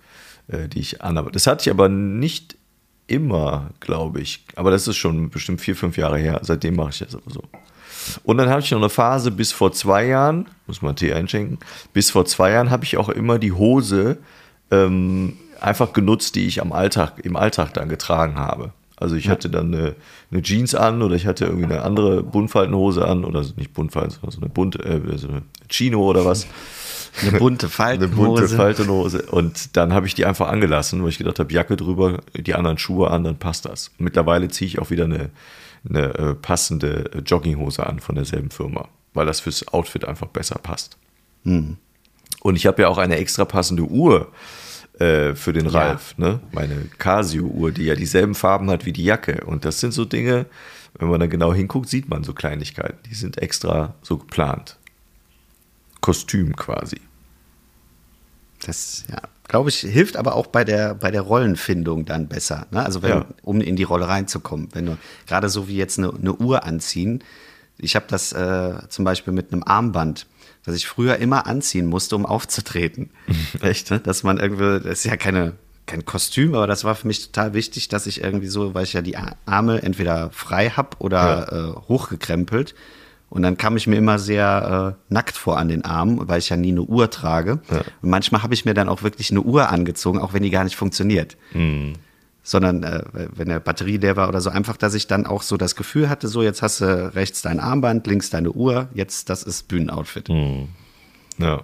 äh, 0.48 0.68
die 0.68 0.80
ich 0.80 1.04
anhabe. 1.04 1.30
Das 1.32 1.46
hatte 1.46 1.62
ich 1.62 1.70
aber 1.70 1.88
nicht 1.88 2.58
immer, 3.06 3.70
glaube 3.80 4.22
ich. 4.22 4.44
Aber 4.56 4.72
das 4.72 4.88
ist 4.88 4.98
schon 4.98 5.30
bestimmt 5.30 5.62
vier, 5.62 5.76
fünf 5.76 5.98
Jahre 5.98 6.18
her. 6.18 6.40
Seitdem 6.42 6.78
mache 6.78 6.90
ich 6.90 7.00
das 7.00 7.14
aber 7.14 7.30
so. 7.30 7.44
Und 8.24 8.38
dann 8.38 8.50
habe 8.50 8.62
ich 8.62 8.72
noch 8.72 8.80
eine 8.80 8.90
Phase 8.90 9.32
bis 9.32 9.52
vor 9.52 9.72
zwei 9.72 10.06
Jahren, 10.06 10.48
muss 10.68 10.82
man 10.82 10.96
Tee 10.96 11.14
einschenken, 11.14 11.60
bis 11.94 12.12
vor 12.12 12.26
zwei 12.26 12.52
Jahren 12.52 12.70
habe 12.70 12.84
ich 12.84 12.98
auch 12.98 13.10
immer 13.10 13.40
die 13.40 13.52
Hose 13.52 14.18
ähm, 14.72 15.38
einfach 15.60 15.94
genutzt, 15.94 16.36
die 16.36 16.48
ich 16.48 16.62
am 16.62 16.72
Alltag, 16.72 17.20
im 17.24 17.36
Alltag 17.36 17.74
dann 17.74 17.90
getragen 17.90 18.36
habe. 18.36 18.72
Also 18.96 19.16
ich 19.16 19.30
hatte 19.30 19.50
dann 19.50 19.74
eine, 19.74 19.96
eine, 20.30 20.42
Jeans 20.42 20.76
an 20.76 21.02
oder 21.02 21.16
ich 21.16 21.26
hatte 21.26 21.46
irgendwie 21.46 21.66
eine 21.66 21.84
andere 21.84 22.22
Buntfaltenhose 22.22 23.08
an 23.08 23.24
oder 23.24 23.46
nicht 23.56 23.74
Buntfalten, 23.74 24.12
sondern 24.12 24.32
so 24.32 24.42
eine 24.42 24.50
bunte, 24.50 24.80
äh, 24.84 25.18
so 25.18 25.30
eine 25.30 25.44
Chino 25.70 26.02
oder 26.02 26.26
was. 26.26 26.48
Eine 27.22 27.40
bunte 27.40 27.70
Faltenhose. 27.70 28.22
Eine 28.22 28.26
bunte 28.26 28.48
Faltenhose. 28.48 29.22
Und 29.24 29.76
dann 29.78 29.94
habe 29.94 30.08
ich 30.08 30.16
die 30.16 30.26
einfach 30.26 30.48
angelassen, 30.48 31.02
weil 31.02 31.10
ich 31.10 31.18
gedacht 31.18 31.40
habe, 31.40 31.52
Jacke 31.52 31.76
drüber, 31.76 32.20
die 32.36 32.56
anderen 32.56 32.78
Schuhe 32.78 33.10
an, 33.10 33.24
dann 33.24 33.38
passt 33.38 33.66
das. 33.66 33.92
Mittlerweile 33.98 34.48
ziehe 34.50 34.68
ich 34.68 34.80
auch 34.80 34.90
wieder 34.90 35.06
eine, 35.06 35.30
eine 35.88 36.14
äh, 36.16 36.36
passende 36.36 37.24
Jogginghose 37.26 37.86
an 37.86 38.00
von 38.00 38.16
derselben 38.16 38.52
Firma, 38.52 38.88
weil 39.14 39.26
das 39.26 39.40
fürs 39.40 39.68
Outfit 39.70 40.06
einfach 40.06 40.28
besser 40.28 40.60
passt. 40.60 40.98
Mhm. 41.44 41.78
Und 42.42 42.56
ich 42.56 42.66
habe 42.66 42.82
ja 42.82 42.88
auch 42.88 42.98
eine 42.98 43.18
extra 43.18 43.46
passende 43.46 43.84
Uhr 43.84 44.32
äh, 45.00 45.36
für 45.36 45.54
den 45.54 45.66
Ja. 45.66 45.72
Ralf, 45.72 46.18
ne? 46.18 46.40
Meine 46.52 46.90
Casio-Uhr, 46.98 47.72
die 47.72 47.86
ja 47.86 47.96
dieselben 47.96 48.36
Farben 48.36 48.70
hat 48.70 48.86
wie 48.86 48.94
die 48.94 49.04
Jacke. 49.04 49.44
Und 49.46 49.66
das 49.66 49.80
sind 49.80 49.94
so 49.94 50.06
Dinge, 50.06 50.46
wenn 50.98 51.10
man 51.10 51.20
da 51.20 51.28
genau 51.28 51.54
hinguckt, 51.54 51.90
sieht 51.90 52.10
man 52.10 52.24
so 52.24 52.34
Kleinigkeiten. 52.34 52.98
Die 53.10 53.16
sind 53.16 53.38
extra 53.38 53.96
so 54.02 54.18
geplant. 54.18 54.78
Kostüm 56.02 56.56
quasi. 56.56 57.00
Das, 58.66 59.06
ja, 59.10 59.22
glaube 59.50 59.70
ich, 59.70 59.80
hilft 59.80 60.16
aber 60.16 60.36
auch 60.36 60.48
bei 60.48 60.64
der, 60.64 60.94
bei 60.96 61.12
der 61.12 61.22
Rollenfindung 61.22 62.06
dann 62.06 62.30
besser. 62.30 62.68
Ne? 62.72 62.86
Also 62.86 63.02
wenn, 63.02 63.10
Ja. 63.10 63.26
um 63.44 63.60
in 63.60 63.76
die 63.76 63.84
Rolle 63.84 64.08
reinzukommen. 64.08 64.70
Wenn 64.72 64.86
du 64.86 64.98
gerade 65.28 65.50
so 65.50 65.68
wie 65.68 65.76
jetzt 65.76 65.98
eine, 65.98 66.14
eine 66.14 66.34
Uhr 66.34 66.64
anziehen. 66.64 67.22
Ich 67.78 67.96
habe 67.96 68.06
das 68.08 68.32
äh, 68.32 68.74
zum 68.90 69.06
Beispiel 69.06 69.34
mit 69.34 69.52
einem 69.52 69.64
Armband, 69.64 70.28
das 70.66 70.76
ich 70.76 70.88
früher 70.88 71.18
immer 71.18 71.48
anziehen 71.48 71.88
musste, 71.88 72.16
um 72.16 72.26
aufzutreten. 72.26 73.10
Echt? 73.62 73.90
Ne? 73.92 74.00
Dass 74.00 74.24
man 74.24 74.38
irgendwie, 74.38 74.80
das 74.88 75.00
ist 75.00 75.06
ja 75.06 75.18
keine, 75.18 75.54
kein 75.88 76.06
Kostüm, 76.06 76.54
aber 76.54 76.68
das 76.68 76.84
war 76.84 76.94
für 76.94 77.08
mich 77.08 77.26
total 77.32 77.54
wichtig, 77.54 77.88
dass 77.88 78.06
ich 78.06 78.24
irgendwie 78.24 78.48
so, 78.48 78.76
weil 78.76 78.84
ich 78.84 78.94
ja 78.94 79.02
die 79.02 79.18
Arme 79.46 79.82
entweder 79.82 80.30
frei 80.32 80.70
hab 80.70 81.02
oder 81.02 81.52
äh, 81.52 81.88
hochgekrempelt. 81.90 82.76
Und 83.30 83.44
dann 83.44 83.58
kam 83.58 83.78
ich 83.78 83.86
mir 83.86 83.96
immer 83.96 84.18
sehr 84.18 84.98
äh, 84.98 85.14
nackt 85.14 85.38
vor 85.38 85.60
an 85.60 85.68
den 85.68 85.86
Armen, 85.86 86.28
weil 86.28 86.40
ich 86.40 86.50
ja 86.50 86.58
nie 86.58 86.72
eine 86.72 86.82
Uhr 86.82 87.10
trage. 87.12 87.60
Und 88.02 88.10
manchmal 88.10 88.42
habe 88.42 88.54
ich 88.54 88.66
mir 88.66 88.74
dann 88.74 88.90
auch 88.90 89.04
wirklich 89.04 89.30
eine 89.30 89.42
Uhr 89.42 89.70
angezogen, 89.70 90.20
auch 90.20 90.34
wenn 90.34 90.44
die 90.44 90.50
gar 90.50 90.64
nicht 90.64 90.76
funktioniert. 90.76 91.38
Sondern 92.42 92.84
äh, 92.84 93.04
wenn 93.14 93.50
der 93.50 93.60
Batterie 93.60 93.98
leer 93.98 94.16
war 94.16 94.30
oder 94.30 94.42
so, 94.42 94.50
einfach, 94.50 94.78
dass 94.78 94.96
ich 94.96 95.06
dann 95.06 95.28
auch 95.28 95.44
so 95.44 95.58
das 95.58 95.76
Gefühl 95.76 96.10
hatte, 96.10 96.28
so 96.28 96.42
jetzt 96.42 96.62
hast 96.64 96.82
du 96.82 97.14
rechts 97.14 97.44
dein 97.44 97.60
Armband, 97.60 98.08
links 98.08 98.32
deine 98.32 98.52
Uhr, 98.52 98.88
jetzt 98.94 99.30
das 99.30 99.44
ist 99.44 99.68
Bühnenoutfit. 99.68 100.30
Ja. 101.38 101.62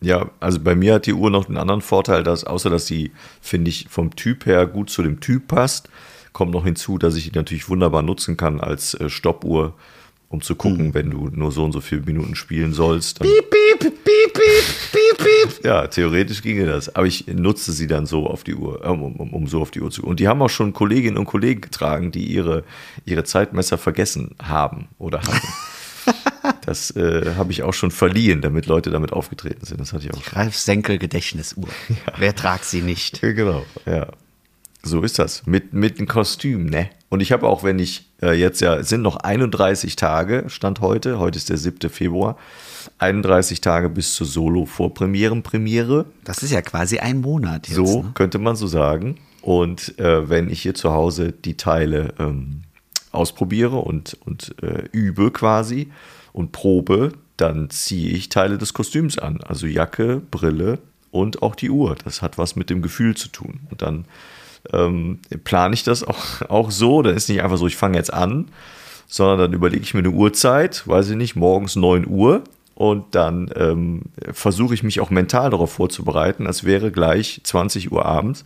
Ja, 0.00 0.30
also 0.38 0.60
bei 0.60 0.74
mir 0.74 0.94
hat 0.94 1.06
die 1.06 1.14
Uhr 1.14 1.30
noch 1.30 1.48
einen 1.48 1.56
anderen 1.56 1.80
Vorteil, 1.80 2.22
dass, 2.24 2.44
außer 2.44 2.68
dass 2.68 2.86
sie, 2.86 3.12
finde 3.40 3.70
ich, 3.70 3.86
vom 3.88 4.14
Typ 4.14 4.44
her 4.44 4.66
gut 4.66 4.90
zu 4.90 5.02
dem 5.02 5.20
Typ 5.20 5.48
passt, 5.48 5.88
kommt 6.34 6.52
noch 6.52 6.64
hinzu, 6.64 6.98
dass 6.98 7.16
ich 7.16 7.30
die 7.30 7.38
natürlich 7.38 7.70
wunderbar 7.70 8.02
nutzen 8.02 8.36
kann 8.36 8.60
als 8.60 8.92
äh, 8.94 9.08
Stoppuhr, 9.08 9.74
um 10.34 10.42
zu 10.42 10.56
gucken, 10.56 10.94
wenn 10.94 11.10
du 11.10 11.30
nur 11.32 11.52
so 11.52 11.64
und 11.64 11.72
so 11.72 11.80
viele 11.80 12.02
Minuten 12.02 12.34
spielen 12.34 12.72
sollst. 12.72 13.20
Dann, 13.20 13.28
Piep, 13.28 13.50
piep, 13.50 13.80
piep, 13.80 14.04
piep, 14.04 14.34
piep, 14.92 15.18
piep. 15.18 15.64
ja, 15.64 15.86
theoretisch 15.86 16.42
ginge 16.42 16.66
das. 16.66 16.94
Aber 16.94 17.06
ich 17.06 17.26
nutze 17.28 17.72
sie 17.72 17.86
dann 17.86 18.04
so 18.06 18.26
auf 18.26 18.44
die 18.44 18.54
Uhr, 18.54 18.84
äh, 18.84 18.88
um, 18.88 19.02
um, 19.02 19.32
um 19.32 19.46
so 19.46 19.60
auf 19.60 19.70
die 19.70 19.80
Uhr 19.80 19.90
zu. 19.90 20.02
Und 20.02 20.20
die 20.20 20.28
haben 20.28 20.42
auch 20.42 20.50
schon 20.50 20.72
Kolleginnen 20.72 21.16
und 21.16 21.26
Kollegen 21.26 21.60
getragen, 21.60 22.10
die 22.10 22.24
ihre, 22.24 22.64
ihre 23.04 23.24
Zeitmesser 23.24 23.78
vergessen 23.78 24.34
haben 24.42 24.88
oder 24.98 25.22
hatten. 25.22 25.48
Das 26.66 26.90
äh, 26.90 27.34
habe 27.36 27.52
ich 27.52 27.62
auch 27.62 27.72
schon 27.72 27.90
verliehen, 27.90 28.42
damit 28.42 28.66
Leute 28.66 28.90
damit 28.90 29.14
aufgetreten 29.14 29.64
sind. 29.64 29.80
Das 29.80 29.94
hatte 29.94 30.04
ich 30.04 30.12
auch. 30.12 30.36
Ralf 30.36 30.54
Senkel 30.54 30.98
Gedächtnisuhr. 30.98 31.68
Wer 32.18 32.34
tragt 32.34 32.66
sie 32.66 32.82
nicht? 32.82 33.22
Ja, 33.22 33.32
genau, 33.32 33.64
ja. 33.86 34.08
So 34.82 35.00
ist 35.00 35.18
das. 35.18 35.46
Mit, 35.46 35.72
mit 35.72 35.96
einem 35.96 36.06
Kostüm, 36.06 36.66
ne? 36.66 36.90
Und 37.08 37.20
ich 37.20 37.32
habe 37.32 37.46
auch, 37.46 37.64
wenn 37.64 37.78
ich 37.78 38.10
äh, 38.24 38.32
jetzt 38.32 38.60
ja, 38.60 38.76
es 38.76 38.88
sind 38.88 39.02
noch 39.02 39.16
31 39.16 39.96
Tage, 39.96 40.44
Stand 40.48 40.80
heute, 40.80 41.18
heute 41.18 41.36
ist 41.36 41.50
der 41.50 41.58
7. 41.58 41.90
Februar, 41.90 42.36
31 42.98 43.60
Tage 43.60 43.88
bis 43.88 44.14
zur 44.14 44.26
Solo-Vorpremieren-Premiere. 44.26 46.06
Das 46.24 46.42
ist 46.42 46.50
ja 46.50 46.62
quasi 46.62 46.98
ein 46.98 47.20
Monat 47.20 47.68
jetzt. 47.68 47.76
So 47.76 48.02
ne? 48.02 48.10
könnte 48.14 48.38
man 48.38 48.56
so 48.56 48.66
sagen. 48.66 49.18
Und 49.42 49.98
äh, 49.98 50.28
wenn 50.28 50.48
ich 50.48 50.62
hier 50.62 50.74
zu 50.74 50.92
Hause 50.92 51.32
die 51.32 51.56
Teile 51.56 52.14
ähm, 52.18 52.62
ausprobiere 53.12 53.76
und, 53.76 54.16
und 54.24 54.54
äh, 54.62 54.88
übe 54.92 55.30
quasi 55.30 55.90
und 56.32 56.52
probe, 56.52 57.12
dann 57.36 57.68
ziehe 57.68 58.10
ich 58.10 58.30
Teile 58.30 58.58
des 58.58 58.72
Kostüms 58.72 59.18
an. 59.18 59.40
Also 59.42 59.66
Jacke, 59.66 60.22
Brille 60.30 60.78
und 61.10 61.42
auch 61.42 61.54
die 61.54 61.70
Uhr. 61.70 61.96
Das 62.04 62.22
hat 62.22 62.38
was 62.38 62.56
mit 62.56 62.70
dem 62.70 62.80
Gefühl 62.80 63.16
zu 63.16 63.28
tun. 63.28 63.60
Und 63.70 63.82
dann 63.82 64.06
ähm, 64.72 65.20
plane 65.44 65.74
ich 65.74 65.84
das 65.84 66.04
auch, 66.04 66.42
auch 66.48 66.70
so. 66.70 67.02
Dann 67.02 67.16
ist 67.16 67.28
nicht 67.28 67.42
einfach 67.42 67.58
so, 67.58 67.66
ich 67.66 67.76
fange 67.76 67.96
jetzt 67.96 68.12
an, 68.12 68.46
sondern 69.06 69.38
dann 69.38 69.52
überlege 69.52 69.82
ich 69.82 69.94
mir 69.94 70.00
eine 70.00 70.10
Uhrzeit, 70.10 70.86
weiß 70.86 71.10
ich 71.10 71.16
nicht, 71.16 71.36
morgens 71.36 71.76
9 71.76 72.06
Uhr. 72.06 72.42
Und 72.74 73.14
dann 73.14 73.50
ähm, 73.54 74.02
versuche 74.32 74.74
ich 74.74 74.82
mich 74.82 74.98
auch 74.98 75.10
mental 75.10 75.50
darauf 75.50 75.72
vorzubereiten, 75.72 76.46
als 76.48 76.64
wäre 76.64 76.90
gleich 76.90 77.40
20 77.44 77.92
Uhr 77.92 78.04
abends. 78.04 78.44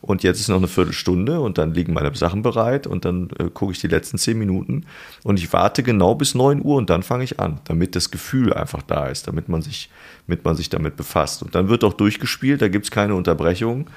Und 0.00 0.22
jetzt 0.22 0.40
ist 0.40 0.48
noch 0.48 0.56
eine 0.56 0.68
Viertelstunde 0.68 1.40
und 1.40 1.58
dann 1.58 1.74
liegen 1.74 1.92
meine 1.92 2.14
Sachen 2.14 2.42
bereit 2.42 2.86
und 2.86 3.04
dann 3.04 3.30
äh, 3.38 3.50
gucke 3.52 3.72
ich 3.72 3.80
die 3.80 3.88
letzten 3.88 4.18
10 4.18 4.38
Minuten 4.38 4.84
und 5.24 5.38
ich 5.38 5.52
warte 5.52 5.82
genau 5.82 6.14
bis 6.14 6.34
9 6.34 6.64
Uhr 6.64 6.76
und 6.76 6.88
dann 6.90 7.02
fange 7.02 7.24
ich 7.24 7.40
an, 7.40 7.60
damit 7.64 7.96
das 7.96 8.10
Gefühl 8.10 8.52
einfach 8.52 8.82
da 8.82 9.06
ist, 9.06 9.26
damit 9.26 9.48
man 9.48 9.62
sich, 9.62 9.90
damit 10.26 10.44
man 10.44 10.56
sich 10.56 10.68
damit 10.68 10.96
befasst. 10.96 11.42
Und 11.42 11.54
dann 11.54 11.68
wird 11.68 11.84
auch 11.84 11.94
durchgespielt, 11.94 12.62
da 12.62 12.68
gibt 12.68 12.84
es 12.86 12.90
keine 12.90 13.14
Unterbrechung, 13.14 13.88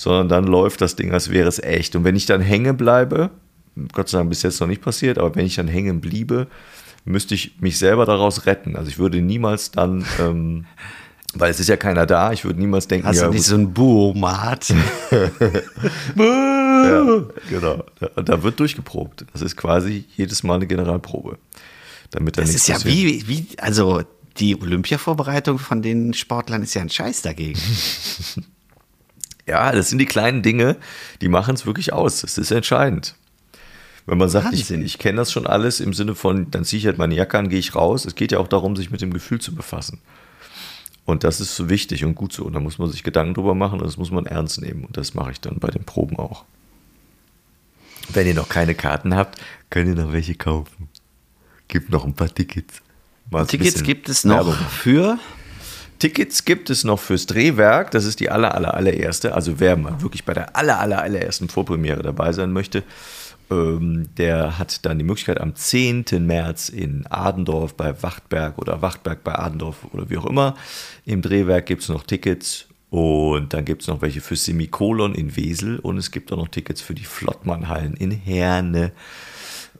sondern 0.00 0.30
dann 0.30 0.44
läuft 0.46 0.80
das 0.80 0.96
Ding, 0.96 1.12
als 1.12 1.28
wäre 1.28 1.46
es 1.46 1.58
echt. 1.58 1.94
Und 1.94 2.04
wenn 2.04 2.16
ich 2.16 2.24
dann 2.24 2.40
hängen 2.40 2.78
bleibe, 2.78 3.28
Gott 3.92 4.08
sei 4.08 4.16
Dank 4.16 4.30
bis 4.30 4.42
jetzt 4.42 4.58
noch 4.58 4.66
nicht 4.66 4.80
passiert, 4.80 5.18
aber 5.18 5.34
wenn 5.34 5.44
ich 5.44 5.56
dann 5.56 5.68
hängen 5.68 6.00
bliebe, 6.00 6.46
müsste 7.04 7.34
ich 7.34 7.60
mich 7.60 7.76
selber 7.76 8.06
daraus 8.06 8.46
retten. 8.46 8.76
Also 8.76 8.88
ich 8.88 8.98
würde 8.98 9.20
niemals 9.20 9.72
dann, 9.72 10.06
ähm, 10.18 10.64
weil 11.34 11.50
es 11.50 11.60
ist 11.60 11.68
ja 11.68 11.76
keiner 11.76 12.06
da, 12.06 12.32
ich 12.32 12.46
würde 12.46 12.58
niemals 12.58 12.88
denken, 12.88 13.06
Hast 13.06 13.18
ja, 13.18 13.26
du 13.26 13.34
nicht 13.34 13.44
so 13.44 13.56
ein 13.56 13.74
Buomat? 13.74 14.70
ja, 16.16 17.22
genau. 17.50 17.84
Da, 18.00 18.22
da 18.22 18.42
wird 18.42 18.58
durchgeprobt. 18.58 19.26
Das 19.34 19.42
ist 19.42 19.58
quasi 19.58 20.06
jedes 20.16 20.42
Mal 20.42 20.54
eine 20.54 20.66
Generalprobe. 20.66 21.36
Damit 22.10 22.38
da 22.38 22.40
Das 22.40 22.54
ist 22.54 22.68
ja 22.68 22.76
passiert. 22.76 22.96
wie, 22.96 23.28
wie, 23.28 23.46
also 23.58 24.00
die 24.38 24.58
Olympia-Vorbereitung 24.58 25.58
von 25.58 25.82
den 25.82 26.14
Sportlern 26.14 26.62
ist 26.62 26.72
ja 26.72 26.80
ein 26.80 26.88
Scheiß 26.88 27.20
dagegen. 27.20 27.60
Ja, 29.50 29.72
das 29.72 29.90
sind 29.90 29.98
die 29.98 30.06
kleinen 30.06 30.42
Dinge, 30.42 30.76
die 31.20 31.28
machen 31.28 31.56
es 31.56 31.66
wirklich 31.66 31.92
aus. 31.92 32.20
Das 32.20 32.38
ist 32.38 32.52
entscheidend. 32.52 33.16
Wenn 34.06 34.16
man 34.16 34.28
sagt, 34.28 34.52
ich, 34.52 34.60
Wahnsinn. 34.60 34.82
ich 34.82 34.98
kenne 34.98 35.16
das 35.18 35.32
schon 35.32 35.46
alles 35.46 35.80
im 35.80 35.92
Sinne 35.92 36.14
von, 36.14 36.50
dann 36.52 36.64
ziehe 36.64 36.78
ich 36.78 36.86
halt 36.86 36.98
meine 36.98 37.16
Jacke 37.16 37.36
an, 37.36 37.48
gehe 37.48 37.58
ich 37.58 37.74
raus. 37.74 38.04
Es 38.04 38.14
geht 38.14 38.30
ja 38.30 38.38
auch 38.38 38.46
darum, 38.46 38.76
sich 38.76 38.92
mit 38.92 39.00
dem 39.00 39.12
Gefühl 39.12 39.40
zu 39.40 39.52
befassen. 39.52 40.00
Und 41.04 41.24
das 41.24 41.40
ist 41.40 41.56
so 41.56 41.68
wichtig 41.68 42.04
und 42.04 42.14
gut 42.14 42.32
so. 42.32 42.44
Und 42.44 42.52
da 42.52 42.60
muss 42.60 42.78
man 42.78 42.88
sich 42.88 43.02
Gedanken 43.02 43.34
drüber 43.34 43.56
machen 43.56 43.80
und 43.80 43.86
das 43.86 43.96
muss 43.96 44.12
man 44.12 44.26
ernst 44.26 44.60
nehmen. 44.60 44.84
Und 44.84 44.96
das 44.96 45.14
mache 45.14 45.32
ich 45.32 45.40
dann 45.40 45.58
bei 45.58 45.68
den 45.68 45.82
Proben 45.82 46.16
auch. 46.16 46.44
Wenn 48.12 48.28
ihr 48.28 48.34
noch 48.34 48.48
keine 48.48 48.76
Karten 48.76 49.16
habt, 49.16 49.40
könnt 49.68 49.88
ihr 49.88 50.00
noch 50.00 50.12
welche 50.12 50.36
kaufen. 50.36 50.88
Gibt 51.66 51.90
noch 51.90 52.04
ein 52.04 52.14
paar 52.14 52.32
Tickets. 52.32 52.82
Mal 53.30 53.46
Tickets 53.46 53.82
gibt 53.82 54.08
es 54.08 54.24
noch 54.24 54.46
Werbung. 54.46 54.54
für. 54.54 55.18
Tickets 56.00 56.46
gibt 56.46 56.70
es 56.70 56.82
noch 56.82 56.98
fürs 56.98 57.26
Drehwerk. 57.26 57.90
Das 57.90 58.06
ist 58.06 58.20
die 58.20 58.30
aller, 58.30 58.54
aller, 58.54 58.74
allererste. 58.74 59.34
Also 59.34 59.60
wer 59.60 59.76
mal 59.76 60.00
wirklich 60.00 60.24
bei 60.24 60.32
der 60.32 60.56
aller, 60.56 60.80
aller, 60.80 61.02
allerersten 61.02 61.48
Vorpremiere 61.48 62.02
dabei 62.02 62.32
sein 62.32 62.52
möchte, 62.52 62.82
ähm, 63.50 64.08
der 64.16 64.58
hat 64.58 64.86
dann 64.86 64.98
die 64.98 65.04
Möglichkeit 65.04 65.40
am 65.40 65.54
10. 65.54 66.06
März 66.20 66.70
in 66.70 67.06
Adendorf 67.06 67.74
bei 67.74 68.02
Wachtberg 68.02 68.58
oder 68.58 68.80
Wachtberg 68.80 69.22
bei 69.22 69.38
Adendorf 69.38 69.86
oder 69.92 70.08
wie 70.08 70.16
auch 70.16 70.26
immer. 70.26 70.56
Im 71.04 71.20
Drehwerk 71.20 71.66
gibt 71.66 71.82
es 71.82 71.90
noch 71.90 72.02
Tickets. 72.02 72.66
Und 72.88 73.54
dann 73.54 73.64
gibt 73.64 73.82
es 73.82 73.88
noch 73.88 74.02
welche 74.02 74.20
für 74.20 74.34
Semikolon 74.34 75.14
in 75.14 75.36
Wesel 75.36 75.78
und 75.78 75.96
es 75.96 76.10
gibt 76.10 76.32
auch 76.32 76.36
noch 76.36 76.48
Tickets 76.48 76.80
für 76.80 76.94
die 76.94 77.04
Flottmannhallen 77.04 77.94
in 77.94 78.10
Herne. 78.10 78.90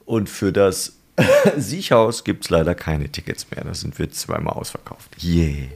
Und 0.04 0.28
für 0.28 0.52
das 0.52 0.96
Siechhaus 1.56 2.22
gibt 2.22 2.44
es 2.44 2.50
leider 2.50 2.76
keine 2.76 3.08
Tickets 3.08 3.50
mehr. 3.50 3.64
Da 3.64 3.74
sind 3.74 3.98
wir 3.98 4.10
zweimal 4.12 4.54
ausverkauft. 4.54 5.16
Yeah. 5.24 5.70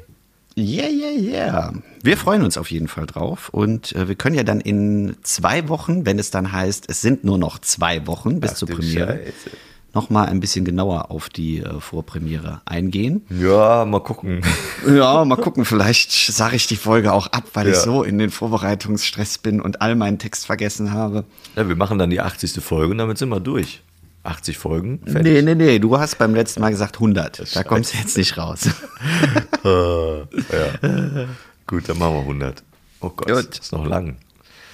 Yeah, 0.56 0.86
yeah, 0.88 1.10
yeah. 1.20 1.72
Wir 2.02 2.16
freuen 2.16 2.42
uns 2.44 2.56
auf 2.56 2.70
jeden 2.70 2.86
Fall 2.88 3.06
drauf. 3.06 3.48
Und 3.48 3.92
äh, 3.96 4.06
wir 4.08 4.14
können 4.14 4.36
ja 4.36 4.44
dann 4.44 4.60
in 4.60 5.16
zwei 5.22 5.68
Wochen, 5.68 6.06
wenn 6.06 6.18
es 6.18 6.30
dann 6.30 6.52
heißt, 6.52 6.84
es 6.88 7.00
sind 7.00 7.24
nur 7.24 7.38
noch 7.38 7.58
zwei 7.58 8.06
Wochen 8.06 8.40
bis 8.40 8.52
Ach 8.52 8.56
zur 8.56 8.68
Premiere, 8.68 9.18
Scheiße. 9.24 9.56
nochmal 9.94 10.26
ein 10.28 10.38
bisschen 10.38 10.64
genauer 10.64 11.10
auf 11.10 11.28
die 11.28 11.58
äh, 11.58 11.80
Vorpremiere 11.80 12.60
eingehen. 12.66 13.22
Ja, 13.30 13.84
mal 13.84 14.00
gucken. 14.00 14.42
Ja, 14.86 15.24
mal 15.24 15.36
gucken, 15.36 15.64
vielleicht 15.64 16.12
sage 16.12 16.56
ich 16.56 16.66
die 16.66 16.76
Folge 16.76 17.14
auch 17.14 17.28
ab, 17.28 17.44
weil 17.54 17.68
ich 17.68 17.74
Ja. 17.76 17.80
so 17.80 18.02
in 18.02 18.18
den 18.18 18.28
Vorbereitungsstress 18.30 19.38
bin 19.38 19.60
und 19.62 19.80
all 19.80 19.96
meinen 19.96 20.18
Text 20.18 20.44
vergessen 20.44 20.92
habe. 20.92 21.24
Ja, 21.56 21.66
wir 21.66 21.74
machen 21.74 21.98
dann 21.98 22.10
die 22.10 22.20
80. 22.20 22.62
Folge 22.62 22.90
und 22.92 22.98
damit 22.98 23.16
sind 23.16 23.30
wir 23.30 23.40
durch. 23.40 23.80
80 24.24 24.58
Folgen. 24.58 25.00
Nee, 25.04 25.12
Fertig. 25.12 25.44
nee, 25.44 25.54
nee, 25.54 25.78
du 25.78 25.98
hast 25.98 26.18
beim 26.18 26.34
letzten 26.34 26.60
Mal 26.60 26.70
gesagt 26.70 26.96
100. 26.96 27.54
Da 27.54 27.62
kommst 27.62 27.92
du 27.94 27.98
jetzt 27.98 28.16
nicht 28.16 28.36
raus. 28.36 28.68
Ja. 29.64 30.26
Gut, 31.66 31.88
dann 31.88 31.98
machen 31.98 32.14
wir 32.14 32.20
100. 32.20 32.62
Oh 33.00 33.10
Gott, 33.10 33.26
Gut. 33.28 33.48
das 33.50 33.58
ist 33.66 33.72
noch 33.72 33.86
lang. 33.86 34.16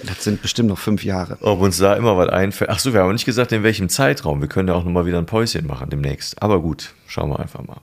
Das 0.03 0.23
sind 0.23 0.41
bestimmt 0.41 0.69
noch 0.69 0.79
fünf 0.79 1.03
Jahre. 1.03 1.37
Ob 1.41 1.61
uns 1.61 1.77
da 1.77 1.93
immer 1.95 2.17
was 2.17 2.29
einfällt. 2.29 2.69
Achso, 2.69 2.93
wir 2.93 3.01
haben 3.01 3.11
nicht 3.13 3.25
gesagt, 3.25 3.51
in 3.51 3.63
welchem 3.63 3.87
Zeitraum. 3.87 4.41
Wir 4.41 4.47
können 4.47 4.67
ja 4.67 4.73
auch 4.73 4.83
nochmal 4.83 5.05
wieder 5.05 5.19
ein 5.19 5.25
Päuschen 5.25 5.67
machen 5.67 5.89
demnächst. 5.89 6.41
Aber 6.41 6.59
gut, 6.61 6.93
schauen 7.07 7.29
wir 7.29 7.39
einfach 7.39 7.63
mal, 7.65 7.81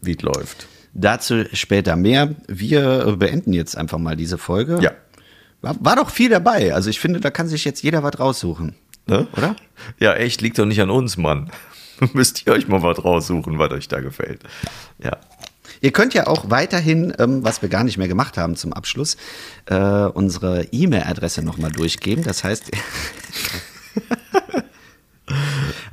wie 0.00 0.12
es 0.12 0.22
läuft. 0.22 0.66
Dazu 0.94 1.44
später 1.52 1.96
mehr. 1.96 2.34
Wir 2.46 3.06
äh, 3.06 3.16
beenden 3.16 3.52
jetzt 3.52 3.76
einfach 3.76 3.98
mal 3.98 4.16
diese 4.16 4.38
Folge. 4.38 4.78
Ja. 4.80 4.92
War, 5.62 5.76
war 5.80 5.96
doch 5.96 6.10
viel 6.10 6.28
dabei. 6.30 6.74
Also 6.74 6.90
ich 6.90 7.00
finde, 7.00 7.20
da 7.20 7.30
kann 7.30 7.48
sich 7.48 7.64
jetzt 7.64 7.82
jeder 7.82 8.02
was 8.02 8.18
raussuchen. 8.20 8.74
Ne? 9.06 9.26
Oder? 9.36 9.56
Ja, 9.98 10.14
echt, 10.14 10.40
liegt 10.40 10.58
doch 10.58 10.66
nicht 10.66 10.80
an 10.80 10.90
uns, 10.90 11.16
Mann. 11.16 11.50
Müsst 12.12 12.46
ihr 12.46 12.52
euch 12.52 12.68
mal 12.68 12.82
was 12.82 13.04
raussuchen, 13.04 13.58
was 13.58 13.70
euch 13.72 13.88
da 13.88 14.00
gefällt. 14.00 14.42
Ja. 15.02 15.16
Ihr 15.80 15.90
könnt 15.90 16.14
ja 16.14 16.28
auch 16.28 16.50
weiterhin, 16.50 17.12
ähm, 17.18 17.42
was 17.42 17.60
wir 17.60 17.68
gar 17.68 17.82
nicht 17.82 17.98
mehr 17.98 18.08
gemacht 18.08 18.38
haben 18.38 18.54
zum 18.54 18.72
Abschluss, 18.72 19.16
äh, 19.66 19.76
unsere 19.76 20.64
E-Mail-Adresse 20.70 21.42
nochmal 21.42 21.72
durchgeben. 21.72 22.22
Das 22.22 22.44
heißt, 22.44 22.70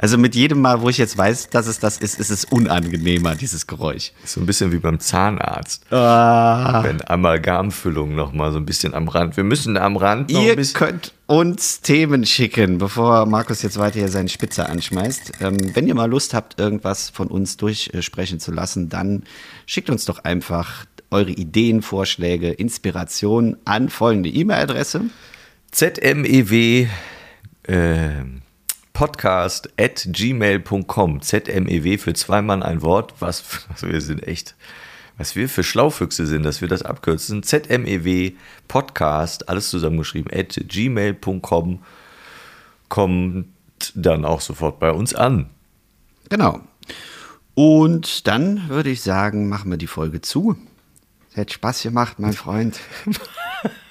also 0.01 0.17
mit 0.17 0.33
jedem 0.33 0.61
Mal, 0.61 0.81
wo 0.81 0.87
ich 0.87 0.97
jetzt 0.97 1.17
weiß, 1.17 1.49
dass 1.49 1.67
es 1.67 1.79
das 1.79 1.97
ist, 1.97 2.21
ist 2.21 2.29
es 2.29 2.45
unangenehmer, 2.45 3.35
dieses 3.35 3.67
Geräusch. 3.67 4.13
So 4.23 4.39
ein 4.39 4.45
bisschen 4.45 4.71
wie 4.71 4.77
beim 4.77 5.01
Zahnarzt. 5.01 5.91
Ah. 5.91 6.81
Wenn 6.83 7.05
Amalgamfüllung 7.05 8.15
nochmal 8.15 8.53
so 8.53 8.59
ein 8.59 8.65
bisschen 8.65 8.93
am 8.93 9.09
Rand. 9.09 9.35
Wir 9.35 9.43
müssen 9.43 9.75
am 9.75 9.97
Rand 9.97 10.31
noch 10.31 10.41
Ihr 10.41 10.51
ein 10.51 10.55
bisschen. 10.55 10.79
könnt 10.79 11.13
uns 11.27 11.81
Themen 11.81 12.25
schicken, 12.25 12.77
bevor 12.77 13.25
Markus 13.25 13.61
jetzt 13.61 13.77
weiter 13.77 13.99
hier 13.99 14.07
seine 14.07 14.29
Spitze 14.29 14.69
anschmeißt. 14.69 15.33
Ähm, 15.41 15.57
wenn 15.73 15.85
ihr 15.85 15.95
mal 15.95 16.09
Lust 16.09 16.33
habt, 16.33 16.57
irgendwas 16.57 17.09
von 17.09 17.27
uns 17.27 17.57
durchsprechen 17.57 18.39
zu 18.39 18.53
lassen, 18.53 18.87
dann 18.87 19.23
schickt 19.65 19.89
uns 19.89 20.05
doch 20.05 20.23
einfach 20.23 20.85
eure 21.11 21.31
Ideen, 21.31 21.81
Vorschläge, 21.81 22.51
Inspirationen 22.51 23.57
an 23.65 23.89
folgende 23.89 24.29
E-Mail-Adresse. 24.29 25.09
ZMEW 25.71 26.87
äh, 27.63 28.23
podcast 28.99 29.69
at 29.79 30.09
gmail.com. 30.11 31.21
ZMEW 31.21 31.97
für 31.97 32.13
zwei 32.15 32.41
Mann 32.41 32.61
ein 32.61 32.81
Wort. 32.81 33.13
Was, 33.19 33.65
was 33.69 33.83
wir 33.83 34.01
sind 34.01 34.27
echt, 34.27 34.55
was 35.17 35.37
wir 35.37 35.47
für 35.47 35.63
Schlaufüchse 35.63 36.27
sind, 36.27 36.43
dass 36.43 36.59
wir 36.59 36.67
das 36.67 36.81
abkürzen. 36.81 37.41
ZMEW 37.41 38.33
podcast, 38.67 39.47
alles 39.47 39.69
zusammengeschrieben, 39.69 40.37
at 40.37 40.59
gmail.com 40.67 41.79
kommt 42.89 43.47
dann 43.95 44.25
auch 44.25 44.41
sofort 44.41 44.81
bei 44.81 44.91
uns 44.91 45.15
an. 45.15 45.49
Genau. 46.27 46.59
Und 47.55 48.27
dann 48.27 48.67
würde 48.67 48.89
ich 48.89 49.01
sagen, 49.01 49.47
machen 49.47 49.71
wir 49.71 49.77
die 49.77 49.87
Folge 49.87 50.19
zu. 50.19 50.57
Es 51.31 51.37
hat 51.37 51.53
Spaß 51.53 51.83
gemacht, 51.83 52.19
mein 52.19 52.33
Freund. 52.33 52.81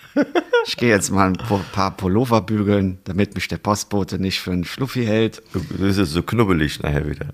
Ich 0.67 0.77
gehe 0.77 0.89
jetzt 0.91 1.11
mal 1.11 1.29
ein 1.29 1.37
paar 1.73 1.97
Pullover 1.97 2.41
bügeln, 2.43 2.99
damit 3.05 3.35
mich 3.35 3.49
der 3.49 3.59
Postbote 3.59 4.19
nicht 4.19 4.41
für 4.41 4.53
einen 4.53 4.65
Schluffi 4.65 5.05
hält. 5.05 5.43
Du 5.53 5.63
bist 5.63 5.99
jetzt 5.99 6.11
so 6.11 6.23
knubbelig 6.23 6.81
nachher 6.83 7.09
wieder. 7.09 7.29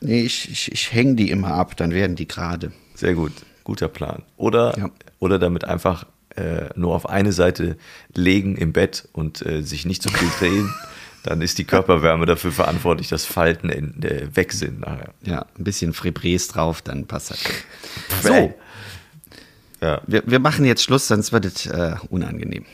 Nee, 0.00 0.22
ich, 0.22 0.50
ich, 0.50 0.72
ich 0.72 0.92
hänge 0.92 1.16
die 1.16 1.30
immer 1.30 1.54
ab, 1.54 1.76
dann 1.76 1.90
werden 1.90 2.16
die 2.16 2.28
gerade. 2.28 2.72
Sehr 2.94 3.14
gut, 3.14 3.32
guter 3.64 3.88
Plan. 3.88 4.22
Oder, 4.36 4.78
Ja. 4.78 4.90
oder 5.18 5.38
damit 5.38 5.64
einfach 5.64 6.06
äh, 6.36 6.68
nur 6.76 6.94
auf 6.94 7.08
eine 7.08 7.32
Seite 7.32 7.76
legen 8.14 8.56
im 8.56 8.72
Bett 8.72 9.08
und 9.12 9.44
äh, 9.44 9.62
sich 9.62 9.84
nicht 9.86 10.02
zu 10.02 10.08
viel 10.10 10.28
drehen. 10.38 10.72
Dann 11.24 11.42
ist 11.42 11.58
die 11.58 11.64
Körperwärme 11.64 12.26
dafür 12.26 12.52
verantwortlich, 12.52 13.08
dass 13.08 13.24
Falten 13.24 13.70
in, 13.70 14.00
äh, 14.04 14.28
weg 14.36 14.52
sind 14.52 14.80
nachher. 14.80 15.12
Ja, 15.24 15.46
ein 15.58 15.64
bisschen 15.64 15.92
Febrés 15.92 16.50
drauf, 16.50 16.80
dann 16.80 17.06
passt 17.06 17.32
das. 17.32 17.42
Bäh. 18.22 18.28
So, 18.28 18.54
Ja. 19.80 20.00
wir, 20.06 20.22
wir 20.26 20.38
machen 20.40 20.64
jetzt 20.64 20.82
Schluss, 20.82 21.08
sonst 21.08 21.32
wird 21.32 21.44
es 21.44 21.66
äh, 21.66 21.94
unangenehm. 22.10 22.64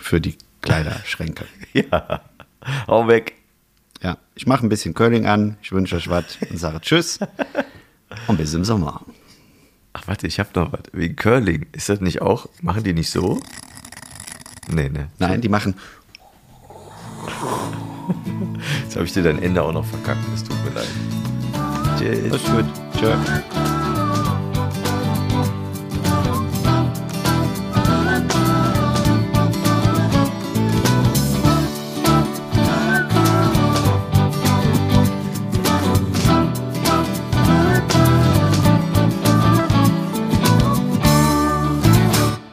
Für 0.00 0.20
die 0.20 0.36
Kleiderschränke. 0.62 1.46
ja. 1.72 2.22
Hau 2.88 3.06
weg. 3.08 3.34
Ja, 4.02 4.18
ich 4.34 4.46
mache 4.46 4.66
ein 4.66 4.68
bisschen 4.68 4.94
Curling 4.94 5.26
an, 5.26 5.56
ich 5.62 5.72
wünsche 5.72 5.96
euch 5.96 6.08
was 6.08 6.38
und 6.50 6.58
sage 6.58 6.80
Tschüss 6.80 7.18
und 8.26 8.36
bis 8.36 8.52
im 8.54 8.64
Sommer. 8.64 9.02
Ach, 9.92 10.02
warte, 10.06 10.26
ich 10.26 10.38
hab 10.38 10.54
noch 10.54 10.72
was. 10.72 10.82
Wegen 10.92 11.16
Curling. 11.16 11.66
Ist 11.72 11.88
das 11.88 12.00
nicht 12.00 12.20
auch? 12.20 12.48
Machen 12.60 12.84
die 12.84 12.92
nicht 12.92 13.10
so? 13.10 13.40
Nee, 14.68 14.90
ne. 14.90 15.08
Nein, 15.18 15.40
die 15.40 15.48
machen. 15.48 15.74
Jetzt 18.84 18.96
habe 18.96 19.06
ich 19.06 19.12
dir 19.12 19.22
dein 19.22 19.42
Ende 19.42 19.62
auch 19.62 19.72
noch 19.72 19.86
verkackt. 19.86 20.20
Es 20.34 20.44
tut 20.44 20.56
mir 20.64 20.72
leid. 20.72 20.88
Tschüss. 21.98 22.44
Gut. 22.44 22.66
Tschö. 22.98 23.16